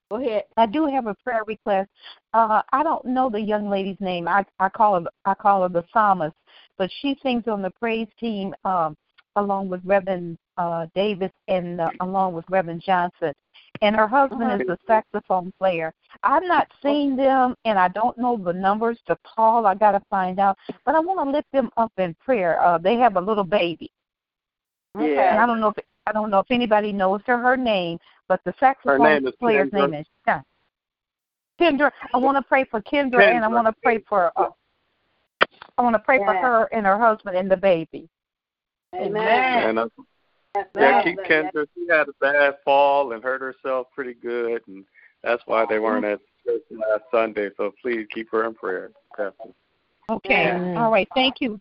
Go 0.10 0.18
ahead. 0.18 0.44
I 0.56 0.66
do 0.66 0.86
have 0.86 1.08
a 1.08 1.16
prayer 1.16 1.42
request. 1.46 1.90
Uh, 2.34 2.62
I 2.72 2.84
don't 2.84 3.04
know 3.06 3.30
the 3.30 3.42
young 3.42 3.70
lady's 3.70 4.00
name. 4.00 4.28
I 4.28 4.46
I 4.60 4.70
call 4.70 5.02
her 5.02 5.10
I 5.26 5.34
call 5.34 5.64
her 5.64 5.70
the 5.70 5.84
psalmist, 5.92 6.36
but 6.78 6.90
she 7.02 7.18
sings 7.22 7.48
on 7.48 7.62
the 7.62 7.72
praise 7.72 8.08
team 8.20 8.56
um, 8.64 8.96
along 9.36 9.68
with 9.68 9.82
Reverend 9.84 10.38
uh, 10.58 10.88
Davis 10.96 11.32
and 11.48 11.82
uh, 11.82 11.92
along 12.00 12.34
with 12.34 12.46
Reverend 12.50 12.84
Johnson. 12.86 13.34
And 13.82 13.96
her 13.96 14.08
husband 14.08 14.62
is 14.62 14.68
a 14.70 14.78
saxophone 14.88 15.54
player. 15.60 15.94
I've 16.24 16.44
not 16.44 16.68
seen 16.82 17.16
them, 17.16 17.54
and 17.66 17.78
I 17.78 17.90
don't 17.90 18.18
know 18.18 18.36
the 18.36 18.54
numbers 18.54 18.98
to 19.08 19.18
call. 19.36 19.68
I 19.68 19.76
got 19.76 19.92
to 19.92 20.02
find 20.10 20.40
out. 20.40 20.58
But 20.84 20.96
I 20.96 21.00
want 21.00 21.28
to 21.28 21.32
lift 21.32 21.52
them 21.52 21.70
up 21.78 21.92
in 21.98 22.16
prayer. 22.16 22.60
Uh, 22.62 22.80
they 22.80 22.96
have 22.96 23.18
a 23.18 23.22
little 23.22 23.44
baby, 23.44 23.92
Yeah. 24.98 25.32
and 25.32 25.40
I 25.40 25.46
don't 25.46 25.60
know 25.60 25.74
if 25.76 25.86
I 26.08 26.14
don't 26.14 26.32
know 26.32 26.40
if 26.40 26.50
anybody 26.50 26.94
knows 26.94 27.22
her 27.28 27.38
her 27.38 27.58
name, 27.58 28.00
but 28.28 28.42
the 28.46 28.54
saxophone 28.60 29.04
name 29.04 29.28
is 29.28 29.34
player's 29.40 29.70
Kendra. 29.70 29.92
name 29.92 30.02
is 30.02 30.08
yeah. 30.28 30.42
Kendra. 31.60 31.92
I 32.14 32.18
want 32.18 32.38
to 32.38 32.42
pray 32.42 32.66
for 32.66 32.82
Kendra, 32.82 33.24
and 33.24 33.44
I 33.44 33.48
want 33.48 33.68
to 33.68 33.74
pray 33.84 34.00
for 34.08 34.32
uh, 34.36 34.50
I 35.78 35.82
want 35.82 35.96
to 35.96 36.00
pray 36.00 36.20
for 36.20 36.34
her 36.34 36.66
and 36.74 36.86
her 36.86 37.00
husband 37.00 37.38
and 37.38 37.50
the 37.50 37.58
baby. 37.58 38.10
Amen. 38.96 39.70
And 39.70 39.80
uh, 39.80 39.88
yeah, 40.56 40.64
yes, 40.76 41.04
keep. 41.04 41.20
Kendra. 41.20 41.68
She 41.76 41.88
had 41.90 42.08
a 42.08 42.14
bad 42.20 42.56
fall 42.64 43.14
and 43.14 43.24
hurt 43.24 43.42
herself 43.42 43.88
pretty 43.94 44.14
good, 44.14 44.62
and 44.68 44.86
that's 45.24 45.44
why 45.46 45.66
they 45.68 45.80
weren't 45.80 46.06
at 46.06 46.20
church 46.46 46.62
last 46.72 47.04
Sunday. 47.12 47.50
So 47.58 47.74
please 47.82 48.08
keep 48.14 48.32
her 48.32 48.46
in 48.46 48.54
prayer. 48.54 48.92
Definitely. 49.18 49.54
Okay. 50.10 50.52
All 50.78 50.92
right. 50.92 51.08
Thank 51.16 51.42
you. 51.42 51.60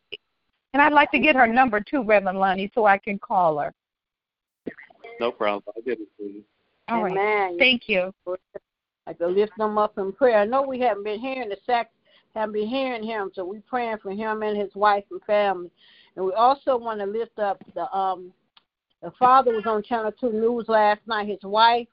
And 0.73 0.83
I'd 0.83 0.93
like 0.93 1.11
to 1.13 1.19
get 1.19 1.37
her 1.37 1.47
number 1.47 1.81
too, 1.81 2.05
Reverend 2.05 2.39
Lonnie, 2.39 2.71
so 2.75 2.85
I 2.85 2.99
can 2.99 3.19
call 3.19 3.59
her. 3.59 3.73
No 5.21 5.33
problem. 5.33 5.63
I'll 5.75 5.83
get 5.83 5.99
it 5.99 6.09
to 6.19 6.25
you. 6.25 6.45
All 6.89 7.03
right. 7.03 7.13
Amen. 7.13 7.59
Thank 7.59 7.89
you. 7.89 8.13
I 9.07 9.13
to 9.15 9.27
lift 9.27 9.53
them 9.57 9.79
up 9.79 9.99
in 9.99 10.13
prayer. 10.13 10.39
I 10.39 10.45
know 10.45 10.63
we 10.63 10.81
haven't 10.81 11.05
been 11.05 11.21
hearing 11.21 11.49
the 11.49 11.57
sac 11.65 11.91
haven't 12.35 12.53
been 12.53 12.69
hearing 12.69 13.03
him, 13.03 13.31
so 13.35 13.45
we're 13.45 13.63
praying 13.67 13.99
for 14.03 14.11
him 14.11 14.43
and 14.43 14.59
his 14.59 14.75
wife 14.75 15.05
and 15.11 15.23
family. 15.23 15.71
And 16.17 16.25
we 16.25 16.33
also 16.33 16.77
want 16.77 17.01
to 17.01 17.07
lift 17.07 17.39
up 17.39 17.63
the 17.75 17.91
um 17.97 18.33
the 19.03 19.11
father 19.19 19.53
was 19.53 19.67
on 19.67 19.83
Channel 19.83 20.13
Two 20.19 20.33
News 20.33 20.67
last 20.69 21.01
night. 21.07 21.29
His 21.29 21.43
wife 21.43 21.89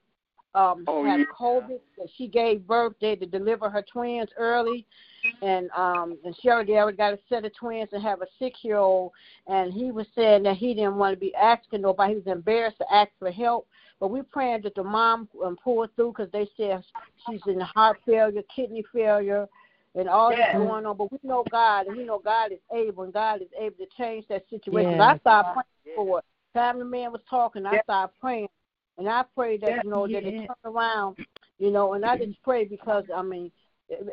um 0.55 0.83
Oh, 0.87 1.03
had 1.03 1.19
yeah. 1.19 1.25
COVID. 1.37 1.79
That 1.97 2.07
she 2.15 2.27
gave 2.27 2.67
birth. 2.67 2.93
They 3.01 3.11
had 3.11 3.19
to 3.21 3.25
deliver 3.25 3.69
her 3.69 3.83
twins 3.91 4.29
early, 4.37 4.85
and 5.41 5.69
um 5.71 6.17
and 6.23 6.35
she 6.41 6.49
already 6.49 6.73
already 6.73 6.97
got 6.97 7.13
a 7.13 7.19
set 7.29 7.45
of 7.45 7.55
twins 7.55 7.89
and 7.91 8.01
have 8.03 8.21
a 8.21 8.27
six 8.39 8.59
year 8.63 8.77
old. 8.77 9.11
And 9.47 9.73
he 9.73 9.91
was 9.91 10.07
saying 10.15 10.43
that 10.43 10.57
he 10.57 10.73
didn't 10.73 10.95
want 10.97 11.13
to 11.13 11.19
be 11.19 11.33
asking 11.35 11.81
nobody. 11.81 12.13
He 12.13 12.17
was 12.19 12.27
embarrassed 12.27 12.77
to 12.77 12.93
ask 12.93 13.11
for 13.19 13.31
help. 13.31 13.67
But 13.99 14.09
we're 14.09 14.23
praying 14.23 14.61
that 14.63 14.75
the 14.75 14.83
mom 14.83 15.29
um, 15.45 15.57
pull 15.63 15.87
through 15.95 16.13
because 16.17 16.31
they 16.31 16.47
said 16.57 16.83
she's 17.25 17.41
in 17.47 17.59
heart 17.61 17.99
failure, 18.05 18.41
kidney 18.53 18.83
failure, 18.93 19.47
and 19.95 20.09
all 20.09 20.31
Yes. 20.31 20.39
that's 20.41 20.57
going 20.57 20.85
on. 20.85 20.97
But 20.97 21.11
we 21.11 21.19
know 21.23 21.45
God, 21.49 21.87
and 21.87 21.95
we 21.95 22.03
know 22.03 22.19
God 22.19 22.51
is 22.51 22.59
able, 22.73 23.03
and 23.03 23.13
God 23.13 23.41
is 23.41 23.47
able 23.57 23.77
to 23.77 23.85
change 23.97 24.27
that 24.27 24.43
situation. 24.49 24.91
Yes. 24.97 25.01
I 25.15 25.17
started 25.19 25.53
praying 25.53 25.95
for 25.95 26.19
it. 26.19 26.25
Time 26.53 26.79
the 26.79 26.85
man 26.85 27.11
was 27.11 27.21
talking, 27.29 27.65
I 27.65 27.75
Yes. 27.75 27.83
started 27.85 28.13
praying, 28.19 28.47
and 28.97 29.09
I 29.09 29.23
pray 29.35 29.57
that 29.57 29.83
you 29.83 29.89
know 29.89 30.07
that 30.07 30.23
it 30.25 30.47
turn 30.47 30.71
around, 30.73 31.17
you 31.59 31.71
know. 31.71 31.93
And 31.93 32.05
I 32.05 32.17
just 32.17 32.41
pray 32.43 32.65
because 32.65 33.05
I 33.13 33.21
mean, 33.21 33.51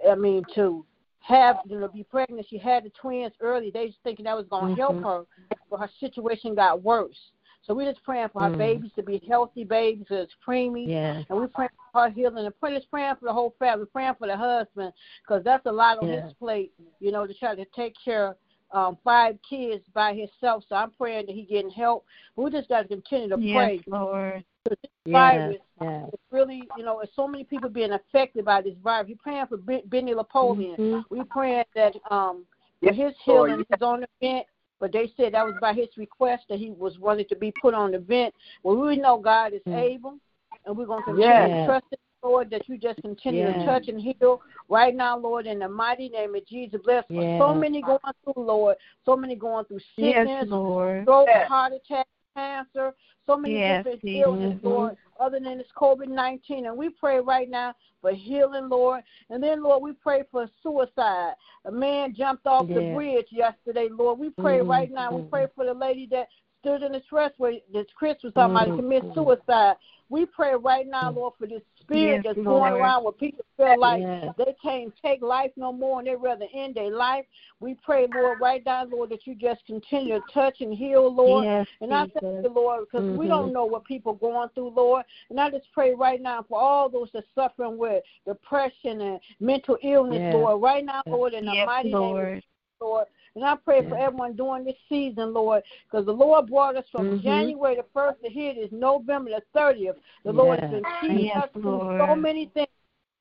I 0.08 0.14
mean 0.14 0.44
to 0.54 0.84
have 1.20 1.58
you 1.68 1.78
know 1.78 1.88
be 1.88 2.04
pregnant. 2.04 2.46
She 2.48 2.58
had 2.58 2.84
the 2.84 2.90
twins 2.90 3.32
early. 3.40 3.70
They 3.70 3.86
was 3.86 3.94
thinking 4.04 4.24
that 4.24 4.36
was 4.36 4.46
going 4.48 4.74
to 4.74 4.80
help 4.80 4.96
Mhm. 4.96 5.02
her, 5.04 5.26
but 5.70 5.80
her 5.80 5.90
situation 6.00 6.54
got 6.54 6.82
worse. 6.82 7.18
So 7.62 7.74
we're 7.74 7.90
just 7.92 8.02
praying 8.04 8.30
for 8.30 8.40
her 8.40 8.50
Mm. 8.50 8.56
babies 8.56 8.92
to 8.94 9.02
be 9.02 9.18
healthy 9.28 9.64
babies, 9.64 10.06
that's 10.08 10.34
preemie, 10.46 10.88
Yes. 10.88 11.26
and 11.28 11.38
we're 11.38 11.46
praying 11.46 11.70
for 11.92 12.02
her 12.04 12.08
healing. 12.08 12.46
And 12.46 12.58
pray, 12.58 12.74
just 12.74 12.90
praying 12.90 13.16
for 13.16 13.26
the 13.26 13.33
whole 13.35 13.50
family, 13.58 13.85
praying 13.87 14.14
for 14.14 14.26
the 14.26 14.37
husband, 14.37 14.94
because 15.22 15.44
that's 15.44 15.66
a 15.66 15.72
lot 15.72 15.98
on 15.98 16.08
Yeah. 16.08 16.22
his 16.22 16.33
plate, 16.35 16.72
you 17.00 17.12
know, 17.12 17.26
to 17.26 17.35
try 17.35 17.54
to 17.54 17.66
take 17.66 17.94
care 18.02 18.37
um, 18.72 18.96
five 19.04 19.37
kids 19.42 19.85
by 19.92 20.14
himself. 20.14 20.64
So 20.68 20.76
I'm 20.76 20.92
praying 20.92 21.26
that 21.26 21.35
he 21.35 21.42
getting 21.42 21.70
help. 21.70 22.06
But 22.35 22.42
we 22.44 22.50
just 22.50 22.68
got 22.68 22.83
to 22.83 22.88
continue 22.88 23.28
to 23.28 23.37
yes, 23.38 23.54
pray. 23.54 23.83
Lord. 23.87 24.44
This 24.65 24.77
Yes, 25.06 25.13
virus 25.13 25.56
yes. 25.81 26.11
it's 26.13 26.23
really, 26.31 26.69
you 26.77 26.85
know, 26.85 27.00
it's 27.00 27.15
so 27.17 27.27
many 27.27 27.44
people 27.44 27.71
being 27.71 27.92
affected 27.92 28.44
by 28.44 28.61
this 28.61 28.75
virus. 28.85 29.08
We're 29.08 29.17
praying 29.17 29.46
for 29.46 29.56
Ben- 29.56 29.87
Benny 29.87 30.15
Napoleon. 30.15 30.77
Mhm. 30.77 31.04
We're 31.08 31.25
praying 31.25 31.65
that 31.75 31.96
um, 32.11 32.44
for 32.83 32.92
his 32.92 33.15
Lord, 33.27 33.50
healing 33.50 33.65
is 33.71 33.83
on 33.83 34.00
the 34.00 34.08
vent. 34.21 34.46
But 34.79 34.92
they 34.92 35.13
said 35.17 35.35
that 35.35 35.44
was 35.46 35.56
by 35.61 35.75
his 35.75 35.88
request 35.98 36.44
that 36.48 36.58
he 36.58 36.71
was 36.71 36.98
wanted 36.98 37.29
to 37.31 37.37
be 37.37 37.52
put 37.52 37.75
on 37.75 37.90
the 37.92 37.98
vent. 37.98 38.35
Well, 38.63 38.77
we 38.77 38.96
know 38.96 39.19
God 39.19 39.52
is 39.52 39.63
Mm. 39.67 39.75
able, 39.77 40.19
and 40.65 40.77
we're 40.77 40.87
going 40.87 41.00
to 41.02 41.04
continue 41.04 41.29
Yes. 41.29 41.58
to 41.61 41.65
trust 41.67 41.87
in 41.92 41.98
the 42.23 42.29
Lord 42.29 42.50
that 42.50 42.67
you 42.69 42.79
just 42.79 43.00
continue 43.02 43.44
to 43.44 43.65
touch 43.65 43.88
and 43.88 44.00
heal 44.00 44.40
right 44.69 44.94
now, 44.94 45.19
Lord, 45.19 45.46
in 45.46 45.58
the 45.58 45.69
mighty 45.69 46.08
name 46.08 46.35
of 46.35 46.46
Jesus. 46.46 46.81
Bless 46.83 47.06
for 47.08 47.23
so 47.38 47.54
many 47.54 47.83
going 47.83 47.98
through, 48.25 48.42
Lord. 48.42 48.77
So 49.04 49.17
many 49.17 49.35
going 49.37 49.65
through 49.67 49.81
sickness, 49.96 50.27
Yes, 50.27 50.48
Lord. 50.48 51.02
stroke, 51.04 51.29
heart 51.48 51.73
attack, 51.73 52.06
cancer, 52.35 52.94
so 53.26 53.37
many 53.37 53.54
Yes, 53.54 53.85
different 53.85 54.00
illnesses, 54.04 54.58
Lord, 54.62 54.96
other 55.18 55.40
than 55.40 55.58
this 55.58 55.66
COVID 55.76 56.08
19. 56.08 56.66
And 56.66 56.76
we 56.76 56.88
pray 56.90 57.20
right 57.20 57.48
now 57.48 57.74
for 58.00 58.12
healing, 58.12 58.68
Lord. 58.68 59.02
And 59.28 59.42
then, 59.42 59.62
Lord, 59.62 59.83
we 59.83 59.92
pray 59.92 60.22
for 60.31 60.48
suicide. 60.62 61.35
A 61.64 61.70
man 61.70 62.14
jumped 62.14 62.46
off 62.46 62.66
the 62.66 62.94
bridge 62.94 63.26
yesterday, 63.31 63.88
Lord. 63.90 64.18
We 64.18 64.31
pray 64.31 64.58
Mhm, 64.60 64.68
right 64.68 64.90
now. 64.90 65.12
We 65.12 65.22
pray 65.22 65.46
for 65.54 65.64
the 65.64 65.74
lady 65.74 66.06
that 66.06 66.28
stood 66.60 66.83
in 66.83 66.92
the 66.92 67.00
expressway 67.00 67.62
that 67.72 67.87
Chris 67.94 68.22
was 68.22 68.33
talking 68.35 68.54
about 68.54 68.64
to 68.66 68.70
Mhm, 68.72 68.76
commit 68.76 69.02
mhm. 69.04 69.14
suicide. 69.14 69.76
We 70.08 70.26
pray 70.26 70.54
right 70.54 70.87
now, 70.87 71.10
Lord, 71.10 71.35
for 71.38 71.46
this 71.46 71.62
spirit 71.90 72.22
Yes, 72.24 72.34
that's 72.36 72.46
Lord. 72.46 72.70
going 72.70 72.80
around 72.80 73.04
where 73.04 73.12
people 73.12 73.44
feel 73.56 73.78
like 73.78 74.00
Yes. 74.00 74.34
they 74.38 74.54
can't 74.62 74.92
take 75.02 75.22
life 75.22 75.50
no 75.56 75.72
more 75.72 75.98
and 75.98 76.08
they 76.08 76.16
rather 76.16 76.46
end 76.54 76.74
their 76.74 76.90
life. 76.90 77.24
We 77.60 77.74
pray, 77.74 78.06
Lord, 78.06 78.40
right 78.40 78.62
now, 78.64 78.84
Lord, 78.84 79.10
that 79.10 79.26
you 79.26 79.34
just 79.34 79.64
continue 79.66 80.20
to 80.20 80.32
touch 80.32 80.60
and 80.60 80.72
heal, 80.74 81.12
Lord. 81.12 81.44
Yes, 81.44 81.66
and 81.80 81.92
I 81.92 82.06
thank 82.06 82.44
you, 82.44 82.50
Lord, 82.54 82.86
because 82.90 83.06
we 83.18 83.26
Mhm. 83.26 83.28
don't 83.28 83.52
know 83.52 83.64
what 83.64 83.84
people 83.84 84.14
going 84.14 84.48
through, 84.50 84.70
Lord. 84.70 85.04
And 85.28 85.40
I 85.40 85.50
just 85.50 85.70
pray 85.72 85.94
right 85.94 86.20
now 86.20 86.42
for 86.42 86.60
all 86.60 86.88
those 86.88 87.10
that 87.12 87.24
suffering 87.34 87.76
with 87.76 88.04
depression 88.24 89.00
and 89.00 89.20
mental 89.40 89.78
illness. 89.82 90.22
Lord. 90.34 90.62
Right 90.62 90.84
now, 90.84 91.02
Lord, 91.06 91.34
in 91.34 91.46
the 91.46 91.54
mighty 91.66 91.90
name 91.90 91.96
of 91.96 92.00
Lord. 92.00 92.34
Jesus, 92.34 92.48
Lord. 92.80 93.06
And 93.37 93.44
I 93.44 93.54
pray 93.56 93.88
for 93.88 93.96
everyone 93.96 94.35
during 94.35 94.64
this 94.64 94.76
season, 94.88 95.33
Lord, 95.33 95.62
because 95.85 96.06
the 96.06 96.12
Lord 96.12 96.48
brought 96.48 96.76
us 96.76 96.88
from 96.90 97.06
Mhm. 97.06 97.22
January 97.22 97.76
the 97.76 97.85
1st 97.94 98.22
to 98.22 98.28
here, 98.28 98.54
this 98.54 98.72
November 98.72 99.31
the 99.31 99.42
30th. 99.52 99.96
The 100.24 100.33
Lord 100.33 100.60
has 100.60 100.70
been 100.70 100.85
Yes. 100.85 101.00
keeping 101.00 101.24
Yes, 101.26 101.44
us 101.44 101.50
through 101.52 101.88
so 101.98 102.16
many 102.16 102.46
things. 102.46 102.68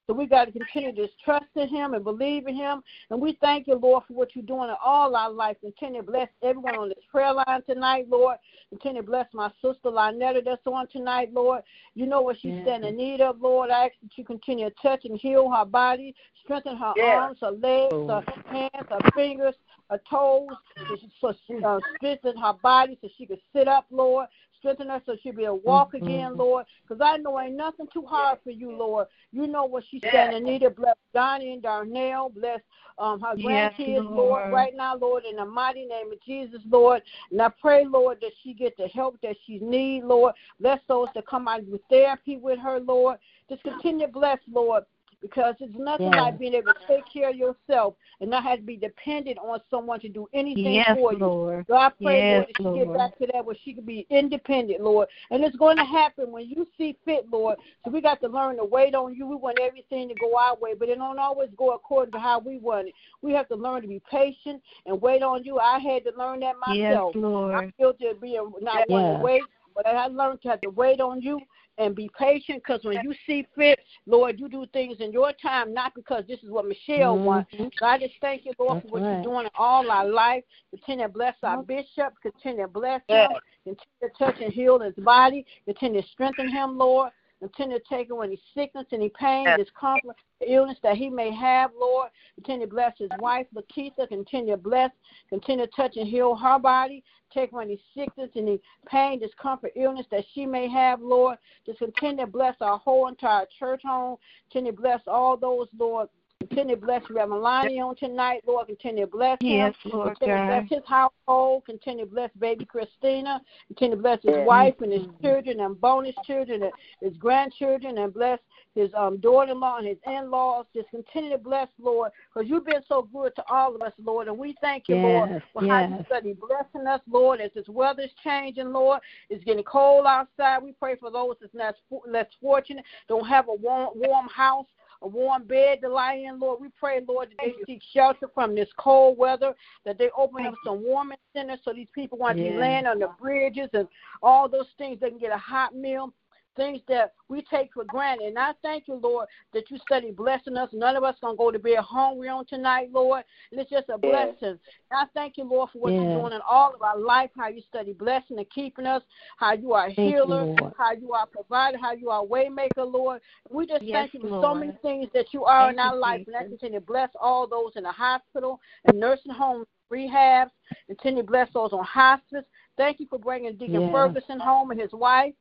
So 0.07 0.15
we 0.15 0.25
got 0.25 0.45
to 0.45 0.51
continue 0.51 0.91
to 0.93 1.07
trust 1.23 1.45
in 1.55 1.67
Him 1.67 1.93
and 1.93 2.03
believe 2.03 2.47
in 2.47 2.55
Him. 2.55 2.83
And 3.11 3.21
we 3.21 3.33
thank 3.33 3.67
you, 3.67 3.75
Lord, 3.75 4.05
for 4.05 4.13
what 4.13 4.35
you're 4.35 4.43
doing 4.43 4.69
in 4.69 4.75
all 4.83 5.15
our 5.15 5.29
life. 5.29 5.57
Continue 5.61 6.01
to 6.01 6.11
bless 6.11 6.29
everyone 6.41 6.79
on 6.79 6.89
this 6.89 7.05
prayer 7.11 7.31
line 7.31 7.61
tonight, 7.67 8.09
Lord. 8.09 8.39
Continue 8.69 9.03
to 9.03 9.07
bless 9.07 9.31
my 9.35 9.51
sister 9.61 9.91
Lynetta 9.91 10.43
that's 10.43 10.65
on 10.65 10.87
tonight, 10.87 11.31
Lord. 11.31 11.61
You 11.93 12.07
know 12.07 12.21
what 12.21 12.39
she's 12.39 12.55
Yes. 12.55 12.63
standing 12.63 12.89
in 12.89 12.97
need 12.97 13.21
of, 13.21 13.39
Lord. 13.39 13.69
I 13.69 13.85
ask 13.85 13.93
that 14.01 14.17
you 14.17 14.25
continue 14.25 14.67
to 14.71 14.75
touch 14.81 15.05
and 15.05 15.15
heal 15.15 15.47
her 15.51 15.65
body, 15.65 16.15
strengthen 16.43 16.75
her 16.75 16.93
Yes. 16.95 17.05
arms, 17.05 17.39
her 17.41 17.51
legs, 17.51 17.93
her 18.07 18.23
hands, 18.47 18.87
her 18.89 19.11
fingers, 19.13 19.53
her 19.89 19.99
toes, 20.09 20.47
so 20.87 20.95
she, 20.99 21.11
so 21.19 21.33
she 21.47 21.63
uh, 21.63 21.79
strengthen 21.97 22.37
her 22.37 22.53
body 22.53 22.97
so 23.01 23.09
she 23.17 23.25
could 23.25 23.41
sit 23.53 23.67
up, 23.67 23.85
Lord. 23.91 24.27
Strengthen 24.59 24.89
her 24.89 25.01
so 25.05 25.15
she'll 25.23 25.33
be 25.33 25.45
able 25.45 25.57
to 25.59 25.65
walk 25.65 25.93
Mhm. 25.93 26.01
again, 26.01 26.37
Lord. 26.37 26.65
Because 26.87 27.01
I 27.01 27.17
know 27.17 27.39
ain't 27.39 27.55
nothing 27.55 27.87
too 27.93 28.05
hard 28.05 28.39
for 28.43 28.51
you, 28.51 28.71
Lord. 28.71 29.07
You 29.31 29.47
know 29.47 29.63
what 29.63 29.85
she's 29.89 30.01
standing 30.09 30.39
in 30.39 30.43
need 30.43 30.63
of. 30.63 30.75
Bless 30.75 30.97
Donnie 31.13 31.53
and 31.53 31.61
Darnell. 31.61 32.29
Bless 32.29 32.59
um, 32.97 33.21
her 33.21 33.35
Yes, 33.37 33.73
grandkids, 33.77 34.03
Lord. 34.03 34.15
Lord. 34.15 34.53
Right 34.53 34.75
now, 34.75 34.97
Lord, 34.97 35.23
in 35.23 35.37
the 35.37 35.45
mighty 35.45 35.85
name 35.85 36.11
of 36.11 36.21
Jesus, 36.25 36.61
Lord. 36.69 37.01
And 37.31 37.41
I 37.41 37.47
pray, 37.47 37.85
Lord, 37.85 38.19
that 38.21 38.31
she 38.43 38.53
get 38.53 38.75
the 38.75 38.89
help 38.89 39.17
that 39.21 39.37
she 39.45 39.59
need, 39.59 40.03
Lord. 40.03 40.35
Bless 40.59 40.81
those 40.87 41.07
that 41.15 41.25
come 41.25 41.47
out 41.47 41.65
with 41.65 41.81
therapy 41.89 42.35
with 42.35 42.59
her, 42.59 42.81
Lord. 42.81 43.17
Just 43.49 43.63
continue 43.63 44.07
to 44.07 44.11
bless, 44.11 44.39
Lord. 44.51 44.83
Because 45.21 45.55
it's 45.59 45.75
nothing 45.77 46.07
Yes. 46.11 46.17
like 46.17 46.39
being 46.39 46.53
able 46.53 46.71
to 46.71 46.87
take 46.87 47.03
care 47.11 47.29
of 47.29 47.35
yourself 47.35 47.95
and 48.21 48.29
not 48.29 48.43
have 48.43 48.59
to 48.59 48.65
be 48.65 48.77
dependent 48.77 49.37
on 49.37 49.59
someone 49.69 49.99
to 49.99 50.09
do 50.09 50.27
anything 50.33 50.75
Yes, 50.75 50.95
for 50.95 51.11
you. 51.11 51.19
Lord. 51.19 51.65
So 51.67 51.75
I 51.75 51.89
pray, 51.89 52.19
Yes, 52.19 52.31
Lord, 52.31 52.47
that 52.47 52.57
she 52.57 52.63
get 52.63 52.87
Lord. 52.87 52.97
back 52.97 53.17
to 53.19 53.27
that 53.33 53.45
where 53.45 53.55
she 53.63 53.73
can 53.73 53.83
be 53.83 54.07
independent, 54.09 54.81
Lord. 54.81 55.09
And 55.29 55.43
it's 55.43 55.57
going 55.57 55.77
to 55.77 55.83
happen 55.83 56.31
when 56.31 56.47
you 56.47 56.65
see 56.77 56.97
fit, 57.03 57.29
Lord. 57.29 57.57
So 57.83 57.91
we 57.91 58.01
got 58.01 58.21
to 58.21 58.27
learn 58.27 58.57
to 58.57 58.65
wait 58.65 58.95
on 58.95 59.13
you. 59.13 59.27
We 59.27 59.35
want 59.35 59.59
everything 59.59 60.07
to 60.07 60.15
go 60.15 60.37
our 60.37 60.55
way, 60.55 60.73
but 60.73 60.87
it 60.87 60.97
don't 60.97 61.19
always 61.19 61.49
go 61.57 61.71
according 61.71 62.13
to 62.13 62.19
how 62.19 62.39
we 62.39 62.57
want 62.57 62.87
it. 62.87 62.93
We 63.21 63.33
have 63.33 63.49
to 63.49 63.55
learn 63.55 63.81
to 63.81 63.87
be 63.87 64.01
patient 64.09 64.61
and 64.85 65.01
wait 65.01 65.21
on 65.21 65.43
you. 65.43 65.59
I 65.59 65.79
had 65.79 66.05
to 66.05 66.11
learn 66.17 66.39
that 66.41 66.55
Yes, 66.67 66.91
myself. 66.91 67.15
Lord. 67.15 67.55
I'm 67.55 67.73
guilty 67.77 68.07
of 68.07 68.21
being 68.21 68.51
not 68.61 68.89
wanting 68.89 69.11
Yeah. 69.11 69.17
to 69.17 69.23
wait, 69.23 69.41
but 69.75 69.85
I 69.85 70.07
learned 70.07 70.41
to 70.43 70.49
have 70.49 70.61
to 70.61 70.69
wait 70.69 71.01
on 71.01 71.21
you 71.21 71.41
and 71.79 71.95
be 71.95 72.09
patient 72.19 72.61
because 72.61 72.83
when 72.83 72.99
you 73.03 73.13
see 73.25 73.47
fit, 73.55 73.79
Lord, 74.05 74.39
you 74.39 74.49
do 74.49 74.65
things 74.73 74.97
in 74.99 75.11
your 75.11 75.31
time, 75.41 75.73
not 75.73 75.95
because 75.95 76.25
this 76.27 76.43
is 76.43 76.51
what 76.51 76.67
Michelle 76.67 77.17
wants. 77.17 77.51
Mhm. 77.53 77.71
So 77.79 77.85
I 77.85 77.97
just 77.97 78.13
thank 78.19 78.45
you, 78.45 78.51
Lord, 78.59 78.75
That's 78.75 78.87
for 78.87 78.93
what 78.93 79.01
right. 79.03 79.13
you're 79.13 79.23
doing 79.23 79.45
in 79.45 79.51
all 79.55 79.89
our 79.89 80.05
life. 80.05 80.43
Continue 80.71 81.05
to 81.07 81.11
bless 81.11 81.35
our 81.41 81.63
bishop. 81.63 82.13
Continue 82.21 82.63
to 82.63 82.67
bless 82.67 83.01
him. 83.07 83.31
Continue 83.63 83.99
to 84.01 84.09
touch 84.17 84.39
and 84.41 84.51
heal 84.53 84.77
his 84.79 84.93
body. 84.95 85.45
Continue 85.65 86.01
to 86.01 86.07
strengthen 86.09 86.49
him, 86.49 86.77
Lord. 86.77 87.11
Continue 87.39 87.79
to 87.79 87.85
take 87.87 88.09
away 88.09 88.27
any 88.27 88.41
sickness, 88.53 88.85
any 88.91 89.09
pain, 89.09 89.45
discomfort, 89.57 90.17
illness 90.45 90.77
that 90.83 90.97
he 90.97 91.09
may 91.09 91.33
have, 91.33 91.71
Lord. 91.79 92.09
Continue 92.35 92.65
to 92.65 92.71
bless 92.71 92.97
his 92.97 93.09
wife, 93.19 93.47
Lakeitha. 93.55 94.09
Continue 94.09 94.55
to 94.55 94.57
bless, 94.57 94.91
continue 95.29 95.65
to 95.65 95.71
touch 95.71 95.95
and 95.95 96.07
heal 96.07 96.35
her 96.35 96.59
body. 96.59 97.03
Take 97.33 97.53
away 97.53 97.63
any 97.63 97.81
sickness, 97.95 98.29
any 98.35 98.59
pain, 98.87 99.19
discomfort, 99.19 99.71
illness 99.75 100.05
that 100.11 100.25
she 100.33 100.45
may 100.45 100.67
have, 100.67 101.01
Lord. 101.01 101.37
Just 101.65 101.79
continue 101.79 102.25
to 102.25 102.31
bless 102.31 102.55
our 102.59 102.77
whole 102.77 103.07
entire 103.07 103.45
church 103.57 103.83
home. 103.85 104.17
Continue 104.51 104.71
to 104.73 104.81
bless 104.81 105.01
all 105.07 105.37
those, 105.37 105.67
Lord. 105.77 106.09
Continue 106.39 106.75
to 106.75 106.81
bless 106.81 107.01
Reverend 107.09 107.43
Lonnie 107.43 107.81
on 107.81 107.97
tonight, 107.97 108.43
Lord. 108.47 108.67
Continue 108.67 109.05
to 109.05 109.11
bless 109.11 109.41
him. 109.41 109.49
Yes, 109.49 109.73
Lord 109.83 110.17
Continue 110.17 110.35
to 110.35 110.41
God. 110.41 110.47
bless 110.47 110.69
his 110.79 110.87
household. 110.87 111.65
Continue 111.65 112.05
to 112.05 112.11
bless 112.11 112.29
baby 112.39 112.63
Christina. 112.63 113.41
Continue 113.67 113.97
to 113.97 114.01
bless 114.01 114.21
his 114.23 114.37
Yes. 114.37 114.47
wife 114.47 114.75
and 114.79 114.93
his 114.93 115.05
children 115.21 115.59
and 115.59 115.79
bonus 115.81 116.15
children 116.25 116.63
and 116.63 116.71
his 117.01 117.17
grandchildren 117.17 117.97
and 117.97 118.13
bless 118.13 118.39
his 118.73 118.89
um, 118.93 119.17
daughter-in-law 119.17 119.79
and 119.79 119.87
his 119.87 119.97
in-laws. 120.07 120.65
Just 120.73 120.89
continue 120.91 121.31
to 121.31 121.37
bless, 121.37 121.67
Lord, 121.77 122.11
because 122.33 122.49
you've 122.49 122.65
been 122.65 122.83
so 122.87 123.01
good 123.11 123.35
to 123.35 123.43
all 123.49 123.75
of 123.75 123.81
us, 123.81 123.93
Lord. 124.01 124.29
And 124.29 124.37
we 124.37 124.55
thank 124.61 124.87
you, 124.87 124.95
Lord, 124.95 125.29
Yes, 125.31 125.41
for 125.51 125.61
how 125.67 125.81
you 125.81 125.97
yes. 125.97 126.05
study 126.05 126.33
blessing 126.33 126.87
us, 126.87 127.01
Lord, 127.09 127.41
as 127.41 127.51
this 127.53 127.67
weather's 127.67 128.13
changing, 128.23 128.71
Lord. 128.71 129.01
It's 129.29 129.43
getting 129.43 129.63
cold 129.63 130.05
outside. 130.05 130.63
We 130.63 130.71
pray 130.71 130.95
for 130.95 131.11
those 131.11 131.35
that's 131.41 131.53
less, 131.53 131.73
less 132.07 132.27
fortunate, 132.39 132.85
don't 133.09 133.27
have 133.27 133.49
a 133.49 133.53
warm, 133.55 133.89
warm 133.95 134.27
house 134.29 134.67
a 135.01 135.07
warm 135.07 135.43
bed 135.45 135.79
to 135.81 135.89
lie 135.89 136.15
in, 136.15 136.39
Lord. 136.39 136.59
We 136.61 136.67
pray, 136.79 136.99
Lord, 137.07 137.29
that 137.29 137.37
they 137.45 137.53
seek 137.65 137.81
shelter 137.93 138.27
from 138.33 138.55
this 138.55 138.69
cold 138.77 139.17
weather, 139.17 139.53
that 139.85 139.97
they 139.97 140.09
open 140.17 140.45
up 140.45 140.53
some 140.65 140.83
warming 140.83 141.17
centers 141.33 141.59
so 141.63 141.73
these 141.73 141.87
people 141.93 142.17
want 142.17 142.37
to 142.37 142.43
be 142.43 142.57
laying 142.57 142.85
on 142.85 142.99
the 142.99 143.09
bridges 143.19 143.69
and 143.73 143.87
all 144.21 144.49
those 144.49 144.67
things. 144.77 144.99
They 144.99 145.09
can 145.09 145.19
get 145.19 145.31
a 145.31 145.37
hot 145.37 145.73
meal. 145.75 146.13
Things 146.59 146.81
that 146.89 147.13
we 147.29 147.41
take 147.41 147.71
for 147.73 147.85
granted. 147.85 148.27
And 148.27 148.37
I 148.37 148.51
thank 148.61 148.89
you, 148.89 148.95
Lord, 148.95 149.29
that 149.53 149.71
you 149.71 149.77
study 149.77 150.11
blessing 150.11 150.57
us. 150.57 150.69
None 150.73 150.97
of 150.97 151.05
us 151.05 151.15
going 151.21 151.35
to 151.35 151.37
go 151.37 151.51
to 151.51 151.57
bed 151.57 151.77
hungry 151.77 152.27
on 152.27 152.45
tonight, 152.45 152.89
Lord. 152.91 153.23
And 153.51 153.61
it's 153.61 153.69
just 153.69 153.87
a 153.87 153.97
blessing. 153.97 154.35
And 154.41 154.59
I 154.91 155.05
thank 155.13 155.37
you, 155.37 155.45
Lord, 155.45 155.69
for 155.71 155.79
what 155.79 155.93
Yes. 155.93 156.01
you're 156.03 156.21
doing 156.21 156.33
in 156.33 156.41
all 156.45 156.75
of 156.75 156.81
our 156.81 156.99
life, 156.99 157.29
how 157.37 157.47
you 157.47 157.61
study 157.61 157.93
blessing 157.93 158.39
and 158.39 158.49
keeping 158.49 158.85
us, 158.85 159.01
how 159.37 159.53
you 159.53 159.71
are 159.71 159.87
a 159.87 159.93
Thank 159.93 159.99
you, 159.99 160.11
healer, 160.15 160.47
how 160.77 160.91
you 160.91 161.13
are 161.13 161.23
a 161.23 161.27
provider, 161.27 161.77
how 161.77 161.93
you 161.93 162.09
are 162.09 162.25
a 162.25 162.27
waymaker, 162.27 162.91
Lord. 162.91 163.21
We 163.49 163.65
just 163.65 163.85
Yes, 163.85 163.93
thank 163.93 164.13
you 164.15 164.19
for 164.29 164.41
so 164.41 164.53
many 164.53 164.73
things 164.81 165.07
that 165.13 165.33
you 165.33 165.45
are 165.45 165.69
in 165.69 165.79
our 165.79 165.95
life. 165.95 166.23
And 166.27 166.35
I 166.35 166.39
Jesus. 166.39 166.59
continue 166.59 166.81
to 166.81 166.85
bless 166.85 167.09
all 167.21 167.47
those 167.47 167.71
in 167.77 167.83
the 167.83 167.91
hospital 167.93 168.59
and 168.83 168.99
nursing 168.99 169.31
homes, 169.31 169.65
rehabs. 169.89 170.51
Continue 170.87 171.23
to 171.23 171.27
bless 171.27 171.47
those 171.53 171.71
on 171.71 171.85
hospice. 171.85 172.43
Thank 172.75 172.99
you 172.99 173.07
for 173.09 173.17
bringing 173.17 173.55
Deacon. 173.55 173.89
Ferguson 173.93 174.41
home 174.41 174.71
and 174.71 174.79
his 174.81 174.91
wife. 174.91 175.33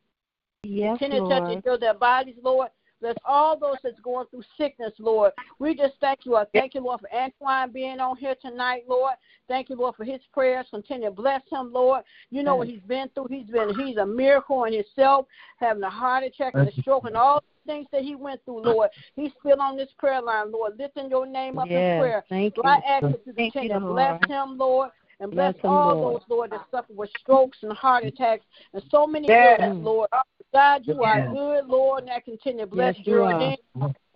Yes, 0.69 0.99
Continue 0.99 1.23
to 1.23 1.29
touch 1.29 1.43
and 1.49 1.63
heal 1.65 1.79
their 1.79 1.95
bodies, 1.95 2.37
Lord. 2.43 2.69
Bless 3.01 3.15
all 3.25 3.57
those 3.59 3.77
that's 3.83 3.99
going 4.01 4.27
through 4.27 4.43
sickness, 4.57 4.93
Lord. 4.99 5.33
We 5.61 5.75
just 5.75 5.95
thank 6.01 6.21
you. 6.27 6.37
I 6.37 6.45
thank 6.53 6.75
you, 6.75 6.83
Lord, 6.83 7.01
for 7.01 7.09
Antoine 7.15 7.73
being 7.73 8.01
on 8.01 8.17
here 8.17 8.35
tonight, 8.43 8.83
Lord. 8.89 9.15
Thank 9.47 9.71
you, 9.71 9.77
Lord, 9.77 9.95
for 9.95 10.05
his 10.05 10.21
prayers. 10.35 10.67
Continue 10.71 11.09
to 11.09 11.15
bless 11.15 11.43
him, 11.51 11.73
Lord. 11.73 12.03
You 12.31 12.43
know 12.43 12.57
what 12.57 12.67
he's 12.67 12.83
been 12.83 13.09
through. 13.15 13.29
He's 13.31 13.47
been 13.47 13.73
he's 13.79 13.97
a 13.99 14.05
miracle 14.05 14.65
in 14.65 14.75
himself, 14.75 15.27
having 15.59 15.83
a 15.85 15.91
heart 15.91 16.25
attack 16.25 16.55
and 16.55 16.69
a 16.69 16.73
stroke 16.81 17.05
and 17.07 17.17
all 17.17 17.41
the 17.65 17.73
things 17.73 17.87
that 17.93 18.03
he 18.03 18.17
went 18.17 18.45
through, 18.45 18.63
Lord. 18.65 18.91
He's 19.15 19.31
still 19.41 19.61
on 19.63 19.77
this 19.77 19.91
prayer 19.97 20.21
line, 20.21 20.51
Lord, 20.51 20.77
lifting 20.77 21.09
your 21.09 21.25
name 21.25 21.59
up 21.59 21.71
in 21.71 21.97
prayer. 21.99 22.25
thank 22.29 22.57
So 22.57 22.63
you. 22.65 22.69
I 22.69 22.81
ask 22.87 23.05
you 23.25 23.33
Thank 23.37 23.53
continue 23.53 23.79
to 23.79 23.81
bless 23.81 24.21
him, 24.29 24.59
Lord. 24.59 24.91
And 25.21 25.33
bless, 25.33 25.55
Bless 25.55 25.65
all 25.65 25.97
Lord. 25.97 26.15
those, 26.15 26.23
Lord, 26.29 26.51
that 26.53 26.65
suffer 26.71 26.93
with 26.93 27.11
strokes 27.21 27.59
and 27.63 27.73
heart 27.73 28.05
attacks 28.05 28.45
and 28.73 28.83
so 28.89 29.05
many 29.07 29.27
Yes. 29.29 29.59
illnesses, 29.61 29.85
Lord. 29.85 30.09
God, 30.53 30.83
you 30.85 31.03
are 31.03 31.29
good, 31.29 31.67
Lord, 31.67 32.05
and 32.05 32.11
I 32.11 32.21
continue 32.21 32.61
to 32.61 32.67
bless 32.67 32.97
Yes. 32.97 33.07
Jordan 33.07 33.57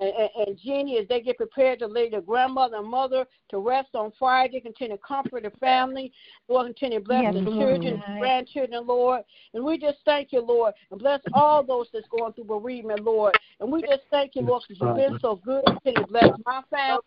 and, 0.01 0.11
and, 0.11 0.49
and 0.49 0.59
Jeannie 0.59 0.99
as 0.99 1.07
they 1.09 1.21
get 1.21 1.37
prepared 1.37 1.79
to 1.81 1.87
lay 1.87 2.09
their 2.09 2.23
grandmother 2.23 2.77
and 2.77 2.89
mother 2.89 3.27
to 3.51 3.59
rest 3.59 3.91
on 3.95 4.13
Friday. 4.19 4.61
Continue 4.61 4.97
to 4.97 5.03
comfort 5.03 5.43
the 5.43 5.51
family. 5.59 6.11
Lord, 6.49 6.67
continue 6.69 6.99
to 6.99 7.05
bless 7.05 7.23
Yes, 7.23 7.35
the 7.35 7.51
Lord. 7.51 7.81
children 7.81 8.03
and 8.07 8.21
grandchildren, 8.21 8.87
Lord. 8.87 9.23
And 9.55 9.63
we 9.63 9.79
just 9.79 9.99
thank 10.05 10.33
you, 10.33 10.41
Lord, 10.41 10.75
and 10.91 10.99
bless 10.99 11.21
all 11.35 11.63
those 11.63 11.89
that's 11.93 12.09
going 12.09 12.33
through 12.33 12.45
bereavement, 12.45 13.05
Lord. 13.05 13.39
And 13.61 13.71
we 13.71 13.83
just 13.83 14.03
thank 14.11 14.35
you, 14.35 14.43
Lord, 14.43 14.63
because 14.67 14.83
you've 14.83 14.97
been 14.97 15.19
so 15.21 15.37
good. 15.37 15.65
Continue 15.65 16.05
to 16.05 16.11
bless 16.11 16.31
my 16.47 16.63
family. 16.71 17.03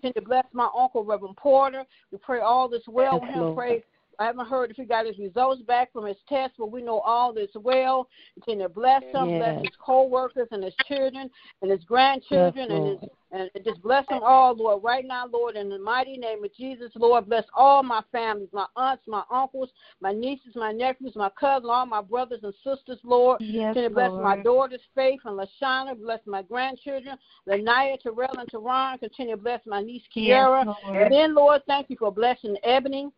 Continue 0.00 0.20
to 0.20 0.26
bless 0.26 0.46
my 0.52 0.68
uncle, 0.76 1.04
Reverend 1.04 1.36
Porter. 1.36 1.84
We 2.10 2.18
pray 2.18 2.40
all 2.40 2.68
this 2.68 2.82
well 2.88 3.20
with 3.20 3.30
him. 3.30 3.40
Lord. 3.40 3.82
I 4.20 4.26
haven't 4.26 4.48
heard 4.48 4.70
if 4.70 4.76
he 4.76 4.84
got 4.84 5.06
his 5.06 5.18
results 5.18 5.62
back 5.62 5.92
from 5.92 6.04
his 6.04 6.16
test, 6.28 6.52
but 6.58 6.70
we 6.70 6.82
know 6.82 7.00
all 7.00 7.36
is 7.38 7.48
well. 7.54 8.06
Continue 8.34 8.64
to 8.64 8.68
bless 8.68 9.02
him, 9.02 9.38
bless 9.38 9.62
his 9.62 9.72
co-workers 9.82 10.48
and 10.50 10.62
his 10.62 10.74
children 10.86 11.30
and 11.62 11.70
his 11.70 11.82
grandchildren 11.84 12.68
Yes, 12.68 12.76
and 12.76 12.86
his 12.86 13.10
and 13.32 13.48
just 13.64 13.80
bless 13.82 14.06
them 14.08 14.22
all, 14.24 14.56
Lord, 14.56 14.82
right 14.82 15.06
now, 15.06 15.26
Lord, 15.26 15.54
in 15.54 15.68
the 15.68 15.78
mighty 15.78 16.16
name 16.16 16.42
of 16.42 16.52
Jesus, 16.54 16.90
Lord. 16.96 17.28
Bless 17.28 17.44
all 17.54 17.82
my 17.82 18.02
families, 18.10 18.48
my 18.52 18.66
aunts, 18.74 19.04
my 19.06 19.22
uncles, 19.30 19.70
my 20.00 20.12
nieces, 20.12 20.56
my 20.56 20.72
nephews, 20.72 21.12
my 21.14 21.30
cousins, 21.38 21.70
all 21.70 21.86
my 21.86 22.02
brothers 22.02 22.40
and 22.42 22.52
sisters, 22.64 22.98
Lord. 23.04 23.40
Yes, 23.40 23.72
Continue 23.74 23.88
to 23.88 23.94
bless 23.94 24.10
my 24.20 24.36
daughters, 24.42 24.80
Faith 24.96 25.20
and 25.24 25.38
Lashana. 25.38 25.96
Bless 25.96 26.18
my 26.26 26.42
grandchildren, 26.42 27.16
Lanaya, 27.48 28.00
Terrell, 28.00 28.36
and 28.36 28.50
Teron. 28.50 28.98
Continue 28.98 29.36
to 29.36 29.42
bless 29.42 29.60
my 29.64 29.80
niece, 29.80 30.02
Kiara. 30.14 30.64
Yes, 30.66 30.76
And 30.94 31.12
then, 31.12 31.34
Lord, 31.34 31.62
thank 31.68 31.88
you 31.88 31.96
for 31.98 32.10
blessing 32.10 32.56
Ebony. 32.64 33.10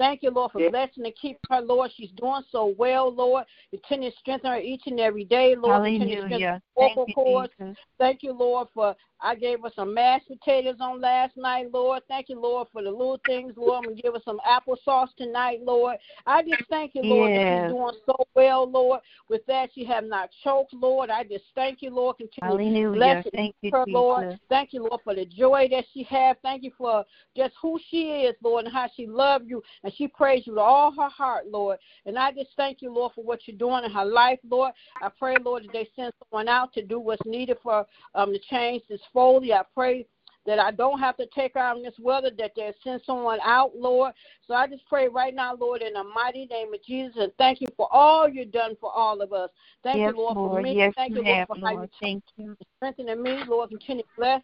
Thank 0.00 0.22
you, 0.22 0.30
Lord, 0.30 0.52
for 0.52 0.62
Yeah. 0.62 0.70
blessing 0.70 1.04
and 1.04 1.14
keep 1.14 1.38
her, 1.50 1.60
Lord. 1.60 1.92
She's 1.94 2.10
doing 2.12 2.42
so 2.50 2.74
well, 2.78 3.12
Lord. 3.12 3.44
Continue 3.70 4.10
to 4.10 4.16
strengthen 4.16 4.50
her 4.50 4.58
each 4.58 4.86
and 4.86 4.98
every 4.98 5.24
day, 5.24 5.54
Lord. 5.54 5.84
Continue 5.84 6.16
to 6.16 6.22
strengthen 6.22 6.40
Hallelujah. 6.40 6.54
her 6.54 6.60
Thank 6.78 6.94
vocal 6.94 7.04
you, 7.06 7.14
cords. 7.14 7.52
Thank 7.98 8.22
you, 8.22 8.32
Lord, 8.32 8.68
for 8.72 8.96
I 9.20 9.34
gave 9.34 9.60
her 9.62 9.70
some 9.76 9.92
mashed 9.92 10.26
potatoes 10.28 10.76
on 10.80 11.02
last 11.02 11.36
night, 11.36 11.70
Lord. 11.70 12.02
Thank 12.08 12.30
you, 12.30 12.40
Lord, 12.40 12.68
for 12.72 12.82
the 12.82 12.90
little 12.90 13.20
things, 13.26 13.52
Lord. 13.58 13.76
I'm 13.76 13.84
gonna 13.90 14.00
give 14.00 14.14
her 14.14 14.20
some 14.24 14.40
applesauce 14.48 15.14
tonight, 15.18 15.60
Lord. 15.62 15.98
I 16.26 16.42
just 16.42 16.62
thank 16.70 16.94
you, 16.94 17.02
Lord, 17.02 17.32
that 17.32 17.40
Yes. 17.40 17.60
she's 17.60 17.68
doing 17.68 17.94
so 18.06 18.16
well, 18.34 18.66
Lord. 18.70 19.00
With 19.28 19.44
that, 19.46 19.70
she 19.74 19.84
have 19.84 20.04
not 20.04 20.30
choked, 20.42 20.72
Lord. 20.72 21.10
I 21.10 21.24
just 21.24 21.44
thank 21.54 21.82
you, 21.82 21.90
Lord. 21.90 22.16
Continue 22.16 22.84
to 22.84 22.92
bless 22.92 23.26
Thank 23.34 23.54
you, 23.60 23.70
her, 23.72 23.84
Lord. 23.86 24.38
Thank 24.48 24.72
you, 24.72 24.82
Lord, 24.82 25.02
for 25.04 25.14
the 25.14 25.26
joy 25.26 25.68
that 25.70 25.84
she 25.92 26.04
has. 26.04 26.38
Thank 26.42 26.62
you 26.62 26.72
for 26.78 27.04
just 27.36 27.54
who 27.60 27.78
she 27.90 28.24
is, 28.24 28.34
Lord, 28.42 28.64
and 28.64 28.72
how 28.74 28.88
she 28.96 29.06
loves 29.06 29.44
you 29.46 29.62
and 29.84 29.89
she 29.96 30.08
prays 30.08 30.46
you 30.46 30.52
with 30.52 30.60
all 30.60 30.92
her 30.92 31.08
heart, 31.08 31.46
Lord. 31.48 31.78
And 32.06 32.18
I 32.18 32.32
just 32.32 32.50
thank 32.56 32.82
you, 32.82 32.92
Lord, 32.92 33.12
for 33.14 33.24
what 33.24 33.40
you're 33.46 33.56
doing 33.56 33.84
in 33.84 33.90
her 33.90 34.04
life, 34.04 34.38
Lord. 34.48 34.72
I 35.02 35.08
pray, 35.08 35.36
Lord, 35.42 35.64
that 35.64 35.72
they 35.72 35.88
send 35.96 36.12
someone 36.22 36.48
out 36.48 36.72
to 36.74 36.82
do 36.82 36.98
what's 36.98 37.24
needed 37.24 37.58
for 37.62 37.86
um 38.14 38.32
to 38.32 38.38
change 38.50 38.82
this 38.88 39.00
Foley. 39.12 39.52
I 39.52 39.62
pray 39.74 40.06
that 40.46 40.58
I 40.58 40.70
don't 40.70 40.98
have 40.98 41.16
to 41.18 41.26
take 41.34 41.54
her 41.54 41.60
out 41.60 41.76
in 41.76 41.82
this 41.82 41.94
weather, 42.00 42.30
that 42.38 42.52
they 42.56 42.72
send 42.82 43.00
someone 43.04 43.38
out, 43.44 43.76
Lord. 43.76 44.12
So 44.46 44.54
I 44.54 44.66
just 44.66 44.86
pray 44.88 45.08
right 45.08 45.34
now, 45.34 45.54
Lord, 45.54 45.82
in 45.82 45.92
the 45.92 46.04
mighty 46.04 46.46
name 46.46 46.72
of 46.72 46.82
Jesus, 46.82 47.16
and 47.18 47.32
thank 47.38 47.60
you 47.60 47.68
for 47.76 47.88
all 47.92 48.28
you've 48.28 48.52
done 48.52 48.76
for 48.80 48.90
all 48.92 49.20
of 49.20 49.32
us. 49.32 49.50
Thank 49.82 49.98
yes, 49.98 50.12
you, 50.12 50.18
Lord, 50.18 50.34
for 50.34 50.48
Lord. 50.48 50.64
me. 50.64 50.74
Yes, 50.74 50.92
thank 50.96 51.14
you 51.14 51.22
Lord, 51.22 51.46
for 51.46 51.56
how 51.62 51.82
you 51.82 51.88
Thank 52.00 52.24
you. 52.36 52.56
strengthening 52.76 53.22
me, 53.22 53.42
Lord. 53.46 53.70
Continue 53.70 54.02
to 54.02 54.08
bless. 54.16 54.42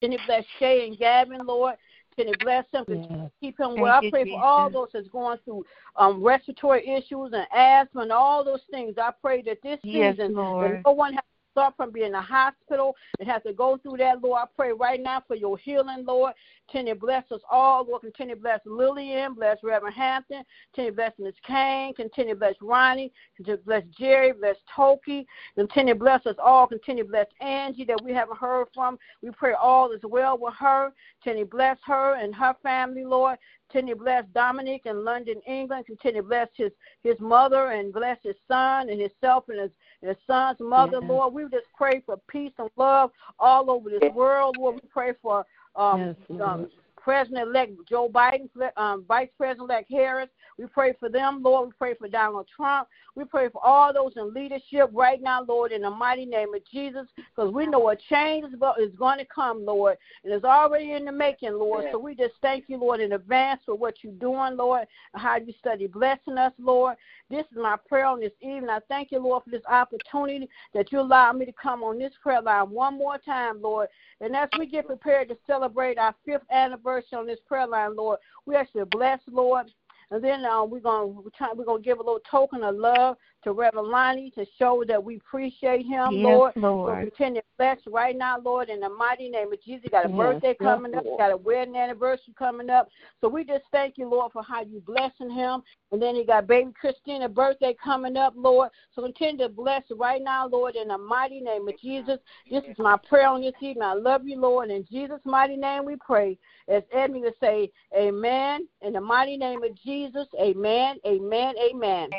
Continue 0.00 0.18
to 0.18 0.26
bless 0.26 0.44
Shay 0.58 0.86
and 0.86 0.98
Gavin, 0.98 1.44
Lord. 1.44 1.74
To 2.16 2.32
bless 2.40 2.64
him 2.72 2.84
Yes. 2.86 3.06
to 3.08 3.30
keep 3.40 3.58
him 3.58 3.70
Thank 3.70 3.80
well. 3.80 3.92
I 3.92 4.04
you, 4.04 4.10
pray 4.10 4.24
for 4.30 4.40
all 4.40 4.70
those 4.70 4.88
that's 4.92 5.08
going 5.08 5.38
through 5.44 5.64
um, 5.96 6.22
respiratory 6.22 6.88
issues 6.88 7.32
and 7.32 7.46
asthma 7.52 8.02
and 8.02 8.12
all 8.12 8.44
those 8.44 8.60
things. 8.70 8.94
I 8.98 9.10
pray 9.20 9.42
that 9.42 9.58
this 9.62 9.80
Yes, 9.82 10.16
season 10.16 10.34
Lord. 10.36 10.76
that 10.76 10.82
no 10.86 10.92
one 10.92 11.14
has 11.14 11.24
start 11.54 11.74
from 11.76 11.92
being 11.92 12.06
in 12.06 12.12
the 12.12 12.20
hospital 12.20 12.96
and 13.20 13.28
has 13.28 13.42
to 13.44 13.52
go 13.52 13.76
through 13.76 13.96
that, 13.98 14.20
Lord. 14.20 14.42
I 14.42 14.46
pray 14.56 14.72
right 14.72 15.00
now 15.00 15.22
for 15.26 15.36
your 15.36 15.56
healing, 15.56 16.04
Lord. 16.04 16.34
Continue 16.68 16.96
bless 16.96 17.30
us 17.30 17.40
all, 17.48 17.86
Lord. 17.86 18.02
Continue 18.02 18.34
bless 18.34 18.58
Lillian, 18.66 19.34
bless 19.34 19.58
Reverend 19.62 19.94
Hampton, 19.94 20.42
continue 20.74 20.96
bless 20.96 21.12
Miss 21.18 21.34
Kane, 21.46 21.94
continue 21.94 22.34
bless 22.34 22.54
Ronnie, 22.60 23.12
continue 23.36 23.60
bless 23.64 23.84
Jerry, 23.96 24.32
bless 24.32 24.56
Toki, 24.74 25.26
continue 25.54 25.94
bless 25.94 26.26
us 26.26 26.36
all, 26.42 26.66
continue 26.66 27.04
bless 27.04 27.26
Angie 27.40 27.84
that 27.84 28.02
we 28.02 28.12
haven't 28.12 28.38
heard 28.38 28.66
from. 28.74 28.98
We 29.22 29.30
pray 29.30 29.52
all 29.52 29.92
is 29.92 30.00
well 30.02 30.36
with 30.38 30.54
her. 30.54 30.92
Continue 31.22 31.46
bless 31.46 31.78
her 31.86 32.16
and 32.16 32.34
her 32.34 32.56
family, 32.62 33.04
Lord. 33.04 33.38
Continue 33.70 33.96
bless 33.96 34.24
Dominic 34.34 34.82
in 34.84 35.04
London, 35.04 35.40
England. 35.46 35.86
Continue 35.86 36.22
bless 36.22 36.48
his, 36.54 36.70
his 37.02 37.18
mother 37.18 37.72
and 37.72 37.92
bless 37.92 38.18
his 38.22 38.36
son 38.46 38.88
and 38.88 39.00
himself 39.00 39.44
and 39.48 39.60
his, 39.60 39.70
his 40.04 40.16
son's 40.26 40.60
mother, 40.60 40.98
Yes. 41.00 41.08
Lord. 41.08 41.34
We 41.34 41.42
just 41.44 41.66
pray 41.76 42.02
for 42.04 42.16
peace 42.28 42.52
and 42.58 42.70
love 42.76 43.10
all 43.38 43.70
over 43.70 43.90
this 43.90 44.02
world, 44.14 44.56
Lord. 44.56 44.76
We 44.76 44.88
pray 44.92 45.12
for 45.22 45.44
um, 45.76 46.00
Yes, 46.00 46.16
Lord. 46.28 46.70
Um, 47.04 47.14
President-elect 47.14 47.72
Joe 47.88 48.08
Biden, 48.08 48.48
um, 48.76 49.04
Vice 49.06 49.28
President-elect 49.36 49.90
Harris. 49.90 50.28
We 50.58 50.66
pray 50.66 50.94
for 50.98 51.08
them, 51.08 51.42
Lord. 51.42 51.68
We 51.68 51.72
pray 51.78 51.94
for 51.94 52.08
Donald 52.08 52.48
Trump. 52.54 52.88
We 53.16 53.24
pray 53.24 53.48
for 53.48 53.64
all 53.64 53.92
those 53.92 54.12
in 54.16 54.32
leadership 54.32 54.90
right 54.92 55.22
now, 55.22 55.44
Lord, 55.44 55.72
in 55.72 55.82
the 55.82 55.90
mighty 55.90 56.24
name 56.24 56.54
of 56.54 56.62
Jesus, 56.70 57.06
because 57.16 57.52
we 57.52 57.66
know 57.66 57.90
a 57.90 57.96
change 57.96 58.44
is 58.46 58.54
is 58.78 58.94
going 58.96 59.18
to 59.18 59.24
come, 59.24 59.64
Lord, 59.64 59.96
and 60.24 60.32
it's 60.32 60.44
already 60.44 60.92
in 60.92 61.04
the 61.04 61.12
making, 61.12 61.54
Lord. 61.54 61.84
So 61.92 61.98
we 61.98 62.14
just 62.14 62.34
thank 62.42 62.64
you, 62.68 62.76
Lord, 62.78 63.00
in 63.00 63.12
advance 63.12 63.60
for 63.64 63.74
what 63.74 63.96
you're 64.02 64.12
doing, 64.14 64.56
Lord, 64.56 64.86
and 65.12 65.22
how 65.22 65.36
you 65.36 65.52
study 65.58 65.86
blessing 65.86 66.38
us, 66.38 66.52
Lord. 66.58 66.96
This 67.30 67.44
is 67.52 67.56
my 67.56 67.76
prayer 67.88 68.06
on 68.06 68.20
this 68.20 68.32
evening. 68.40 68.68
I 68.68 68.80
thank 68.88 69.12
you, 69.12 69.18
Lord, 69.18 69.44
for 69.44 69.50
this 69.50 69.64
opportunity 69.68 70.48
that 70.72 70.92
you 70.92 71.00
allow 71.00 71.32
me 71.32 71.44
to 71.46 71.52
come 71.52 71.82
on 71.82 71.98
this 71.98 72.12
prayer 72.22 72.42
line 72.42 72.70
one 72.70 72.98
more 72.98 73.18
time, 73.18 73.60
Lord. 73.60 73.88
And 74.20 74.36
as 74.36 74.48
we 74.58 74.66
get 74.66 74.86
prepared 74.86 75.28
to 75.28 75.36
celebrate 75.46 75.98
our 75.98 76.14
fifth 76.24 76.42
anniversary 76.50 76.93
on 77.12 77.26
this 77.26 77.40
prayer 77.46 77.66
line, 77.66 77.96
Lord, 77.96 78.18
we 78.46 78.56
actually 78.56 78.84
bless, 78.84 79.20
Lord. 79.30 79.70
And 80.10 80.22
then 80.22 80.44
uh, 80.44 80.64
we're 80.64 80.80
gonna 80.80 81.06
we're 81.06 81.64
gonna 81.64 81.82
give 81.82 81.98
a 81.98 82.02
little 82.02 82.20
token 82.30 82.62
of 82.62 82.76
love 82.76 83.16
to 83.44 83.52
Reverend 83.52 83.88
Lonnie 83.88 84.30
to 84.32 84.44
show 84.58 84.84
that 84.88 85.02
we 85.02 85.16
appreciate 85.16 85.86
him, 85.86 86.14
Yes, 86.14 86.22
Lord. 86.24 86.52
Lord. 86.56 86.98
continue 87.00 87.40
to 87.40 87.46
bless 87.58 87.78
right 87.86 88.16
now, 88.16 88.38
Lord, 88.40 88.68
in 88.68 88.80
the 88.80 88.88
mighty 88.88 89.28
name 89.28 89.52
of 89.52 89.62
Jesus. 89.62 89.88
Got 89.90 90.06
a 90.06 90.08
Yes, 90.08 90.18
birthday 90.18 90.48
yes, 90.48 90.56
coming 90.60 90.94
up, 90.94 91.04
Lord. 91.04 91.18
got 91.18 91.30
a 91.30 91.36
wedding 91.36 91.76
anniversary 91.76 92.34
coming 92.38 92.70
up. 92.70 92.88
So 93.20 93.28
we 93.28 93.44
just 93.44 93.64
thank 93.70 93.96
you, 93.98 94.08
Lord, 94.08 94.32
for 94.32 94.42
how 94.42 94.62
you 94.62 94.80
blessing 94.80 95.30
him. 95.30 95.62
And 95.92 96.02
then 96.02 96.16
you 96.16 96.26
got 96.26 96.46
baby 96.46 96.72
Christina 96.78 97.28
birthday 97.28 97.74
coming 97.82 98.16
up, 98.16 98.34
Lord. 98.36 98.70
So 98.94 99.02
continue 99.02 99.38
to 99.38 99.48
bless 99.48 99.82
right 99.96 100.22
now, 100.22 100.48
Lord, 100.48 100.74
in 100.74 100.88
the 100.88 100.98
mighty 100.98 101.40
name 101.40 101.68
of 101.68 101.78
Jesus. 101.80 102.18
This 102.50 102.64
is 102.64 102.78
my 102.78 102.96
prayer 103.08 103.28
on 103.28 103.42
this 103.42 103.54
evening. 103.60 103.84
I 103.84 103.94
love 103.94 104.26
you, 104.26 104.40
Lord. 104.40 104.70
In 104.70 104.84
Jesus' 104.90 105.20
mighty 105.24 105.56
name 105.56 105.84
we 105.84 105.96
pray. 105.96 106.38
As 106.68 106.82
Edmund 106.92 107.24
would 107.24 107.34
say, 107.40 107.70
Amen. 107.96 108.66
In 108.82 108.94
the 108.94 109.00
mighty 109.00 109.36
name 109.36 109.62
of 109.62 109.74
Jesus, 109.82 110.26
Amen, 110.40 110.96
Amen, 111.06 111.54
Amen. 111.58 112.10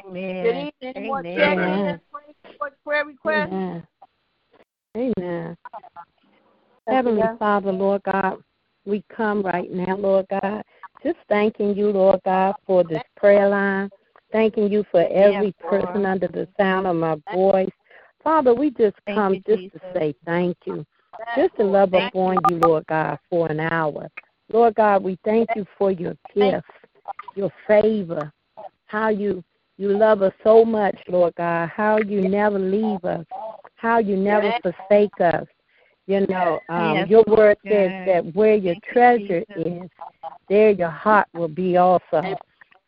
Good 0.43 0.71
evening. 0.83 0.93
Amen. 0.97 1.09
Evening. 1.19 1.39
Any 1.39 1.55
more 1.55 1.65
Amen. 1.65 1.85
check-ins, 1.85 2.01
prayer- 2.59 2.71
prayer 2.83 3.05
requests? 3.05 3.47
Amen. 3.47 3.87
Amen. 4.97 5.57
Heavenly 6.87 7.23
Father, 7.39 7.71
Lord 7.71 8.03
God, 8.03 8.43
we 8.85 9.03
come 9.15 9.41
right 9.41 9.71
now, 9.71 9.97
Lord 9.97 10.27
God, 10.29 10.63
just 11.03 11.17
thanking 11.27 11.75
you, 11.75 11.89
Lord 11.89 12.21
God, 12.23 12.55
for 12.65 12.83
this 12.83 13.01
prayer 13.17 13.49
line. 13.49 13.89
Thanking 14.31 14.71
you 14.71 14.83
for 14.91 15.01
every 15.11 15.47
Yes, 15.47 15.53
Lord. 15.63 15.83
person 15.83 16.05
under 16.05 16.27
the 16.27 16.47
sound 16.57 16.87
of 16.87 16.95
my 16.95 17.15
voice. 17.33 17.69
Father, 18.23 18.53
we 18.53 18.69
just 18.71 18.95
Thank 19.05 19.15
come 19.15 19.33
you, 19.33 19.41
just 19.47 19.63
Jesus. 19.63 19.81
to 19.81 19.99
say 19.99 20.15
thank 20.25 20.57
you. 20.65 20.85
Just 21.35 21.55
to 21.57 21.63
love 21.63 21.93
upon 21.93 22.39
you, 22.49 22.57
Lord 22.57 22.85
God, 22.87 23.19
for 23.29 23.49
an 23.49 23.59
hour. 23.59 24.09
Lord 24.51 24.75
God, 24.75 25.03
we 25.03 25.17
thank 25.23 25.49
you 25.55 25.65
for 25.77 25.91
your 25.91 26.15
gift, 26.35 26.65
your 27.35 27.51
favor, 27.67 28.31
how 28.85 29.09
you 29.09 29.43
you 29.77 29.97
love 29.97 30.21
us 30.21 30.33
so 30.43 30.63
much, 30.63 30.97
Lord 31.07 31.33
God, 31.35 31.69
how 31.69 31.97
you 31.97 32.27
never 32.27 32.57
leave 32.57 33.03
us, 33.03 33.25
how 33.75 33.99
you 33.99 34.15
never 34.15 34.53
forsake 34.61 35.19
us. 35.19 35.45
You 36.07 36.25
know, 36.27 36.59
um, 36.69 36.95
Yes, 36.95 37.09
your 37.09 37.23
word 37.27 37.57
says 37.67 37.91
that 38.05 38.31
where 38.33 38.55
your 38.55 38.75
treasure 38.91 39.43
is, 39.55 39.89
there 40.47 40.69
your 40.69 40.89
heart 40.89 41.27
will 41.33 41.47
be 41.47 41.77
also. 41.77 42.37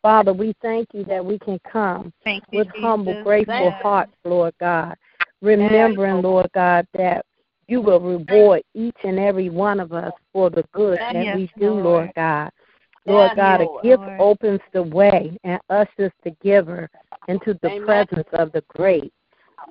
Father, 0.02 0.32
we 0.32 0.54
thank 0.62 0.88
you 0.94 1.04
that 1.04 1.24
we 1.24 1.38
can 1.40 1.58
come 1.70 2.12
you, 2.52 2.58
with 2.58 2.68
humble, 2.68 3.12
Jesus. 3.12 3.24
grateful 3.24 3.70
hearts, 3.72 4.12
Lord 4.24 4.54
God, 4.60 4.94
remembering, 5.42 6.22
Lord 6.22 6.48
God, 6.54 6.86
that 6.94 7.26
you 7.66 7.80
will 7.80 8.00
reward 8.00 8.62
each 8.74 8.96
and 9.04 9.18
every 9.18 9.50
one 9.50 9.80
of 9.80 9.92
us 9.92 10.12
for 10.32 10.48
the 10.48 10.64
good 10.72 10.98
that 11.12 11.24
Yes, 11.24 11.36
we 11.36 11.50
do. 11.58 11.72
Lord 11.74 12.12
God. 12.14 12.50
Lord 13.06 13.36
God, 13.36 13.60
Lord. 13.60 13.84
a 13.84 13.88
gift 13.88 14.02
Lord. 14.02 14.20
opens 14.20 14.60
the 14.72 14.82
way 14.82 15.36
and 15.44 15.60
ushers 15.70 16.12
the 16.24 16.30
giver 16.42 16.90
into 17.28 17.54
the 17.62 17.70
Amen. 17.70 17.86
presence 17.86 18.28
of 18.32 18.52
the 18.52 18.62
great. 18.68 19.12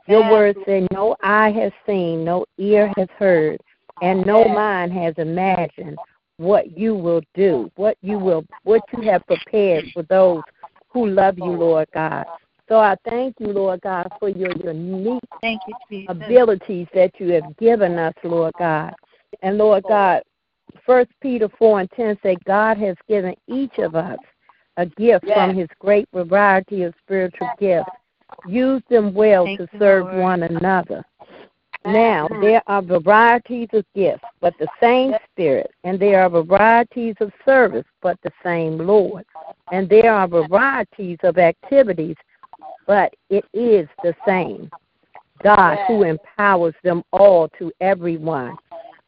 Your 0.07 0.30
word 0.30 0.55
said, 0.65 0.88
No 0.91 1.15
eye 1.21 1.51
has 1.51 1.71
seen, 1.86 2.23
no 2.23 2.45
ear 2.57 2.91
has 2.95 3.09
heard, 3.17 3.59
and 4.01 4.25
no 4.25 4.45
mind 4.45 4.93
has 4.93 5.13
imagined 5.17 5.97
what 6.38 6.78
you 6.78 6.95
will 6.95 7.21
do, 7.34 7.69
what 7.75 7.97
you 8.01 8.17
will 8.17 8.45
what 8.63 8.84
you 8.93 9.01
have 9.09 9.25
prepared 9.25 9.91
for 9.93 10.03
those 10.03 10.43
who 10.89 11.07
love 11.07 11.38
you, 11.38 11.51
Lord 11.51 11.88
God. 11.93 12.25
So 12.69 12.78
I 12.78 12.95
thank 13.09 13.36
you, 13.39 13.47
Lord 13.47 13.82
God, 13.82 14.11
for 14.19 14.30
your 14.30 14.51
unique 14.51 15.23
thank 15.41 15.61
you, 15.67 15.75
abilities 16.07 16.88
that 16.93 17.11
you 17.19 17.32
have 17.34 17.57
given 17.57 17.97
us, 17.97 18.13
Lord 18.23 18.53
God. 18.59 18.93
And 19.41 19.57
Lord 19.57 19.84
God, 19.88 20.23
First 20.86 21.11
Peter 21.22 21.49
four 21.57 21.80
and 21.80 21.91
ten 21.91 22.18
say 22.24 22.38
God 22.45 22.78
has 22.78 22.95
given 23.07 23.36
each 23.47 23.78
of 23.78 23.95
us 23.95 24.20
a 24.78 24.86
gift 24.86 25.26
Yes. 25.28 25.38
from 25.38 25.55
His 25.55 25.68
great 25.80 26.07
variety 26.13 26.84
of 26.84 26.93
spiritual 27.03 27.49
gifts. 27.59 27.89
Use 28.47 28.82
them 28.89 29.13
well 29.13 29.45
Thank 29.45 29.59
to 29.59 29.68
serve 29.80 30.05
Lord. 30.05 30.18
one 30.18 30.43
another. 30.43 31.03
Now, 31.86 32.28
mm-hmm. 32.28 32.41
there 32.41 32.61
are 32.68 32.82
varieties 32.82 33.70
of 33.72 33.86
gifts, 33.95 34.24
but 34.41 34.53
the 34.59 34.68
same 34.82 35.13
Spirit, 35.32 35.72
and 35.86 35.97
there 35.97 36.22
are 36.22 36.30
varieties 36.30 37.15
of 37.22 37.32
service, 37.45 37.86
but 38.01 38.20
the 38.24 38.32
same 38.43 38.78
Lord. 38.78 39.26
And 39.72 39.88
there 39.88 40.11
are 40.11 40.28
varieties 40.28 41.20
of 41.24 41.38
activities, 41.38 42.18
but 42.86 43.13
it 43.30 43.45
is 43.53 43.88
the 44.03 44.13
same 44.26 44.70
God 45.43 45.78
who 45.88 46.03
empowers 46.03 46.74
them 46.84 47.03
all 47.11 47.47
to 47.59 47.72
everyone. 47.80 48.57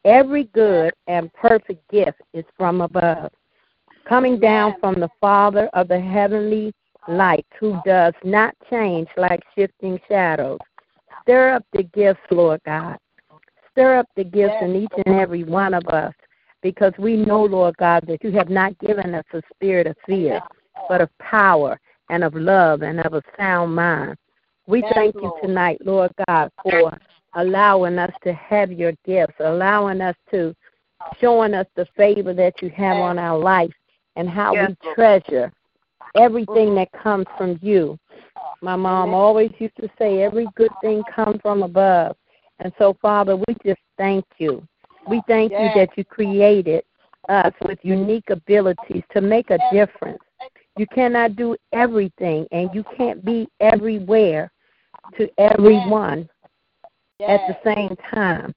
Every 0.04 0.44
good 0.44 0.92
and 1.06 1.32
perfect 1.34 1.88
gift 1.90 2.20
is 2.32 2.44
from 2.56 2.80
above, 2.80 3.30
coming 4.08 4.40
down 4.40 4.74
from 4.80 4.98
the 4.98 5.10
Father 5.20 5.68
of 5.74 5.88
the 5.88 6.00
heavenly 6.00 6.72
light, 7.06 7.46
who 7.58 7.78
does 7.84 8.14
not 8.24 8.54
change 8.70 9.08
like 9.16 9.42
shifting 9.54 10.00
shadows. 10.08 10.58
Stir 11.22 11.54
up 11.54 11.64
the 11.72 11.82
gifts, 11.82 12.20
Lord 12.30 12.60
God. 12.64 12.96
Stir 13.72 13.98
up 13.98 14.06
the 14.16 14.24
gifts 14.24 14.56
in 14.62 14.74
each 14.74 14.92
and 15.04 15.20
every 15.20 15.44
one 15.44 15.74
of 15.74 15.86
us, 15.88 16.14
because 16.62 16.92
we 16.98 17.16
know, 17.16 17.44
Lord 17.44 17.76
God, 17.76 18.04
that 18.06 18.24
you 18.24 18.32
have 18.32 18.48
not 18.48 18.78
given 18.78 19.14
us 19.14 19.24
a 19.34 19.42
spirit 19.54 19.86
of 19.86 19.96
fear, 20.06 20.40
but 20.88 21.00
of 21.00 21.10
power 21.18 21.78
and 22.08 22.24
of 22.24 22.34
love 22.34 22.82
and 22.82 23.00
of 23.00 23.12
a 23.14 23.22
sound 23.38 23.74
mind. 23.74 24.16
We 24.66 24.82
thank 24.94 25.14
you 25.14 25.32
tonight, 25.42 25.78
Lord 25.84 26.10
God, 26.26 26.50
for 26.62 26.98
allowing 27.34 27.98
us 27.98 28.12
to 28.22 28.32
have 28.32 28.72
your 28.72 28.92
gifts, 29.04 29.34
allowing 29.40 30.00
us 30.00 30.16
to 30.30 30.54
showing 31.20 31.54
us 31.54 31.66
the 31.76 31.86
favor 31.96 32.34
that 32.34 32.60
you 32.60 32.70
have 32.70 32.96
on 32.96 33.18
our 33.18 33.38
life 33.38 33.72
and 34.16 34.28
how 34.28 34.54
Yes, 34.54 34.70
we 34.70 34.94
treasure 34.94 35.52
everything 36.16 36.68
mm-hmm. 36.68 36.76
that 36.76 36.92
comes 36.92 37.26
from 37.38 37.58
you. 37.62 37.98
My 38.62 38.76
mom 38.76 39.14
always 39.14 39.50
used 39.58 39.76
to 39.76 39.88
say 39.98 40.22
every 40.22 40.48
good 40.54 40.72
thing 40.82 41.02
comes 41.14 41.40
from 41.40 41.62
above. 41.62 42.16
And 42.58 42.72
so, 42.78 42.96
Father, 43.00 43.36
we 43.36 43.56
just 43.64 43.80
thank 43.96 44.24
you. 44.38 44.62
We 45.08 45.22
thank 45.26 45.52
Yes. 45.52 45.74
you 45.74 45.80
that 45.80 45.96
you 45.96 46.04
created 46.04 46.84
us 47.28 47.52
with 47.66 47.78
unique 47.82 48.28
abilities 48.28 49.02
to 49.12 49.20
make 49.20 49.50
a 49.50 49.58
difference. 49.72 50.18
You 50.76 50.86
cannot 50.86 51.36
do 51.36 51.56
everything, 51.72 52.46
and 52.52 52.70
you 52.74 52.84
can't 52.96 53.24
be 53.24 53.48
everywhere 53.60 54.50
to 55.16 55.28
everyone 55.38 56.28
at 57.28 57.40
the 57.46 57.56
same 57.64 57.96
time. 58.10 58.54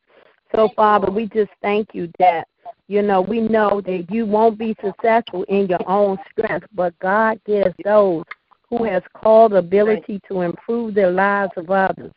So, 0.56 0.70
Father, 0.76 1.10
we 1.10 1.28
just 1.28 1.52
thank 1.62 1.90
you 1.94 2.12
that, 2.20 2.48
you 2.88 3.02
know, 3.02 3.22
we 3.22 3.42
know 3.42 3.82
that 3.82 4.06
you 4.10 4.26
won't 4.26 4.58
be 4.58 4.76
successful 4.84 5.44
in 5.44 5.68
your 5.68 5.90
own 5.90 6.18
strength, 6.32 6.68
but 6.74 6.98
God 7.00 7.40
gives 7.46 7.74
those 7.84 8.24
who 8.70 8.84
has 8.84 9.04
called 9.16 9.54
ability 9.54 10.22
to 10.28 10.42
improve 10.42 10.96
the 10.96 11.10
lives 11.10 11.54
of 11.58 11.70
others. 11.70 12.12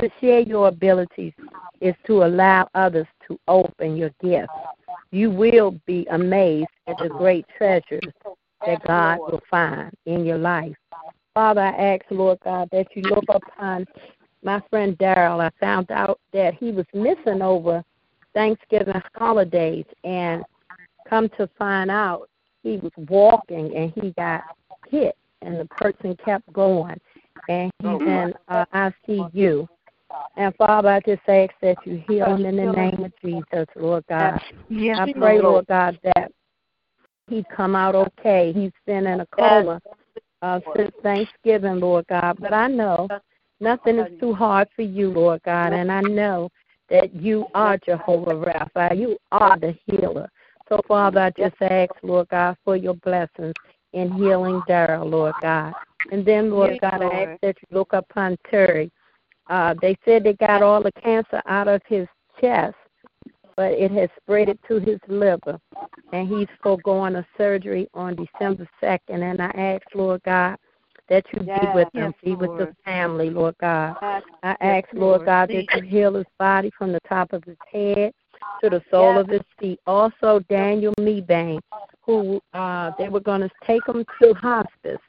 To 0.00 0.10
share 0.20 0.40
your 0.40 0.68
abilities 0.68 1.32
is 1.80 1.94
to 2.06 2.24
allow 2.24 2.68
others 2.74 3.06
to 3.28 3.38
open 3.48 3.96
your 3.96 4.10
gifts. 4.22 4.52
You 5.10 5.30
will 5.30 5.72
be 5.86 6.06
amazed 6.10 6.68
at 6.86 6.96
the 6.98 7.08
great 7.08 7.44
treasures 7.56 8.00
that 8.66 8.84
God 8.84 9.18
will 9.18 9.42
find 9.50 9.90
in 10.06 10.24
your 10.24 10.38
life. 10.38 10.74
Father, 11.34 11.60
I 11.60 11.94
ask, 11.94 12.04
Lord 12.10 12.38
God, 12.44 12.68
that 12.72 12.86
you 12.94 13.02
look 13.02 13.24
upon 13.28 13.86
my 14.42 14.62
friend 14.70 14.96
Daryl. 14.98 15.40
I 15.40 15.50
found 15.60 15.90
out 15.90 16.20
that 16.32 16.54
he 16.54 16.72
was 16.72 16.86
missing 16.94 17.42
over 17.42 17.84
Thanksgiving 18.34 19.02
holidays, 19.14 19.84
and 20.04 20.44
come 21.08 21.28
to 21.36 21.48
find 21.58 21.90
out, 21.90 22.28
he 22.62 22.76
was 22.76 22.92
walking 23.08 23.74
and 23.74 23.92
he 23.94 24.12
got 24.12 24.42
hit, 24.88 25.16
and 25.42 25.58
the 25.58 25.64
person 25.66 26.16
kept 26.24 26.50
going, 26.52 27.00
and 27.48 27.70
he's 27.82 28.00
in 28.06 28.34
uh, 28.48 28.64
ICU. 28.74 29.66
And 30.36 30.54
Father, 30.56 30.88
I 30.88 31.00
just 31.00 31.22
ask 31.28 31.52
that 31.62 31.76
you 31.84 32.02
heal 32.06 32.26
him 32.26 32.44
in 32.46 32.56
the 32.56 32.72
name 32.72 33.04
of 33.04 33.12
Jesus, 33.22 33.66
Lord 33.76 34.04
God. 34.08 34.40
Yes, 34.68 34.98
I 35.00 35.12
pray, 35.12 35.40
Lord 35.40 35.66
God, 35.66 35.98
that 36.02 36.32
he 37.28 37.44
come 37.54 37.74
out 37.74 37.94
okay. 37.94 38.52
He's 38.52 38.72
been 38.86 39.06
in 39.06 39.20
a 39.20 39.26
coma 39.26 39.80
uh, 40.42 40.60
since 40.76 40.92
Thanksgiving, 41.02 41.80
Lord 41.80 42.06
God. 42.08 42.38
But 42.40 42.52
I 42.52 42.68
know 42.68 43.08
nothing 43.60 43.98
is 43.98 44.20
too 44.20 44.32
hard 44.32 44.68
for 44.74 44.82
you, 44.82 45.10
Lord 45.10 45.42
God, 45.44 45.72
and 45.72 45.90
I 45.90 46.00
know 46.00 46.50
that 46.88 47.14
you 47.14 47.46
are 47.54 47.78
Jehovah 47.78 48.32
Rapha. 48.34 48.98
You 48.98 49.16
are 49.32 49.58
the 49.58 49.76
healer. 49.86 50.28
So, 50.68 50.80
Father, 50.86 51.20
I 51.20 51.30
just 51.30 51.56
ask, 51.60 51.90
Lord 52.02 52.28
God, 52.28 52.56
for 52.64 52.76
your 52.76 52.94
blessings 52.94 53.54
in 53.92 54.12
healing 54.12 54.60
Daryl, 54.68 55.10
Lord 55.10 55.34
God. 55.40 55.74
And 56.12 56.24
then, 56.24 56.50
Lord 56.50 56.80
God, 56.80 57.02
I 57.02 57.24
ask 57.24 57.40
that 57.40 57.56
you 57.60 57.76
look 57.76 57.92
upon 57.92 58.36
Terry. 58.50 58.90
Uh, 59.48 59.74
they 59.80 59.96
said 60.04 60.22
they 60.22 60.34
got 60.34 60.62
all 60.62 60.82
the 60.82 60.92
cancer 60.92 61.42
out 61.46 61.68
of 61.68 61.80
his 61.88 62.06
chest, 62.40 62.76
but 63.56 63.72
it 63.72 63.90
has 63.90 64.08
spread 64.22 64.48
it 64.48 64.60
to 64.68 64.78
his 64.78 64.98
liver, 65.08 65.58
and 66.12 66.28
he's 66.28 66.48
foregoing 66.62 67.16
a 67.16 67.26
surgery 67.36 67.88
on 67.94 68.14
December 68.16 68.68
2nd. 68.82 69.22
And 69.22 69.40
I 69.40 69.50
ask, 69.56 69.82
Lord 69.94 70.22
God, 70.22 70.56
that 71.10 71.26
you 71.32 71.40
be 71.40 71.66
with 71.74 71.88
him, 71.92 72.14
Yes, 72.14 72.14
be 72.24 72.34
with 72.36 72.56
the 72.56 72.74
family, 72.84 73.30
Lord 73.30 73.56
God. 73.60 73.96
I 74.00 74.22
Yes, 74.44 74.56
ask, 74.60 74.94
Lord 74.94 75.18
Lord. 75.18 75.26
God, 75.26 75.48
that 75.50 75.66
you 75.74 75.82
heal 75.82 76.14
his 76.14 76.26
body 76.38 76.70
from 76.78 76.92
the 76.92 77.00
top 77.08 77.32
of 77.32 77.42
his 77.44 77.56
head 77.70 78.12
to 78.62 78.70
the 78.70 78.82
sole 78.90 79.18
of 79.18 79.28
his 79.28 79.42
feet. 79.58 79.80
Also, 79.86 80.40
Daniel 80.48 80.94
Meebang, 81.00 81.60
who 82.06 82.40
uh, 82.54 82.92
they 82.96 83.08
were 83.08 83.20
going 83.20 83.40
to 83.40 83.50
take 83.66 83.86
him 83.86 84.04
to 84.22 84.34
hospice, 84.34 85.00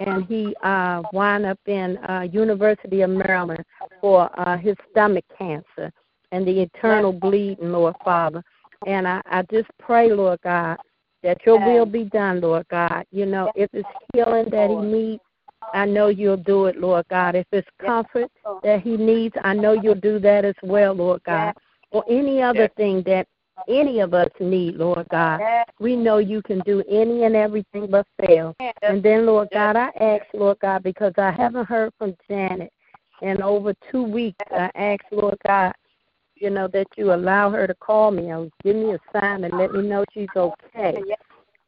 and 0.00 0.26
he 0.26 0.54
uh, 0.62 1.04
wound 1.12 1.46
up 1.46 1.60
in 1.66 1.96
uh, 1.98 2.26
University 2.30 3.02
of 3.02 3.10
Maryland 3.10 3.64
for 4.00 4.28
uh, 4.38 4.58
his 4.58 4.74
stomach 4.90 5.24
cancer 5.38 5.92
and 6.32 6.46
the 6.46 6.60
eternal 6.60 7.12
bleeding, 7.12 7.70
Lord 7.72 7.94
Father. 8.04 8.42
And 8.86 9.06
I, 9.06 9.22
I 9.26 9.42
just 9.50 9.68
pray, 9.78 10.12
Lord 10.12 10.40
God, 10.42 10.76
that 11.22 11.38
your 11.46 11.58
will 11.58 11.86
be 11.86 12.04
done, 12.04 12.40
Lord 12.40 12.66
God. 12.68 13.04
You 13.10 13.26
know, 13.26 13.50
if 13.54 13.70
it's 13.72 13.88
healing 14.12 14.50
that 14.50 14.70
he 14.70 14.76
needs, 14.76 15.22
I 15.74 15.84
know 15.84 16.08
you'll 16.08 16.36
do 16.36 16.66
it, 16.66 16.78
Lord 16.78 17.06
God. 17.08 17.34
If 17.34 17.46
it's 17.52 17.68
comfort 17.84 18.30
that 18.62 18.82
he 18.82 18.96
needs, 18.96 19.34
I 19.42 19.54
know 19.54 19.72
you'll 19.72 19.94
do 19.94 20.18
that 20.20 20.44
as 20.44 20.54
well, 20.62 20.94
Lord 20.94 21.22
God. 21.24 21.54
Or 21.90 22.04
any 22.10 22.42
other 22.42 22.68
thing 22.76 23.02
that 23.06 23.26
any 23.68 24.00
of 24.00 24.14
us 24.14 24.28
need, 24.38 24.76
Lord 24.76 25.06
God. 25.10 25.40
We 25.80 25.96
know 25.96 26.18
you 26.18 26.42
can 26.42 26.60
do 26.60 26.82
any 26.88 27.24
and 27.24 27.34
everything 27.34 27.88
but 27.90 28.06
fail. 28.20 28.54
And 28.82 29.02
then, 29.02 29.26
Lord 29.26 29.48
God, 29.52 29.76
I 29.76 29.90
ask, 30.00 30.24
Lord 30.34 30.58
God, 30.60 30.82
because 30.82 31.12
I 31.16 31.30
haven't 31.30 31.66
heard 31.66 31.92
from 31.98 32.14
Janet 32.28 32.72
in 33.22 33.42
over 33.42 33.74
two 33.90 34.02
weeks. 34.02 34.38
I 34.50 34.70
ask, 34.74 35.00
Lord 35.10 35.38
God, 35.46 35.72
you 36.34 36.50
know, 36.50 36.68
that 36.68 36.86
you 36.96 37.14
allow 37.14 37.50
her 37.50 37.66
to 37.66 37.74
call 37.74 38.10
me 38.10 38.30
or 38.32 38.48
give 38.62 38.76
me 38.76 38.92
a 38.92 38.98
sign 39.12 39.44
and 39.44 39.56
let 39.56 39.72
me 39.72 39.82
know 39.82 40.04
she's 40.12 40.28
okay, 40.36 41.02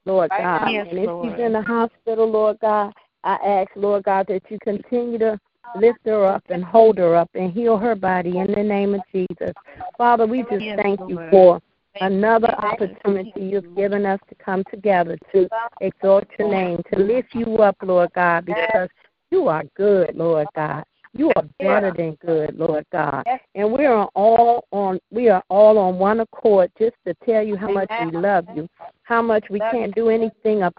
Lord 0.04 0.30
God. 0.30 0.68
And 0.68 0.98
if 0.98 1.10
she's 1.22 1.44
in 1.46 1.52
the 1.54 1.62
hospital, 1.62 2.30
Lord 2.30 2.58
God, 2.60 2.92
I 3.24 3.34
ask, 3.34 3.70
Lord 3.76 4.04
God, 4.04 4.26
that 4.28 4.42
you 4.48 4.58
continue 4.62 5.18
to 5.18 5.38
lift 5.76 5.98
her 6.06 6.24
up 6.24 6.44
and 6.48 6.64
hold 6.64 6.98
her 6.98 7.14
up 7.14 7.30
and 7.34 7.52
heal 7.52 7.76
her 7.76 7.94
body 7.94 8.38
in 8.38 8.52
the 8.52 8.62
name 8.62 8.94
of 8.94 9.00
Jesus. 9.12 9.52
Father, 9.96 10.26
we 10.26 10.42
just 10.42 10.64
thank 10.76 11.00
you 11.08 11.20
for 11.30 11.60
another 12.00 12.54
opportunity 12.58 13.32
you've 13.36 13.74
given 13.76 14.06
us 14.06 14.20
to 14.28 14.34
come 14.36 14.62
together 14.70 15.18
to 15.32 15.48
exalt 15.80 16.26
your 16.38 16.50
name, 16.50 16.80
to 16.92 16.98
lift 17.00 17.34
you 17.34 17.56
up, 17.58 17.76
Lord 17.82 18.10
God, 18.14 18.46
because 18.46 18.88
you 19.30 19.48
are 19.48 19.64
good, 19.76 20.14
Lord 20.14 20.46
God. 20.54 20.84
You 21.14 21.32
are 21.36 21.44
better 21.58 21.92
than 21.96 22.16
good, 22.24 22.56
Lord 22.56 22.84
God. 22.92 23.24
And 23.54 23.72
we 23.72 23.86
are 23.86 24.08
all 24.14 24.64
on 24.70 25.00
we 25.10 25.28
are 25.28 25.42
all 25.48 25.78
on 25.78 25.98
one 25.98 26.20
accord 26.20 26.70
just 26.78 26.94
to 27.06 27.14
tell 27.26 27.42
you 27.42 27.56
how 27.56 27.68
much 27.72 27.90
we 28.04 28.10
love 28.12 28.46
you, 28.54 28.68
how 29.02 29.22
much 29.22 29.44
we 29.50 29.58
can't 29.58 29.94
do 29.94 30.10
anything 30.10 30.62
up 30.62 30.74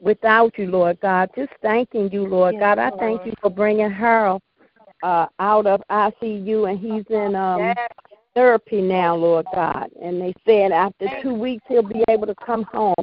without 0.00 0.56
you, 0.58 0.66
Lord 0.66 0.98
God. 1.00 1.30
Just 1.36 1.52
thanking 1.62 2.10
you, 2.12 2.24
Lord 2.24 2.54
Yes, 2.54 2.60
God. 2.60 2.78
I 2.78 2.90
thank 2.98 3.24
you 3.26 3.32
for 3.40 3.50
bringing 3.50 3.90
Harold 3.90 4.42
uh, 5.02 5.26
out 5.38 5.66
of 5.66 5.82
ICU, 5.90 6.70
and 6.70 6.78
he's 6.78 7.04
in 7.10 7.34
um, 7.34 7.74
therapy 8.34 8.80
now, 8.80 9.16
Lord 9.16 9.46
God. 9.54 9.90
And 10.02 10.20
they 10.20 10.34
said 10.46 10.72
after 10.72 11.08
two 11.22 11.34
weeks 11.34 11.64
he'll 11.68 11.82
be 11.82 12.04
able 12.08 12.26
to 12.26 12.34
come 12.44 12.64
home 12.64 12.94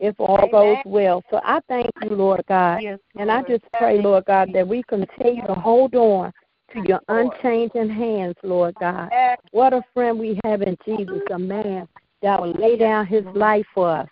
if 0.00 0.18
all 0.18 0.48
goes 0.50 0.78
well. 0.84 1.22
So 1.30 1.40
I 1.44 1.60
thank 1.68 1.90
you, 2.02 2.10
Lord 2.10 2.42
God. 2.48 2.82
Yes, 2.82 2.98
And 3.16 3.30
I 3.30 3.42
just 3.42 3.64
pray, 3.74 4.00
Lord 4.00 4.24
God, 4.24 4.52
that 4.54 4.66
we 4.66 4.82
continue 4.84 5.46
to 5.46 5.54
hold 5.54 5.94
on 5.94 6.32
to 6.72 6.80
your 6.80 7.00
unchanging 7.08 7.90
hands, 7.90 8.36
Lord 8.42 8.74
God. 8.80 9.10
What 9.52 9.72
a 9.72 9.82
friend 9.92 10.18
we 10.18 10.38
have 10.44 10.62
in 10.62 10.76
Jesus, 10.84 11.20
a 11.30 11.38
man 11.38 11.88
that 12.22 12.40
will 12.40 12.52
lay 12.52 12.76
down 12.76 13.06
his 13.06 13.24
life 13.34 13.66
for 13.74 13.88
us. 13.90 14.08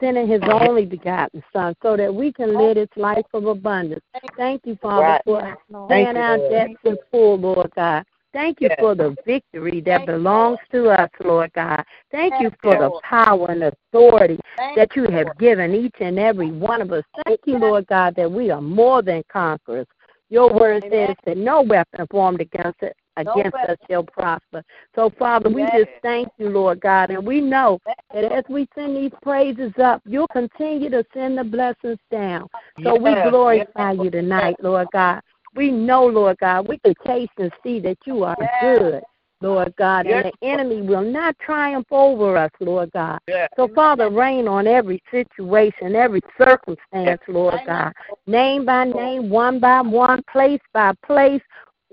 Sending 0.00 0.26
his 0.26 0.42
only 0.42 0.84
begotten 0.84 1.42
Son 1.52 1.74
so 1.82 1.96
that 1.96 2.14
we 2.14 2.32
can 2.32 2.56
live 2.56 2.74
this 2.74 2.88
life 2.96 3.26
of 3.34 3.46
abundance. 3.46 4.04
Thank 4.36 4.66
you, 4.66 4.76
Father, 4.76 5.02
Right. 5.02 5.22
for 5.24 5.40
Thank 5.40 5.58
paying 5.88 6.16
you, 6.16 6.22
our 6.22 6.38
Lord. 6.38 6.50
debts 6.50 6.84
in 6.84 6.98
full, 7.10 7.38
Lord 7.38 7.70
God. 7.74 8.04
Thank 8.32 8.60
you 8.60 8.68
Yes. 8.68 8.78
for 8.78 8.94
the 8.94 9.16
victory 9.26 9.80
that 9.80 10.06
belongs 10.06 10.60
to 10.70 10.90
us, 10.90 11.10
Lord 11.24 11.52
God. 11.52 11.84
Thank 12.12 12.40
you 12.40 12.50
for 12.62 12.76
the 12.76 12.90
power 13.02 13.50
and 13.50 13.64
authority 13.64 14.38
Thank 14.56 14.76
that 14.76 14.94
you 14.94 15.04
have 15.06 15.36
given 15.38 15.74
each 15.74 15.96
and 16.00 16.18
every 16.18 16.52
one 16.52 16.80
of 16.80 16.92
us. 16.92 17.04
Thank 17.24 17.40
you, 17.46 17.58
Lord 17.58 17.86
God, 17.88 18.14
that 18.14 18.30
we 18.30 18.50
are 18.50 18.60
more 18.60 19.02
than 19.02 19.24
conquerors. 19.28 19.86
Your 20.28 20.48
word 20.48 20.84
says 20.88 21.16
that 21.24 21.36
no 21.36 21.62
weapon 21.62 22.06
formed 22.08 22.40
against 22.40 22.84
against 23.20 23.56
us 23.56 23.76
shall 23.88 24.02
prosper. 24.02 24.62
So, 24.94 25.10
Father, 25.18 25.48
we 25.48 25.62
just 25.62 25.90
thank 26.02 26.28
you, 26.38 26.48
Lord 26.48 26.80
God, 26.80 27.10
and 27.10 27.26
we 27.26 27.40
know 27.40 27.78
that 28.12 28.24
as 28.32 28.44
we 28.48 28.68
send 28.74 28.96
these 28.96 29.12
praises 29.22 29.72
up, 29.82 30.02
you'll 30.04 30.28
continue 30.28 30.90
to 30.90 31.04
send 31.14 31.38
the 31.38 31.44
blessings 31.44 31.98
down. 32.10 32.48
So 32.82 32.96
we 32.96 33.10
Yes. 33.10 33.30
glorify 33.30 33.92
you 33.92 34.10
tonight, 34.10 34.56
Lord 34.60 34.88
God. 34.92 35.20
We 35.54 35.70
know, 35.70 36.06
Lord 36.06 36.38
God, 36.38 36.68
we 36.68 36.78
can 36.78 36.94
taste 37.06 37.32
and 37.38 37.52
see 37.62 37.80
that 37.80 37.98
you 38.06 38.24
are 38.24 38.36
good, 38.60 39.02
Lord 39.40 39.74
God, 39.76 40.06
and 40.06 40.24
the 40.26 40.46
enemy 40.46 40.82
will 40.82 41.02
not 41.02 41.38
triumph 41.38 41.86
over 41.90 42.36
us, 42.36 42.50
Lord 42.60 42.90
God. 42.92 43.18
So, 43.56 43.68
Father, 43.74 44.10
reign 44.10 44.46
on 44.46 44.66
every 44.66 45.02
situation, 45.10 45.96
every 45.96 46.20
circumstance, 46.38 47.20
Lord 47.26 47.60
God, 47.66 47.92
name 48.26 48.64
by 48.64 48.84
name, 48.84 49.28
one 49.28 49.58
by 49.58 49.80
one, 49.80 50.22
place 50.30 50.60
by 50.72 50.92
place, 51.04 51.42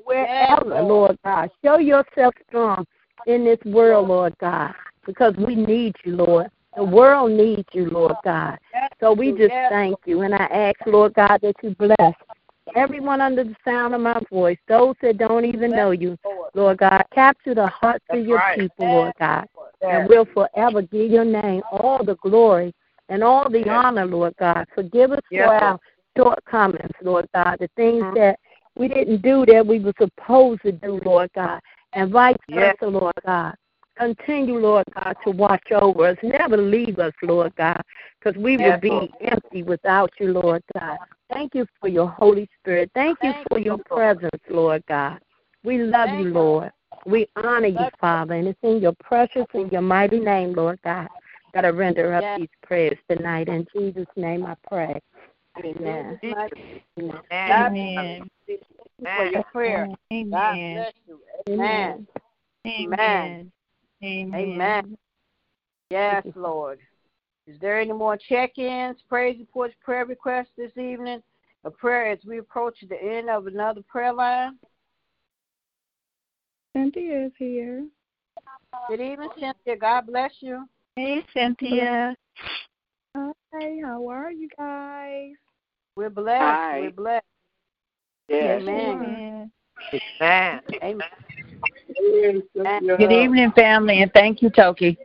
wherever, 0.08 0.82
Lord 0.82 1.18
God. 1.24 1.50
Show 1.64 1.78
yourself 1.78 2.34
strong 2.48 2.86
in 3.26 3.44
this 3.44 3.60
world, 3.66 4.08
Lord 4.08 4.34
God, 4.40 4.74
because 5.06 5.36
we 5.36 5.56
need 5.56 5.96
you, 6.06 6.16
Lord. 6.16 6.50
The 6.76 6.84
world 6.84 7.32
needs 7.32 7.68
you, 7.74 7.90
Lord 7.90 8.16
God. 8.24 8.58
So 9.00 9.14
we 9.14 9.32
just 9.32 9.54
thank 9.70 9.98
you. 10.06 10.22
And 10.22 10.34
I 10.34 10.46
ask, 10.46 10.76
Lord 10.86 11.14
God, 11.14 11.40
that 11.42 11.56
you 11.62 11.76
bless 11.76 12.14
everyone 12.76 13.22
under 13.22 13.44
the 13.44 13.56
sound 13.66 13.96
of 13.96 14.02
my 14.02 14.20
voice, 14.32 14.58
those 14.68 14.96
that 15.02 15.18
don't 15.18 15.46
even 15.46 15.72
know 15.72 15.92
you, 15.92 16.18
Lord 16.54 16.78
God. 16.78 17.04
Capture 17.14 17.56
the 17.56 17.68
hearts 17.68 18.06
of 18.10 18.26
your 18.26 18.42
people, 18.56 18.88
Lord 18.88 19.14
God. 19.20 19.48
And 19.82 20.08
we'll 20.08 20.26
forever 20.26 20.82
give 20.82 21.12
your 21.12 21.26
name 21.26 21.62
all 21.72 22.04
the 22.04 22.16
glory 22.16 22.74
and 23.10 23.24
all 23.24 23.50
the 23.50 23.68
honor, 23.70 24.06
Lord 24.06 24.36
God. 24.40 24.66
Forgive 24.76 25.12
us 25.12 25.22
for 25.32 25.54
our 25.54 25.80
shortcomings, 26.18 26.92
Lord 27.02 27.28
God, 27.34 27.58
the 27.60 27.70
things 27.76 28.04
Mhm. 28.04 28.16
that 28.16 28.40
we 28.78 28.88
didn't 28.88 29.22
do 29.22 29.46
that 29.48 29.66
we 29.66 29.80
were 29.80 29.94
supposed 30.00 30.62
to 30.64 30.72
do, 30.72 31.00
Lord 31.04 31.30
God, 31.36 31.60
and 31.94 32.12
vice 32.12 32.38
Yes. 32.48 32.76
versa, 32.80 32.92
Lord 32.92 33.16
God. 33.26 33.56
Continue, 33.98 34.60
Lord 34.60 34.86
God, 34.94 35.16
to 35.26 35.32
watch 35.32 35.72
over 35.72 36.08
us. 36.08 36.18
Never 36.22 36.56
leave 36.56 37.00
us, 37.00 37.14
Lord 37.24 37.56
God, 37.56 37.82
because 38.20 38.40
we 38.40 38.56
Yes, 38.58 38.74
would 38.74 38.82
be 38.82 39.12
empty 39.22 39.64
without 39.64 40.12
you, 40.20 40.34
Lord 40.34 40.62
God. 40.80 41.00
Thank 41.34 41.56
you 41.56 41.66
for 41.82 41.88
your 41.88 42.08
Holy 42.08 42.48
Spirit. 42.60 42.92
Thank 42.94 43.18
you 43.24 43.34
for 43.50 43.58
your 43.58 43.80
presence, 43.80 44.42
Lord 44.50 44.84
God. 44.88 45.20
We 45.64 45.80
love 45.80 46.10
you, 46.10 46.26
Lord. 46.26 46.72
We 47.06 47.28
honor 47.36 47.68
you, 47.68 47.90
Father, 48.00 48.36
and 48.36 48.48
it's 48.48 48.60
in 48.62 48.82
your 48.82 48.94
precious 49.04 49.46
and 49.54 49.72
your 49.72 49.82
mighty 49.82 50.20
name, 50.20 50.54
Lord 50.54 50.80
God, 50.84 51.08
that 51.54 51.66
I 51.66 51.70
render 51.70 52.14
up 52.14 52.38
these 52.38 52.50
prayers 52.62 52.98
tonight. 53.10 53.48
In 53.48 53.66
Jesus' 53.76 54.06
name 54.16 54.46
I 54.46 54.56
pray. 54.70 55.02
Amen. 55.64 56.20
Amen. 56.24 57.20
Amen. 57.50 58.30
For 59.16 59.26
your 59.26 59.44
prayer. 59.52 59.88
God 59.88 59.98
Amen. 60.14 60.74
bless 60.74 60.94
you. 61.08 61.20
Amen. 61.50 62.08
Amen. 62.68 63.52
Amen. 64.04 64.98
Yes, 65.90 66.24
Lord. 66.36 66.80
Is 67.48 67.58
there 67.62 67.80
any 67.80 67.94
more 67.94 68.18
check-ins, 68.18 68.98
praise 69.08 69.40
reports, 69.40 69.74
prayer 69.84 70.06
requests 70.06 70.52
this 70.58 70.72
evening? 70.78 71.24
A 71.64 71.72
prayer 71.72 72.12
as 72.12 72.20
we 72.28 72.40
approach 72.40 72.78
the 72.88 73.02
end 73.02 73.30
of 73.30 73.48
another 73.48 73.82
prayer 73.88 74.14
line. 74.14 74.58
Cynthia 76.76 77.28
is 77.28 77.32
here. 77.38 77.88
Good 78.90 79.02
evening, 79.02 79.30
Cynthia. 79.40 79.78
God 79.80 80.08
bless 80.08 80.32
you. 80.42 80.68
Hey, 80.96 81.24
Cynthia. 81.34 82.16
Hi, 83.16 83.80
how 83.84 84.08
are 84.10 84.32
you 84.32 84.50
guys? 84.58 85.34
We're 85.98 86.12
blessed. 86.12 86.44
Hi. 86.44 86.82
We're 86.82 86.92
blessed. 86.92 87.26
Yes. 88.30 88.62
Amen. 88.62 89.52
Amen. 90.22 90.62
Amen. 90.84 92.44
Good 92.98 93.12
evening, 93.12 93.52
family, 93.56 94.04
and 94.04 94.14
thank 94.14 94.44
you, 94.44 94.52
Toki. 94.52 94.96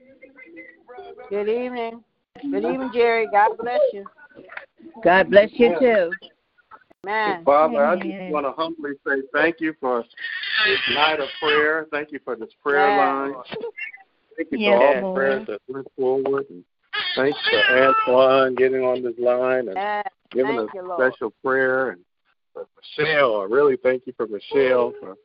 Good 1.30 1.48
evening. 1.48 2.04
Good 2.42 2.64
evening, 2.64 2.90
Jerry. 2.92 3.26
God 3.32 3.52
bless 3.58 3.80
you. 3.94 4.04
God 5.02 5.30
bless 5.30 5.48
you 5.54 5.74
too. 5.78 6.10
Amen. 7.06 7.42
Father, 7.46 7.86
I 7.86 7.96
just 7.96 8.30
want 8.30 8.44
to 8.44 8.52
humbly 8.52 8.90
say 9.06 9.22
thank 9.32 9.60
you 9.60 9.74
for 9.80 10.02
this 10.02 10.78
night 10.94 11.20
of 11.20 11.28
prayer. 11.40 11.86
Thank 11.90 12.12
you 12.12 12.20
for 12.22 12.36
this 12.36 12.50
prayer 12.62 12.88
Yes. 12.88 12.98
line. 12.98 13.34
Thank 14.36 14.52
you 14.52 14.58
Yes, 14.58 14.78
for 14.78 14.86
all 14.86 15.08
the 15.08 15.14
prayers 15.14 15.46
that 15.46 15.60
went 15.68 15.88
forward. 15.96 16.44
And 16.50 16.62
thanks 17.14 17.38
for 17.48 17.78
Antoine 17.78 18.54
getting 18.54 18.82
on 18.84 19.02
this 19.02 19.18
line 19.18 19.68
and 19.68 19.76
Yes. 19.76 20.06
giving 20.30 20.58
us 20.58 20.68
you, 20.74 20.82
Lord. 20.82 21.12
special 21.12 21.30
prayer. 21.44 21.90
And 21.90 22.04
Michelle, 22.76 23.40
I 23.40 23.44
really 23.44 23.76
thank 23.76 24.06
you 24.06 24.12
for 24.16 24.26
Michelle 24.26 24.92
for 25.00 25.16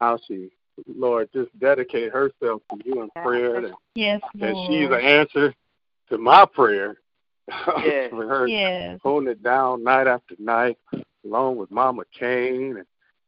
how 0.00 0.18
she, 0.26 0.50
Lord, 0.86 1.28
just 1.32 1.56
dedicate 1.58 2.12
herself 2.12 2.62
to 2.70 2.78
you 2.84 3.02
in 3.02 3.10
prayer. 3.22 3.56
And, 3.56 3.74
Yes, 3.94 4.20
and 4.40 4.56
she's 4.66 4.88
an 4.88 5.00
answer 5.00 5.54
to 6.08 6.18
my 6.18 6.44
prayer. 6.46 6.96
Yes. 7.84 8.10
for 8.10 8.26
her 8.26 8.46
Yes. 8.46 9.00
holding 9.02 9.28
it 9.28 9.42
down 9.42 9.82
night 9.82 10.06
after 10.06 10.36
night, 10.38 10.78
along 11.24 11.56
with 11.56 11.70
Mama 11.72 12.04
Kane 12.16 12.76
and 12.76 12.86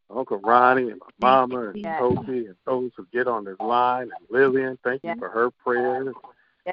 Uncle 0.09 0.39
Ronnie 0.39 0.91
and 0.91 1.01
my 1.19 1.29
mama 1.47 1.71
and 1.71 1.79
Yes. 1.79 2.01
And 2.01 2.55
those 2.65 2.93
who 2.97 3.07
get 3.13 3.27
on 3.27 3.45
this 3.45 3.59
line 3.59 4.03
and 4.05 4.13
Lillian. 4.31 4.79
Thank 4.85 5.03
you 5.03 5.15
for 5.19 5.29
her 5.29 5.51
prayers. 5.51 6.15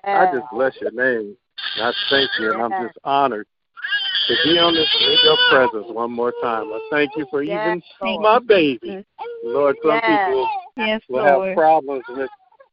I 0.03 0.31
just 0.31 0.45
bless 0.51 0.73
your 0.81 0.91
name. 0.91 1.35
I 1.77 1.91
thank 2.09 2.29
you, 2.39 2.51
and 2.53 2.61
I'm 2.61 2.71
just 2.71 2.97
honored 3.03 3.47
to 4.27 4.35
be 4.43 4.57
on 4.57 4.73
this 4.73 4.87
in 4.99 5.17
your 5.23 5.37
presence 5.49 5.87
one 5.93 6.11
more 6.11 6.33
time. 6.41 6.71
I 6.71 6.79
thank 6.89 7.11
you 7.15 7.25
for 7.29 7.43
Yes, 7.43 7.59
even 7.61 7.81
Lord. 8.01 8.21
my 8.21 8.39
baby. 8.39 9.05
Lord, 9.43 9.75
some 9.83 9.99
Yes. 10.03 10.19
people 10.19 10.49
Yes, 10.77 11.01
will 11.09 11.23
have 11.23 11.37
Lord. 11.37 11.55
problems 11.55 12.03
with 12.09 12.29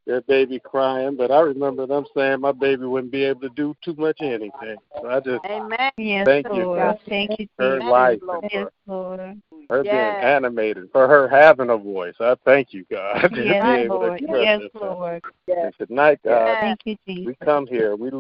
their 0.09 0.23
baby 0.23 0.59
crying, 0.59 1.17
but 1.17 1.31
I 1.31 1.41
remember 1.41 1.87
them 1.87 2.07
saying 2.17 2.41
my 2.41 2.51
baby 2.51 2.87
wouldn't 2.87 3.13
be 3.13 3.25
able 3.25 3.43
to 3.43 3.51
do 3.51 3.77
too 3.85 3.95
much 3.99 4.17
anything. 4.23 4.79
So 5.01 5.07
I 5.07 5.21
just 5.21 5.45
Amen. 5.45 5.91
Yes, 5.99 6.25
Thank 6.27 6.47
you 6.47 6.65
Lord. 6.65 6.79
for 6.79 7.11
Thank 7.11 7.39
you, 7.39 7.47
her 7.59 7.79
Jesus. 7.79 7.91
life 7.91 8.19
Lord. 8.23 8.43
and 8.43 8.51
Yes, 8.51 8.67
for 8.87 8.93
Lord. 8.93 9.43
her 9.69 9.85
Yes. 9.85 9.93
being 9.93 10.31
animated, 10.31 10.89
for 10.93 11.07
her 11.07 11.29
having 11.29 11.69
a 11.69 11.77
voice. 11.77 12.15
I 12.21 12.35
thank 12.47 12.73
you, 12.73 12.87
God, 12.91 13.21
to 13.23 13.29
be 13.29 13.43
Yes, 13.43 13.85
able 13.85 13.99
Lord. 13.99 14.19
to 14.19 14.25
express 14.25 14.45
Yes, 14.45 14.61
herself. 14.63 14.99
Lord. 14.99 15.23
And 15.49 15.75
tonight, 15.79 16.21
God, 16.25 16.47
Yes. 16.47 16.57
Thank 16.61 16.81
you, 16.87 16.97
we 17.07 17.15
Jesus. 17.15 17.37
come 17.45 17.67
here. 17.67 17.95
We 17.95 18.11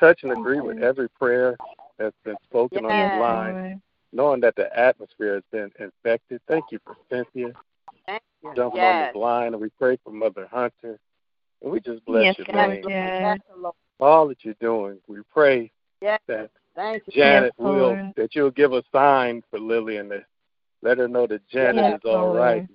touch 0.00 0.24
and 0.24 0.32
agree 0.32 0.60
with 0.60 0.78
every 0.78 1.08
prayer 1.10 1.56
that's 1.96 2.16
been 2.24 2.38
spoken 2.42 2.84
on 2.84 2.96
Yes, 2.96 3.12
this 3.12 3.20
line, 3.20 3.54
Lord. 3.54 3.80
knowing 4.12 4.40
that 4.40 4.56
the 4.56 4.76
atmosphere 4.76 5.34
has 5.34 5.44
been 5.52 5.70
infected. 5.78 6.40
Thank 6.48 6.64
you 6.72 6.80
for 6.84 6.96
Cynthia 7.08 7.52
Thank 8.04 8.22
you. 8.42 8.52
jumping 8.56 8.80
on 8.80 8.98
Yes. 8.98 9.12
this 9.12 9.20
line, 9.20 9.52
and 9.52 9.62
we 9.62 9.68
pray 9.78 9.96
for 10.02 10.10
Mother 10.10 10.48
Hunter. 10.50 10.98
And 11.62 11.72
we 11.72 11.80
just 11.80 12.04
bless 12.04 12.24
Yes, 12.24 12.38
your 12.38 12.56
Lord. 12.56 12.70
name. 12.70 12.84
Yes. 12.88 13.40
Yes, 13.56 13.72
All 13.98 14.28
that 14.28 14.44
you're 14.44 14.54
doing. 14.60 14.98
We 15.08 15.20
pray 15.30 15.70
Yes. 16.00 16.20
that 16.26 16.50
Thank 16.74 17.02
you. 17.06 17.12
Janet 17.12 17.54
Yes, 17.58 17.66
will 17.66 18.12
that 18.16 18.34
you'll 18.34 18.50
give 18.50 18.72
a 18.72 18.82
sign 18.92 19.42
for 19.50 19.58
Lillian 19.58 20.08
to 20.10 20.24
let 20.82 20.98
her 20.98 21.08
know 21.08 21.26
that 21.26 21.46
Janet 21.48 21.84
Yes, 21.88 21.98
is 21.98 22.00
all 22.04 22.28
Lord. 22.28 22.36
right. 22.36 22.68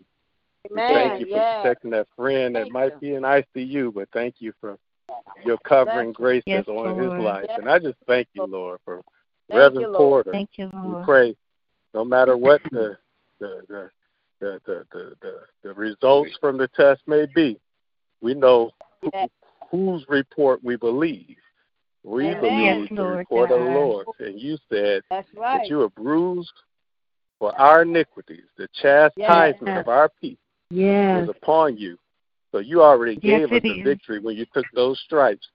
We 0.70 0.76
thank 0.76 1.20
you 1.20 1.26
for 1.28 1.38
Yes. 1.38 1.62
protecting 1.62 1.92
that 1.92 2.08
friend 2.16 2.56
that 2.56 2.64
Thank 2.64 2.74
might 2.74 2.94
you. 2.94 3.00
be 3.00 3.14
in 3.16 3.24
ICU, 3.24 3.94
but 3.94 4.10
thank 4.12 4.36
you 4.40 4.54
for 4.60 4.78
your 5.44 5.58
covering 5.60 6.10
Bless 6.12 6.18
grace 6.18 6.44
Yes, 6.46 6.66
that's 6.66 6.78
on 6.78 6.98
his 6.98 7.12
life. 7.18 7.46
Yes. 7.50 7.60
And 7.60 7.70
I 7.70 7.80
just 7.80 7.98
thank 8.08 8.28
you, 8.34 8.46
Lord, 8.46 8.80
for 8.86 9.02
Thank 9.48 9.60
Reverend 9.60 9.82
you, 9.82 9.88
Lord. 9.88 9.98
Porter. 9.98 10.32
Thank 10.32 10.50
you, 10.58 10.70
We 10.84 10.90
Lord. 10.90 11.06
pray, 11.06 11.36
no 11.94 12.04
matter 12.04 12.36
what 12.38 12.62
the 12.72 12.98
the 13.40 13.62
the 13.68 13.92
the 14.40 14.62
the, 14.66 14.86
the, 14.92 15.16
the, 15.22 15.40
the 15.64 15.74
results 15.74 16.32
from 16.40 16.58
the 16.58 16.68
test 16.70 17.02
may 17.08 17.26
be, 17.34 17.60
we 18.22 18.34
know 18.34 18.72
who, 19.02 19.12
whose 19.70 20.06
report 20.08 20.64
we 20.64 20.76
believe. 20.76 21.38
We 22.04 22.28
Amen. 22.28 22.40
believe 22.40 22.88
Yes, 22.92 22.98
the 22.98 23.06
report 23.06 23.52
of 23.52 23.60
the 23.60 23.66
Lord. 23.66 24.08
And 24.20 24.40
you 24.40 24.58
said 24.70 25.02
That's 25.10 25.28
that 25.36 25.70
you 25.70 25.78
were 25.78 25.90
bruised 25.90 26.54
for 27.40 27.54
our 27.60 27.82
iniquities. 27.82 28.46
The 28.58 28.68
chastisement 28.82 29.76
Yes. 29.76 29.82
of 29.82 29.88
our 29.88 30.10
peace 30.22 30.38
Yes. 30.70 31.28
was 31.28 31.30
upon 31.30 31.78
you. 31.78 31.98
So 32.52 32.60
you 32.60 32.82
already 32.82 33.18
gave 33.18 33.52
us 33.52 33.62
the 33.64 33.80
is. 33.80 33.84
victory 33.84 34.20
when 34.20 34.38
you 34.38 34.46
took 34.54 34.66
those 34.74 35.00
stripes. 35.02 35.48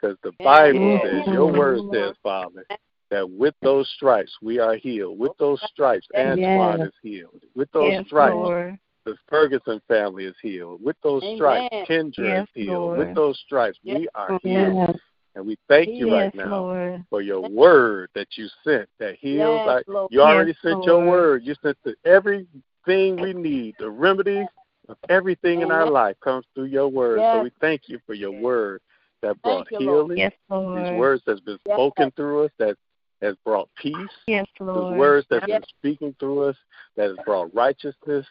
Because 0.00 0.18
the 0.22 0.32
Bible 0.42 1.00
says, 1.02 1.26
your 1.32 1.50
word 1.50 1.80
says, 1.90 2.14
Father, 2.22 2.66
that 3.10 3.28
with 3.28 3.54
those 3.62 3.90
stripes 3.96 4.32
we 4.42 4.58
are 4.58 4.76
healed. 4.76 5.18
With 5.18 5.32
those 5.38 5.60
stripes, 5.72 6.06
Antoine 6.16 6.82
is 6.82 6.92
healed. 7.02 7.42
With 7.54 7.70
those 7.72 7.94
stripes, 8.06 8.36
Lord. 8.36 8.78
The 9.04 9.16
Ferguson 9.28 9.80
family 9.88 10.24
is 10.24 10.34
healed. 10.42 10.82
With 10.82 10.96
those 11.02 11.22
Amen. 11.22 11.36
stripes, 11.36 11.90
Kendra 11.90 12.12
Yes, 12.18 12.42
is 12.42 12.48
healed. 12.54 12.82
Lord. 12.82 12.98
With 12.98 13.14
those 13.14 13.38
stripes, 13.44 13.78
we 13.84 14.08
are 14.14 14.38
healed. 14.42 14.74
Yes. 14.88 14.96
And 15.34 15.46
we 15.46 15.58
thank 15.68 15.88
you 15.88 16.12
right 16.12 16.34
now 16.34 16.60
Lord. 16.60 17.04
for 17.10 17.20
your 17.20 17.40
word 17.48 18.08
that 18.14 18.28
you 18.36 18.48
sent 18.62 18.88
that 19.00 19.16
heals. 19.16 19.62
Yes, 19.64 19.82
our, 19.88 20.06
you 20.10 20.20
already 20.20 20.52
Yes, 20.52 20.58
sent 20.62 20.84
your 20.84 21.04
word. 21.04 21.42
You 21.44 21.54
sent 21.62 21.76
the, 21.84 21.94
everything 22.04 23.16
we 23.20 23.32
need, 23.32 23.74
the 23.78 23.90
remedies 23.90 24.46
of 24.88 24.96
everything 25.08 25.62
in 25.62 25.70
our 25.70 25.90
life 25.90 26.16
comes 26.22 26.44
through 26.54 26.66
your 26.66 26.88
word. 26.88 27.20
Yes. 27.20 27.32
So 27.32 27.42
we 27.42 27.50
thank 27.60 27.82
you 27.88 27.98
for 28.06 28.14
your 28.14 28.32
word 28.32 28.80
that 29.22 29.40
brought 29.42 29.66
you, 29.70 29.78
healing. 29.78 30.18
Yes, 30.18 30.32
These 30.50 30.98
words 30.98 31.22
that's 31.26 31.40
been 31.40 31.58
Yes. 31.66 31.74
spoken 31.74 32.10
through 32.12 32.44
us 32.44 32.52
that 32.58 32.76
has 33.22 33.34
brought 33.44 33.68
peace. 33.76 33.96
Yes, 34.28 34.46
Those 34.60 34.76
Lord. 34.76 34.98
words 34.98 35.26
that's 35.30 35.46
Yes. 35.48 35.60
been 35.60 35.68
speaking 35.78 36.14
through 36.20 36.44
us 36.44 36.56
that 36.96 37.08
has 37.10 37.18
brought 37.24 37.52
righteousness 37.54 38.26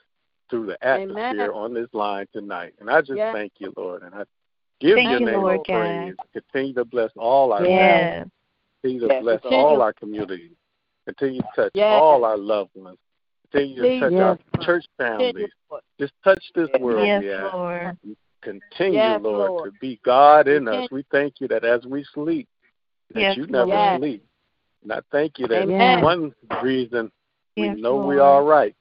through 0.54 0.68
the 0.68 0.78
Amen. 0.86 1.10
atmosphere 1.10 1.52
on 1.52 1.74
this 1.74 1.88
line 1.94 2.28
tonight. 2.32 2.76
And 2.80 2.88
I 2.88 3.02
just 3.02 3.18
Yes. 3.18 3.34
thank 3.34 3.54
you, 3.58 3.74
Lord. 3.76 4.04
And 4.04 4.14
I 4.14 4.24
give 4.80 4.98
Thank 4.98 5.10
your 5.10 5.20
you, 5.22 5.26
name 5.26 5.42
Lord 5.42 5.62
the 5.62 5.72
God. 5.72 5.80
praise. 5.80 6.16
Continue 6.32 6.74
to 6.76 6.86
bless 6.86 7.12
all 7.18 7.54
our 7.54 7.66
Yes. 7.66 8.30
Continue 8.84 9.08
to 9.08 9.08
Yes. 9.08 9.24
bless 9.24 9.42
Continue. 9.42 9.66
all 9.66 9.82
our 9.82 9.94
communities. 9.94 10.56
Continue 11.06 11.42
to 11.42 11.48
touch 11.56 11.72
Yes. 11.74 12.02
all 12.02 12.24
our 12.24 12.38
loved 12.38 12.76
ones. 12.76 13.00
Continue 13.52 13.82
to 13.82 14.00
touch 14.00 14.12
Yes. 14.12 14.22
our 14.22 14.64
church 14.64 14.86
Continue, 15.00 15.34
families. 15.34 15.54
Lord. 15.72 15.84
Just 16.00 16.14
touch 16.24 16.52
this 16.54 16.70
world, 16.80 17.08
Yes, 17.08 17.20
we 17.22 17.32
ask. 17.32 17.54
Lord. 17.54 17.98
Continue, 18.42 19.00
Yes, 19.00 19.22
Lord, 19.24 19.50
Lord. 19.50 19.74
to 19.74 19.80
be 19.80 20.00
God 20.04 20.48
in 20.48 20.68
us. 20.68 20.92
We 20.92 21.04
thank 21.10 21.40
you 21.40 21.48
that 21.48 21.64
as 21.64 21.84
we 21.86 22.04
sleep, 22.04 22.48
that 23.14 23.22
Yes, 23.22 23.38
you 23.38 23.48
never 23.48 23.72
Lord. 23.72 24.00
sleep. 24.02 24.24
And 24.84 24.92
I 24.92 25.02
thank 25.12 25.40
you 25.40 25.48
that 25.48 25.64
Amen. 25.64 26.04
one 26.04 26.36
reason 26.62 27.12
we 27.56 27.70
Yes, 27.70 27.78
know 27.78 27.96
we're 27.96 28.42
right 28.44 28.76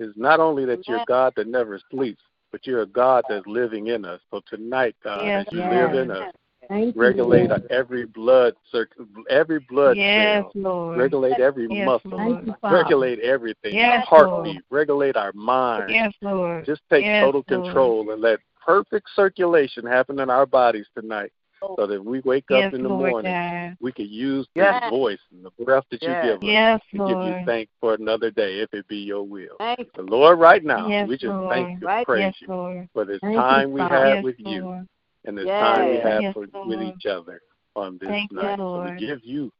is 0.00 0.12
not 0.16 0.40
only 0.40 0.64
that 0.64 0.86
you're 0.88 0.96
Amen. 0.98 1.04
God 1.08 1.32
that 1.36 1.46
never 1.46 1.78
sleeps, 1.90 2.22
but 2.50 2.66
you're 2.66 2.82
a 2.82 2.86
God 2.86 3.24
that's 3.28 3.46
living 3.46 3.88
in 3.88 4.04
us. 4.04 4.20
So 4.30 4.40
tonight, 4.48 4.96
God, 5.04 5.26
Yes, 5.26 5.46
as 5.46 5.52
you 5.52 5.60
Yes. 5.60 5.70
live 5.70 5.94
in 5.94 6.10
us, 6.10 6.32
Thank 6.68 6.94
regulate 6.94 7.50
Lord. 7.50 7.66
every 7.70 8.04
blood 8.06 8.54
circ- 8.70 8.94
every 9.28 9.58
blood 9.58 9.96
Yes, 9.96 10.42
cell, 10.42 10.52
Lord. 10.54 10.98
regulate 10.98 11.40
every 11.40 11.66
Yes, 11.68 11.86
muscle, 11.86 12.10
Lord. 12.18 12.54
Regulate 12.62 13.18
everything, 13.20 13.74
Yes, 13.74 14.06
heartbeat, 14.06 14.62
regulate 14.70 15.16
our 15.16 15.32
mind. 15.32 15.90
Yes, 15.90 16.12
Lord. 16.22 16.64
Just 16.64 16.82
take 16.88 17.04
Yes, 17.04 17.22
total 17.22 17.44
Lord. 17.48 17.64
control 17.64 18.10
and 18.12 18.20
let 18.22 18.40
perfect 18.64 19.08
circulation 19.16 19.84
happen 19.84 20.20
in 20.20 20.30
our 20.30 20.46
bodies 20.46 20.86
tonight, 20.94 21.32
Oh, 21.62 21.76
so 21.76 21.86
that 21.86 22.02
we 22.02 22.20
wake 22.20 22.44
Yes, 22.48 22.68
up 22.68 22.74
in 22.74 22.82
the 22.82 22.88
Lord 22.88 23.10
morning, 23.12 23.32
God. 23.32 23.76
we 23.80 23.92
can 23.92 24.08
use 24.08 24.46
Yes. 24.54 24.80
this 24.80 24.90
voice 24.90 25.18
and 25.30 25.44
the 25.44 25.64
breath 25.64 25.84
that 25.90 26.00
you 26.02 26.14
give 26.22 26.38
us 26.38 26.42
Yes, 26.42 26.80
to 26.92 26.98
give 27.06 27.22
you 27.22 27.44
thanks 27.44 27.70
for 27.80 27.94
another 27.94 28.30
day, 28.30 28.60
if 28.60 28.72
it 28.72 28.88
be 28.88 28.96
your 28.96 29.22
will. 29.24 29.56
Thank 29.58 29.90
you. 29.94 30.02
Lord, 30.04 30.38
right 30.38 30.64
now, 30.64 30.88
Yes, 30.88 31.06
we 31.08 31.18
just 31.18 31.34
Lord. 31.34 31.50
thank 31.50 31.80
you, 31.80 31.86
Right. 31.86 32.06
praise 32.06 32.22
Yes, 32.22 32.34
you 32.40 32.48
Lord. 32.48 32.88
for 32.94 33.04
this 33.04 33.20
Thank 33.20 33.34
you, 33.34 33.40
time 33.42 33.72
we 33.72 33.80
have 33.82 34.16
Yes, 34.16 34.24
with 34.24 34.36
you 34.38 34.86
and 35.26 35.36
this 35.36 35.46
Yes. 35.46 35.60
time 35.60 35.90
we 35.90 35.96
have 35.98 36.22
Yes, 36.22 36.34
for, 36.34 36.46
with 36.64 36.80
each 36.80 37.04
other 37.04 37.42
on 37.76 37.98
this 37.98 38.08
Thank 38.08 38.30
you, 38.32 38.38
night. 38.38 38.56
So 38.56 38.82
we 38.84 39.06
give 39.06 39.22
you 39.22 39.52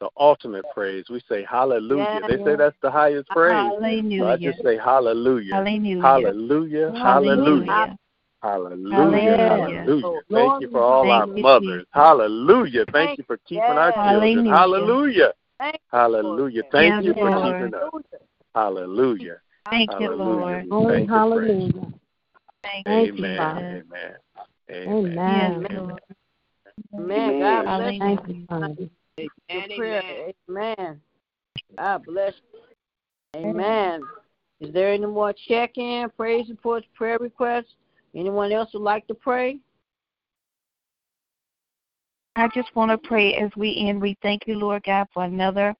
the 0.00 0.10
ultimate 0.18 0.66
praise. 0.74 1.08
We 1.08 1.20
say 1.26 1.42
hallelujah. 1.44 2.04
Yes. 2.12 2.24
They 2.28 2.44
say 2.44 2.56
that's 2.56 2.76
the 2.82 2.90
highest 2.90 3.28
praise. 3.30 3.72
So 4.18 4.28
I 4.28 4.36
just 4.36 4.62
say 4.62 4.76
hallelujah. 4.76 5.54
Hallelujah. 5.54 6.02
Hallelujah. 6.02 6.92
Hallelujah. 6.92 6.92
Hallelujah. 7.02 7.98
Hallelujah. 8.42 9.36
Hallelujah. 9.36 9.48
Hallelujah. 9.48 10.20
Thank 10.32 10.60
you 10.60 10.70
for 10.70 10.82
all 10.82 11.02
Thank 11.02 11.12
our 11.12 11.26
mothers. 11.26 11.64
Jesus. 11.64 11.86
Hallelujah. 11.92 12.84
Thank 12.92 13.18
you 13.18 13.24
for 13.26 13.38
keeping 13.38 13.62
our 13.62 13.92
children. 13.92 14.46
Hallelujah. 14.46 14.46
Hallelujah. 14.46 15.32
Thank 15.58 15.80
you, 15.80 15.92
Hallelujah. 15.92 16.62
Lord. 16.62 16.72
Thank 16.72 17.04
you 17.04 17.14
for 17.14 17.30
Lord. 17.30 17.60
keeping 17.60 17.74
us. 17.74 18.20
Hallelujah. 18.54 19.36
Thank 19.70 19.90
you, 19.98 20.06
Hallelujah. 20.06 20.24
Lord. 20.24 20.64
We 20.70 20.86
thank 20.86 20.92
and 20.92 21.08
praise. 21.08 21.10
hallelujah. 21.10 21.92
Thank 22.62 22.86
Thank 22.86 23.06
you, 23.08 23.12
you, 23.14 23.18
Amen. 23.18 23.38
Father. 23.38 23.84
Jesus. 23.84 24.16
Amen. 24.70 24.96
Amen. 24.98 25.18
Amen. 25.18 25.62
Yes, 25.62 25.72
Lord. 25.72 26.00
Amen. 26.94 27.40
God 27.40 27.62
bless 27.64 27.66
Hallelujah. 27.66 27.98
Thank 27.98 28.28
you, 28.28 28.46
Father. 28.48 28.74
you. 28.78 29.30
Your 29.50 29.62
prayer. 29.76 30.32
Amen. 30.50 31.00
God 31.78 32.04
bless 32.04 32.34
you. 32.52 33.50
Amen. 33.50 34.02
Is 34.60 34.72
there 34.72 34.92
any 34.92 35.06
more 35.06 35.34
check-in, 35.48 36.08
praise 36.16 36.48
reports, 36.48 36.86
prayer 36.94 37.18
requests? 37.18 37.74
Anyone 38.16 38.50
else 38.50 38.70
would 38.72 38.82
like 38.82 39.06
to 39.08 39.14
pray? 39.14 39.58
I 42.34 42.48
just 42.54 42.74
want 42.74 42.90
to 42.90 43.08
pray 43.08 43.34
as 43.34 43.50
we 43.56 43.86
end. 43.88 44.00
We 44.00 44.16
thank 44.22 44.46
you, 44.46 44.58
Lord 44.58 44.84
God, 44.84 45.06
for 45.12 45.24
another 45.24 45.74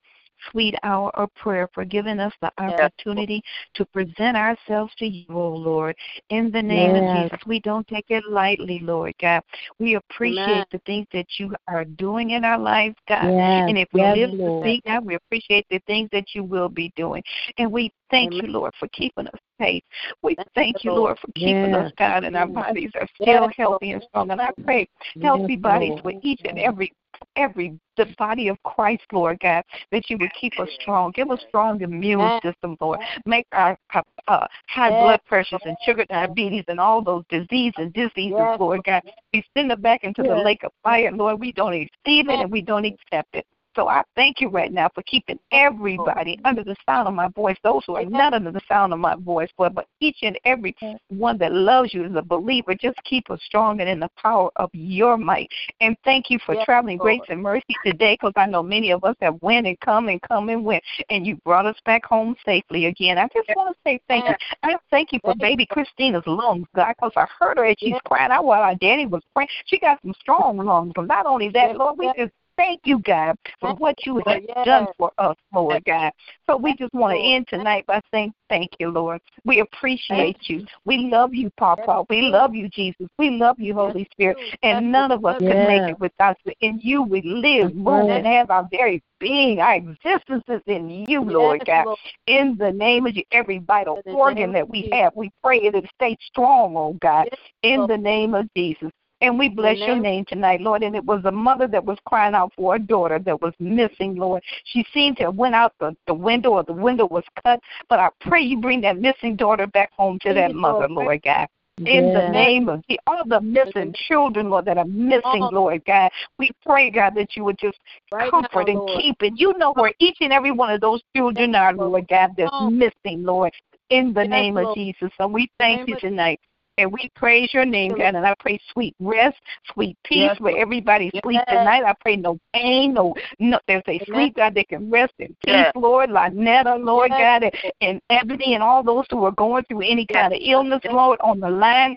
sweet 0.50 0.74
hour 0.82 1.10
of 1.16 1.32
prayer, 1.34 1.68
for 1.72 1.84
giving 1.84 2.18
us 2.18 2.32
the 2.40 2.50
opportunity 2.58 3.42
to 3.74 3.84
present 3.86 4.36
ourselves 4.36 4.92
to 4.98 5.06
you, 5.06 5.26
oh 5.30 5.48
Lord. 5.48 5.96
In 6.30 6.50
the 6.50 6.62
name 6.62 6.94
Yes. 6.94 7.04
of 7.04 7.30
Jesus, 7.32 7.46
we 7.46 7.60
don't 7.60 7.86
take 7.86 8.06
it 8.08 8.24
lightly, 8.28 8.80
Lord 8.80 9.14
God. 9.20 9.42
We 9.78 9.94
appreciate 9.94 10.46
Amen. 10.46 10.64
the 10.72 10.78
things 10.86 11.06
that 11.12 11.26
you 11.38 11.54
are 11.68 11.84
doing 11.84 12.30
in 12.30 12.44
our 12.44 12.58
lives, 12.58 12.96
God. 13.08 13.32
Yes. 13.34 13.64
And 13.68 13.78
if 13.78 13.88
we 13.92 14.00
Yes, 14.00 14.16
live 14.16 14.30
to 14.38 14.62
see, 14.62 14.82
God, 14.86 15.04
we 15.04 15.14
appreciate 15.14 15.66
the 15.70 15.80
things 15.86 16.08
that 16.12 16.34
you 16.34 16.44
will 16.44 16.68
be 16.68 16.92
doing. 16.96 17.22
And 17.58 17.70
we 17.70 17.92
thank 18.10 18.32
Amen. 18.32 18.46
you, 18.46 18.52
Lord, 18.52 18.72
for 18.78 18.88
keeping 18.88 19.26
us 19.26 19.40
safe. 19.60 19.82
We 20.22 20.36
Thank 20.54 20.84
you, 20.84 20.92
Lord. 20.92 21.00
Lord, 21.00 21.18
for 21.18 21.32
keeping 21.32 21.72
Yes. 21.72 21.86
us, 21.86 21.92
God, 21.98 22.24
and 22.24 22.36
our 22.36 22.46
bodies 22.46 22.90
are 22.94 23.06
still 23.14 23.26
Yes, 23.26 23.54
healthy 23.56 23.92
and 23.92 24.02
strong. 24.02 24.30
And 24.30 24.40
I 24.40 24.50
pray 24.64 24.88
healthy 25.22 25.54
Yes, 25.54 25.60
bodies 25.60 25.90
Lord. 25.90 26.02
for 26.02 26.12
each 26.22 26.40
and 26.44 26.58
every 26.58 26.92
every 27.36 27.78
the 27.96 28.06
body 28.18 28.48
of 28.48 28.62
Christ, 28.62 29.04
Lord 29.12 29.40
God, 29.40 29.62
that 29.90 30.10
you 30.10 30.18
would 30.18 30.30
keep 30.38 30.58
us 30.60 30.68
strong. 30.80 31.12
Give 31.12 31.30
us 31.30 31.40
strong 31.48 31.80
immune 31.80 32.30
system, 32.42 32.76
Lord. 32.80 33.00
Make 33.24 33.46
our 33.52 33.78
uh, 33.94 34.02
uh, 34.28 34.46
high 34.68 34.90
blood 34.90 35.20
pressures 35.26 35.60
and 35.64 35.76
sugar 35.84 36.04
diabetes 36.04 36.64
and 36.68 36.78
all 36.78 37.02
those 37.02 37.24
diseases 37.28 37.74
and 37.78 37.92
diseases, 37.92 38.48
Lord 38.58 38.84
God. 38.84 39.02
We 39.32 39.44
send 39.56 39.72
it 39.72 39.80
back 39.82 40.04
into 40.04 40.22
the 40.22 40.36
lake 40.36 40.62
of 40.62 40.72
fire, 40.82 41.10
Lord. 41.12 41.40
We 41.40 41.52
don't 41.52 41.72
receive 41.72 42.28
it 42.28 42.40
and 42.40 42.50
we 42.50 42.60
don't 42.62 42.84
accept 42.84 43.34
it. 43.34 43.46
So 43.76 43.88
I 43.88 44.02
thank 44.14 44.40
you 44.40 44.48
right 44.48 44.72
now 44.72 44.88
for 44.94 45.02
keeping 45.02 45.38
everybody 45.52 46.40
under 46.46 46.64
the 46.64 46.74
sound 46.86 47.06
of 47.08 47.14
my 47.14 47.28
voice, 47.28 47.56
those 47.62 47.82
who 47.86 47.94
are 47.96 48.06
not 48.06 48.32
under 48.32 48.50
the 48.50 48.62
sound 48.66 48.94
of 48.94 48.98
my 48.98 49.14
voice, 49.16 49.50
Lord, 49.58 49.74
but 49.74 49.86
each 50.00 50.16
and 50.22 50.38
every 50.46 50.74
one 51.08 51.36
that 51.38 51.52
loves 51.52 51.92
you 51.92 52.04
as 52.04 52.12
a 52.14 52.22
believer, 52.22 52.74
just 52.74 52.98
keep 53.04 53.30
us 53.30 53.38
strong 53.44 53.80
and 53.80 53.88
in 53.88 54.00
the 54.00 54.08
power 54.16 54.50
of 54.56 54.70
your 54.72 55.18
might. 55.18 55.50
And 55.82 55.94
thank 56.04 56.30
you 56.30 56.38
for 56.46 56.54
Yes, 56.54 56.64
traveling 56.64 56.96
Lord. 56.96 57.18
grace 57.18 57.28
and 57.28 57.42
mercy 57.42 57.76
today, 57.84 58.14
because 58.14 58.32
I 58.36 58.46
know 58.46 58.62
many 58.62 58.92
of 58.92 59.04
us 59.04 59.14
have 59.20 59.36
went 59.42 59.66
and 59.66 59.78
come 59.80 60.08
and 60.08 60.20
come 60.22 60.48
and 60.48 60.64
went, 60.64 60.82
and 61.10 61.26
you 61.26 61.36
brought 61.44 61.66
us 61.66 61.76
back 61.84 62.06
home 62.06 62.34
safely 62.46 62.86
again. 62.86 63.18
I 63.18 63.28
just 63.34 63.54
want 63.54 63.76
to 63.76 63.80
say 63.84 64.00
thank 64.08 64.26
you. 64.26 64.34
I 64.62 64.76
thank 64.90 65.12
you 65.12 65.20
for 65.22 65.34
baby 65.34 65.66
Christina's 65.66 66.26
lungs, 66.26 66.66
God, 66.74 66.94
because 66.96 67.12
I 67.14 67.26
heard 67.38 67.58
her 67.58 67.66
as 67.66 67.76
she's 67.78 67.94
crying 68.06 68.32
out 68.32 68.46
while 68.46 68.62
our 68.62 68.74
daddy 68.76 69.04
was 69.04 69.22
praying. 69.34 69.48
She 69.66 69.78
got 69.78 70.00
some 70.00 70.14
strong 70.18 70.56
lungs. 70.56 70.92
But 70.96 71.08
not 71.08 71.26
only 71.26 71.50
that, 71.50 71.76
Lord, 71.76 71.98
we 71.98 72.10
just 72.16 72.32
thank 72.56 72.80
you, 72.84 72.98
God, 73.00 73.36
for 73.60 73.74
what 73.74 73.94
you 74.06 74.22
have 74.26 74.42
Yes. 74.42 74.64
done 74.64 74.86
for 74.98 75.12
us, 75.18 75.36
Lord 75.52 75.84
God. 75.84 76.12
So 76.46 76.56
we 76.56 76.74
just 76.76 76.92
want 76.94 77.16
to 77.16 77.22
end 77.22 77.48
tonight 77.48 77.86
by 77.86 78.00
saying 78.12 78.32
thank 78.48 78.70
you, 78.78 78.90
Lord. 78.90 79.20
We 79.44 79.60
appreciate 79.60 80.48
you. 80.48 80.66
We 80.84 80.98
love 80.98 81.34
you, 81.34 81.50
Papa. 81.56 82.04
We 82.08 82.22
love 82.22 82.54
you, 82.54 82.68
Jesus. 82.68 83.08
We 83.18 83.30
love 83.30 83.58
you, 83.58 83.74
Holy 83.74 84.06
Spirit. 84.12 84.38
And 84.62 84.90
none 84.90 85.12
of 85.12 85.24
us 85.24 85.38
could 85.38 85.58
make 85.58 85.88
it 85.88 86.00
without 86.00 86.36
you. 86.44 86.52
In 86.60 86.80
you 86.82 87.02
we 87.02 87.22
live, 87.22 87.74
move, 87.74 88.08
and 88.10 88.26
have 88.26 88.50
our 88.50 88.68
very 88.70 89.02
being. 89.18 89.60
Our 89.60 89.74
existence 89.74 90.44
is 90.48 90.62
in 90.66 90.88
you, 90.90 91.22
Lord 91.22 91.64
God. 91.66 91.96
In 92.26 92.56
the 92.58 92.72
name 92.72 93.06
of 93.06 93.16
you, 93.16 93.22
every 93.32 93.58
vital 93.58 94.00
organ 94.12 94.52
that 94.52 94.68
we 94.68 94.88
have, 94.92 95.12
we 95.14 95.30
pray 95.42 95.68
that 95.70 95.84
it 95.84 95.90
stay 95.94 96.16
strong, 96.20 96.76
oh 96.76 96.94
God. 97.00 97.28
In 97.62 97.86
the 97.86 97.96
name 97.96 98.34
of 98.34 98.48
Jesus. 98.56 98.90
And 99.22 99.38
we 99.38 99.48
bless 99.48 99.78
your 99.78 99.96
name- 99.96 100.26
tonight, 100.26 100.60
Lord. 100.60 100.82
And 100.82 100.94
it 100.94 101.04
was 101.04 101.24
a 101.24 101.32
mother 101.32 101.66
that 101.68 101.84
was 101.84 101.98
crying 102.04 102.34
out 102.34 102.52
for 102.54 102.74
a 102.74 102.78
daughter 102.78 103.18
that 103.18 103.40
was 103.40 103.54
missing, 103.58 104.16
Lord. 104.16 104.42
She 104.64 104.84
seemed 104.92 105.16
to 105.18 105.24
have 105.24 105.36
went 105.36 105.54
out 105.54 105.72
the, 105.80 105.96
the 106.06 106.14
window 106.14 106.50
or 106.50 106.64
the 106.64 106.74
window 106.74 107.06
was 107.06 107.24
cut. 107.42 107.60
But 107.88 107.98
I 107.98 108.10
pray 108.20 108.42
you 108.42 108.60
bring 108.60 108.82
that 108.82 108.98
missing 108.98 109.36
daughter 109.36 109.66
back 109.66 109.92
home 109.92 110.18
to 110.22 110.34
that 110.34 110.54
mother, 110.54 110.88
Lord. 110.88 111.22
God. 111.22 111.48
In 111.84 112.14
the 112.14 112.30
name 112.30 112.70
of 112.70 112.82
the, 112.88 112.98
all 113.06 113.22
the 113.26 113.40
missing 113.40 113.94
children, 114.08 114.48
Lord, 114.48 114.64
that 114.64 114.78
are 114.78 114.86
missing, 114.86 115.42
Oh. 115.42 115.50
Lord 115.52 115.84
God, 115.84 116.10
we 116.38 116.50
pray, 116.64 116.88
God, 116.90 117.14
that 117.16 117.36
you 117.36 117.44
would 117.44 117.58
just 117.58 117.78
Right 118.10 118.30
comfort 118.30 118.68
now, 118.68 118.86
and 118.86 119.00
keep 119.02 119.22
it. 119.22 119.34
You 119.36 119.52
know 119.58 119.74
where 119.74 119.92
each 119.98 120.16
and 120.22 120.32
every 120.32 120.52
one 120.52 120.70
of 120.72 120.80
those 120.80 121.02
children 121.14 121.54
are, 121.54 121.74
Lord 121.74 122.08
God, 122.08 122.30
that's 122.36 122.50
Oh. 122.50 122.70
missing, 122.70 123.24
Lord. 123.24 123.52
In 123.90 124.14
the 124.14 124.22
Yes, 124.22 124.30
name 124.30 124.56
of 124.56 124.64
Lord. 124.64 124.76
Jesus. 124.76 125.10
So 125.18 125.26
we 125.26 125.50
thank 125.58 125.86
you 125.86 125.96
of- 125.96 126.00
tonight. 126.00 126.40
And 126.78 126.92
we 126.92 127.10
praise 127.14 127.54
your 127.54 127.64
name, 127.64 127.92
God, 127.92 128.14
and 128.14 128.26
I 128.26 128.34
pray 128.38 128.58
sweet 128.72 128.94
rest, 129.00 129.36
sweet 129.72 129.96
peace 130.04 130.18
Yes, 130.18 130.40
where 130.40 130.58
everybody 130.58 131.10
Yes. 131.12 131.22
sleep 131.24 131.40
tonight. 131.48 131.84
I 131.84 131.94
pray 132.00 132.16
no 132.16 132.38
pain, 132.52 132.92
no, 132.92 133.14
no 133.38 133.58
there's 133.66 133.82
a 133.88 133.98
sleep, 134.04 134.36
God, 134.36 134.54
they 134.54 134.64
can 134.64 134.90
rest 134.90 135.14
in 135.18 135.28
peace, 135.28 135.36
Yes. 135.46 135.72
Lord, 135.74 136.10
Lynetta, 136.10 136.82
Lord. 136.82 137.10
God, 137.10 137.44
and, 137.44 137.52
and 137.80 138.00
Ebony 138.10 138.54
and 138.54 138.62
all 138.62 138.82
those 138.82 139.06
who 139.10 139.24
are 139.24 139.32
going 139.32 139.64
through 139.64 139.82
any 139.82 140.06
kind 140.06 140.32
of 140.34 140.38
illness. 140.42 140.80
Lord, 140.84 141.18
on 141.22 141.40
the 141.40 141.48
line. 141.50 141.96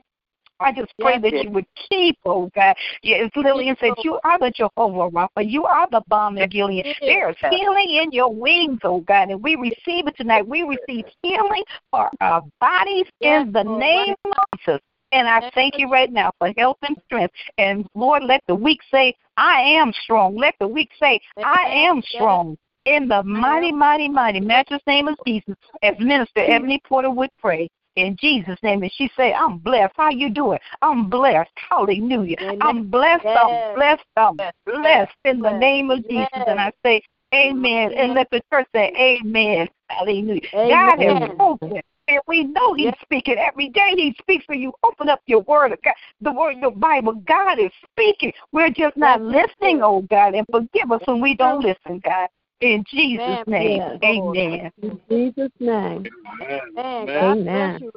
I 0.59 0.71
just 0.71 0.93
pray 0.99 1.13
Yes. 1.13 1.21
that 1.21 1.43
you 1.43 1.49
would 1.51 1.65
keep, 1.89 2.17
oh 2.25 2.51
God. 2.55 2.75
Yeah, 3.01 3.17
as 3.17 3.31
Lillian 3.35 3.75
said, 3.79 3.93
Yes, 3.97 4.03
you 4.03 4.19
are 4.23 4.39
the 4.39 4.51
Jehovah 4.51 5.09
Rapha. 5.09 5.49
You 5.49 5.65
are 5.65 5.87
the 5.89 6.01
balm 6.07 6.37
of 6.37 6.49
Gilead. 6.49 6.85
Yes. 6.85 6.95
There 7.01 7.29
is 7.29 7.35
healing 7.49 7.89
in 7.91 8.11
your 8.11 8.33
wings, 8.33 8.79
oh 8.83 9.01
God, 9.01 9.29
and 9.29 9.41
we 9.41 9.55
receive 9.55 10.07
it 10.07 10.17
tonight. 10.17 10.45
We 10.45 10.63
receive 10.63 11.05
healing 11.23 11.63
for 11.91 12.09
our 12.21 12.43
bodies 12.59 13.05
Yes, 13.19 13.45
in 13.45 13.51
the 13.53 13.63
Lord. 13.63 13.79
name 13.79 14.15
of 14.25 14.59
Jesus. 14.59 14.81
And 15.11 15.27
I 15.27 15.49
thank 15.55 15.77
you 15.77 15.89
right 15.89 16.11
now 16.11 16.31
for 16.37 16.53
health 16.57 16.77
and 16.83 16.95
strength. 17.05 17.33
And 17.57 17.87
Lord, 17.95 18.23
let 18.23 18.41
the 18.47 18.53
weak 18.55 18.81
say, 18.91 19.15
I 19.37 19.61
am 19.61 19.91
strong. 20.03 20.35
Let 20.35 20.55
the 20.59 20.67
weak 20.67 20.91
say, 20.99 21.19
I 21.37 21.63
am 21.67 22.01
strong. 22.03 22.57
In 22.85 23.07
the 23.07 23.23
mighty, 23.23 23.71
mighty, 23.71 24.07
mighty 24.07 24.39
matchless 24.39 24.81
name 24.87 25.07
of 25.07 25.15
Jesus, 25.25 25.55
as 25.83 25.95
Minister 25.99 26.41
Ebony 26.41 26.79
Porter 26.87 27.09
would 27.09 27.29
pray. 27.39 27.69
In 27.99 28.15
Jesus' 28.19 28.59
name, 28.63 28.83
and 28.83 28.91
she 28.91 29.09
say, 29.15 29.33
"I'm 29.33 29.57
blessed." 29.57 29.93
How 29.97 30.09
you 30.09 30.29
doing? 30.29 30.59
I'm 30.81 31.09
blessed. 31.09 31.51
Hallelujah. 31.69 32.37
I'm 32.61 32.89
blessed. 32.89 33.25
I'm 33.25 33.63
blessed. 33.75 34.03
I'm 34.15 34.37
blessed 34.65 35.15
in 35.25 35.41
the 35.41 35.51
name 35.51 35.91
of 35.91 36.07
Jesus. 36.07 36.29
And 36.35 36.59
I 36.59 36.71
say, 36.85 37.01
Amen. 37.33 37.93
And 37.93 38.13
let 38.13 38.29
the 38.31 38.41
church 38.51 38.67
say, 38.73 38.91
Amen. 38.97 39.67
Hallelujah. 39.89 40.41
God 40.53 40.99
has 40.99 41.29
spoken. 41.31 41.81
And 42.07 42.21
we 42.27 42.43
know 42.43 42.73
He's 42.73 42.93
speaking 43.03 43.35
every 43.37 43.69
day. 43.69 43.93
He 43.95 44.15
speaks 44.19 44.43
for 44.45 44.55
you. 44.55 44.73
Open 44.83 45.09
up 45.09 45.21
your 45.27 45.41
word 45.41 45.73
of 45.73 45.81
God, 45.83 45.93
the 46.21 46.31
word 46.31 46.55
of 46.55 46.73
the 46.73 46.79
Bible. 46.79 47.13
God 47.13 47.59
is 47.59 47.71
speaking. 47.91 48.33
We're 48.51 48.71
just 48.71 48.97
not 48.97 49.21
listening, 49.21 49.81
oh 49.83 50.01
God, 50.09 50.33
and 50.33 50.45
forgive 50.51 50.91
us 50.91 51.01
when 51.05 51.21
we 51.21 51.35
don't 51.35 51.61
listen, 51.61 52.01
God. 52.03 52.29
In 52.61 52.83
Jesus' 52.89 53.39
name, 53.47 53.81
Amen. 54.03 54.71
In 54.81 54.99
Jesus' 55.09 55.51
name. 55.59 56.05
Amen. 56.41 57.05
God 57.05 57.37
Amen. 57.37 57.43
bless 57.45 57.81
you. 57.81 57.91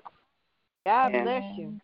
God 0.87 1.13
bless 1.13 1.45
you. 1.57 1.81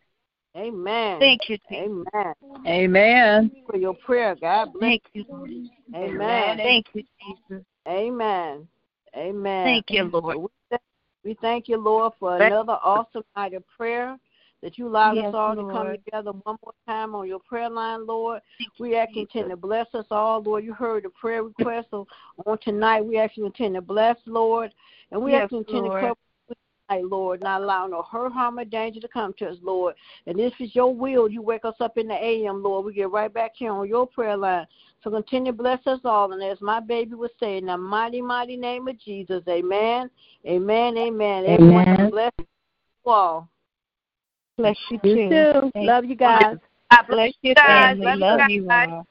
Amen. 0.56 1.20
Thank 1.20 1.48
you. 1.48 1.58
Amen. 1.72 2.34
Amen. 2.66 3.50
For 3.68 3.76
your 3.76 3.94
prayer, 3.94 4.36
God 4.40 4.72
bless 4.72 4.90
Thank 4.90 5.02
you. 5.12 5.24
Lord. 5.28 5.50
Amen. 5.94 6.58
Thank 6.58 6.86
you, 6.94 7.02
Jesus. 7.20 7.64
Amen. 7.88 8.68
Amen. 9.16 9.64
Thank 9.64 9.90
you, 9.90 10.04
Lord. 10.04 10.50
We 11.24 11.36
thank, 11.40 11.68
you, 11.68 11.78
Lord, 11.78 12.12
for 12.20 12.36
another 12.36 12.78
awesome 12.82 13.24
night 13.36 13.54
of 13.54 13.64
prayer 13.76 14.16
that 14.62 14.78
you 14.78 14.88
allowed 14.88 15.16
Yes, 15.16 15.28
us 15.28 15.34
all 15.34 15.54
to 15.54 15.62
come 15.72 15.92
together 15.92 16.32
one 16.32 16.56
more 16.62 16.74
time 16.86 17.14
on 17.14 17.28
your 17.28 17.40
prayer 17.40 17.70
line, 17.70 18.06
Lord. 18.06 18.40
We 18.78 18.96
ask 18.96 19.14
you 19.14 19.26
to 19.32 19.56
bless 19.56 19.86
us 19.94 20.06
all, 20.10 20.42
Lord. 20.42 20.64
You 20.64 20.74
heard 20.74 21.04
the 21.04 21.10
prayer 21.10 21.42
request. 21.42 21.88
So 21.90 22.06
on 22.46 22.58
tonight, 22.58 23.02
we 23.02 23.18
ask 23.18 23.36
you 23.36 23.50
to 23.50 23.80
bless, 23.80 24.16
Lord. 24.26 24.72
And 25.10 25.22
we 25.22 25.32
Yes, 25.32 25.44
ask 25.44 25.52
you 25.52 25.64
to 25.64 25.72
Lord. 25.72 26.00
cover 26.00 26.16
us 26.50 26.56
tonight, 26.88 27.04
Lord, 27.04 27.40
not 27.42 27.62
allow 27.62 27.86
no 27.86 28.02
hurt, 28.02 28.32
harm, 28.32 28.58
or 28.58 28.64
danger 28.64 29.00
to 29.00 29.08
come 29.08 29.32
to 29.38 29.48
us, 29.48 29.56
Lord. 29.62 29.94
And 30.26 30.40
if 30.40 30.52
it's 30.58 30.74
your 30.74 30.94
will, 30.94 31.28
you 31.28 31.40
wake 31.40 31.64
us 31.64 31.76
up 31.80 31.96
in 31.96 32.08
the 32.08 32.14
AM, 32.14 32.62
Lord. 32.62 32.84
We 32.84 32.94
get 32.94 33.10
right 33.10 33.32
back 33.32 33.52
here 33.54 33.72
on 33.72 33.88
your 33.88 34.06
prayer 34.06 34.36
line. 34.36 34.66
So 35.02 35.10
continue 35.10 35.52
to 35.52 35.56
bless 35.56 35.86
us 35.86 36.00
all. 36.04 36.32
And 36.32 36.42
as 36.42 36.60
my 36.60 36.80
baby 36.80 37.14
was 37.14 37.30
saying, 37.38 37.58
in 37.58 37.66
the 37.66 37.78
mighty, 37.78 38.20
mighty 38.20 38.56
name 38.56 38.88
of 38.88 38.98
Jesus, 38.98 39.42
amen, 39.48 40.10
amen, 40.46 40.98
amen. 40.98 41.44
Everyone 41.46 41.84
Amen. 41.84 42.10
bless 42.10 42.32
you 42.38 42.46
all. 43.06 43.48
Bless 44.58 44.76
you 44.90 44.98
You 45.04 45.14
too. 45.14 45.70
too. 45.72 45.80
Love 45.80 46.04
you 46.04 46.16
guys. 46.16 46.56
God 46.90 47.02
bless 47.08 47.32
you, 47.42 47.54
guys. 47.54 47.96
family. 47.96 48.16
Love 48.18 48.18
you 48.18 48.20
Love 48.20 48.38
guys. 48.38 48.50
you 48.50 48.70
all. 48.70 49.06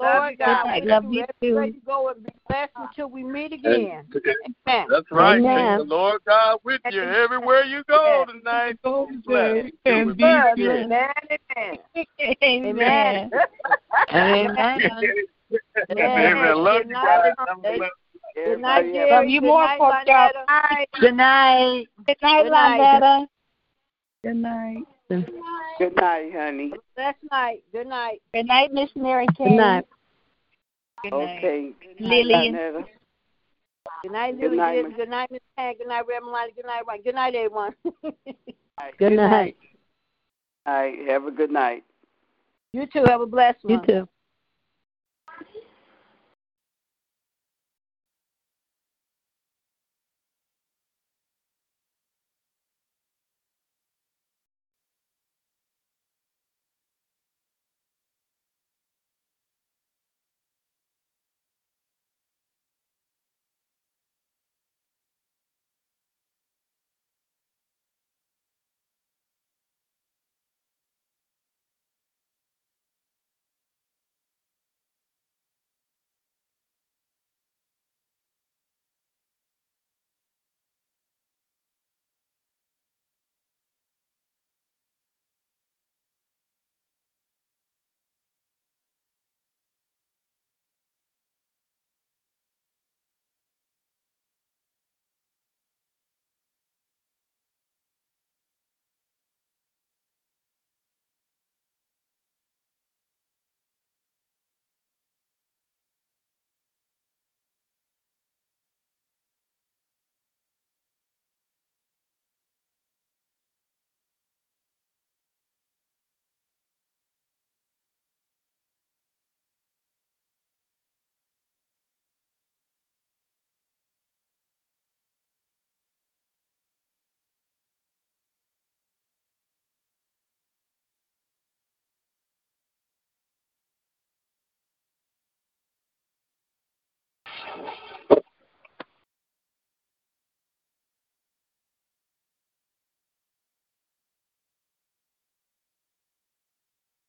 Lord 0.00 0.38
God, 0.38 0.64
night. 0.64 0.86
Love 0.86 1.04
you 1.10 1.18
you 1.20 1.24
everywhere 1.42 1.66
too. 1.66 1.72
you 1.74 1.80
go 1.84 2.08
and 2.08 2.22
be 2.22 2.32
blessed 2.48 2.72
until 2.76 3.10
we 3.10 3.24
meet 3.24 3.52
again. 3.52 4.06
Amen. 4.14 4.86
That's 4.88 5.10
right. 5.10 5.38
Amen. 5.38 5.42
May 5.42 5.76
the 5.76 5.84
Lord 5.84 6.20
God 6.24 6.58
with 6.64 6.80
you 6.90 7.02
everywhere 7.02 7.64
you 7.64 7.82
go 7.88 8.24
tonight. 8.28 8.76
Be 8.84 9.16
blessed. 9.26 9.72
And 9.84 10.16
be 10.16 10.22
Bless. 10.22 10.56
blessed. 10.56 10.92
Amen. 12.32 12.38
Amen. 12.54 13.30
Amen. 14.12 14.50
Amen. 14.70 15.16
Amen. 15.90 16.56
Love 16.56 16.82
Good 16.82 16.88
you 16.88 16.94
guys. 16.94 17.32
Good 18.44 18.60
night, 18.60 18.92
Jerry. 18.94 19.10
Love 19.10 19.24
you 19.26 19.40
more, 19.40 19.64
night, 19.64 19.78
Pork 19.78 19.94
Chop. 20.06 20.32
Good 21.00 21.16
night. 21.16 21.86
Good 22.06 22.16
night, 22.22 23.26
Good 24.22 24.36
night. 24.36 24.84
Good 25.08 25.28
night. 25.32 25.74
Good 25.78 25.96
night, 25.96 26.32
honey. 26.34 26.72
Last 26.96 27.16
night. 27.30 27.62
Good 27.72 27.86
night. 27.86 28.20
Good 28.34 28.46
night, 28.46 28.72
Missionary 28.72 29.26
King. 29.36 29.48
Good 29.48 29.56
night. 29.56 29.86
Good 31.02 31.12
night. 31.12 31.38
Okay. 31.38 31.72
Lillian. 31.98 32.52
Netta. 32.52 32.84
Good 34.02 34.12
night, 34.12 34.40
Good 34.40 34.52
night, 34.52 34.82
Good, 34.82 34.96
good 34.96 35.08
night, 35.08 35.30
Miss 35.30 35.40
Pat. 35.56 35.78
Good 35.78 35.88
night, 35.88 36.04
Reverend 36.06 36.32
Lonnie. 36.32 36.52
Good 36.54 36.66
night, 36.66 36.82
Ryan. 36.86 37.02
Good 37.02 37.14
night, 37.14 37.34
everyone. 37.34 37.74
Good 38.98 39.12
night. 39.12 39.56
All 40.66 40.74
right. 40.74 41.08
Have 41.08 41.24
a 41.26 41.30
good 41.30 41.50
night. 41.50 41.84
you 42.72 42.86
too. 42.86 43.04
Have 43.06 43.20
a 43.22 43.26
blessed 43.26 43.58
one. 43.62 43.74
You 43.74 43.86
too. 43.86 44.08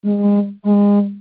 Mm-hmm. 0.06 1.21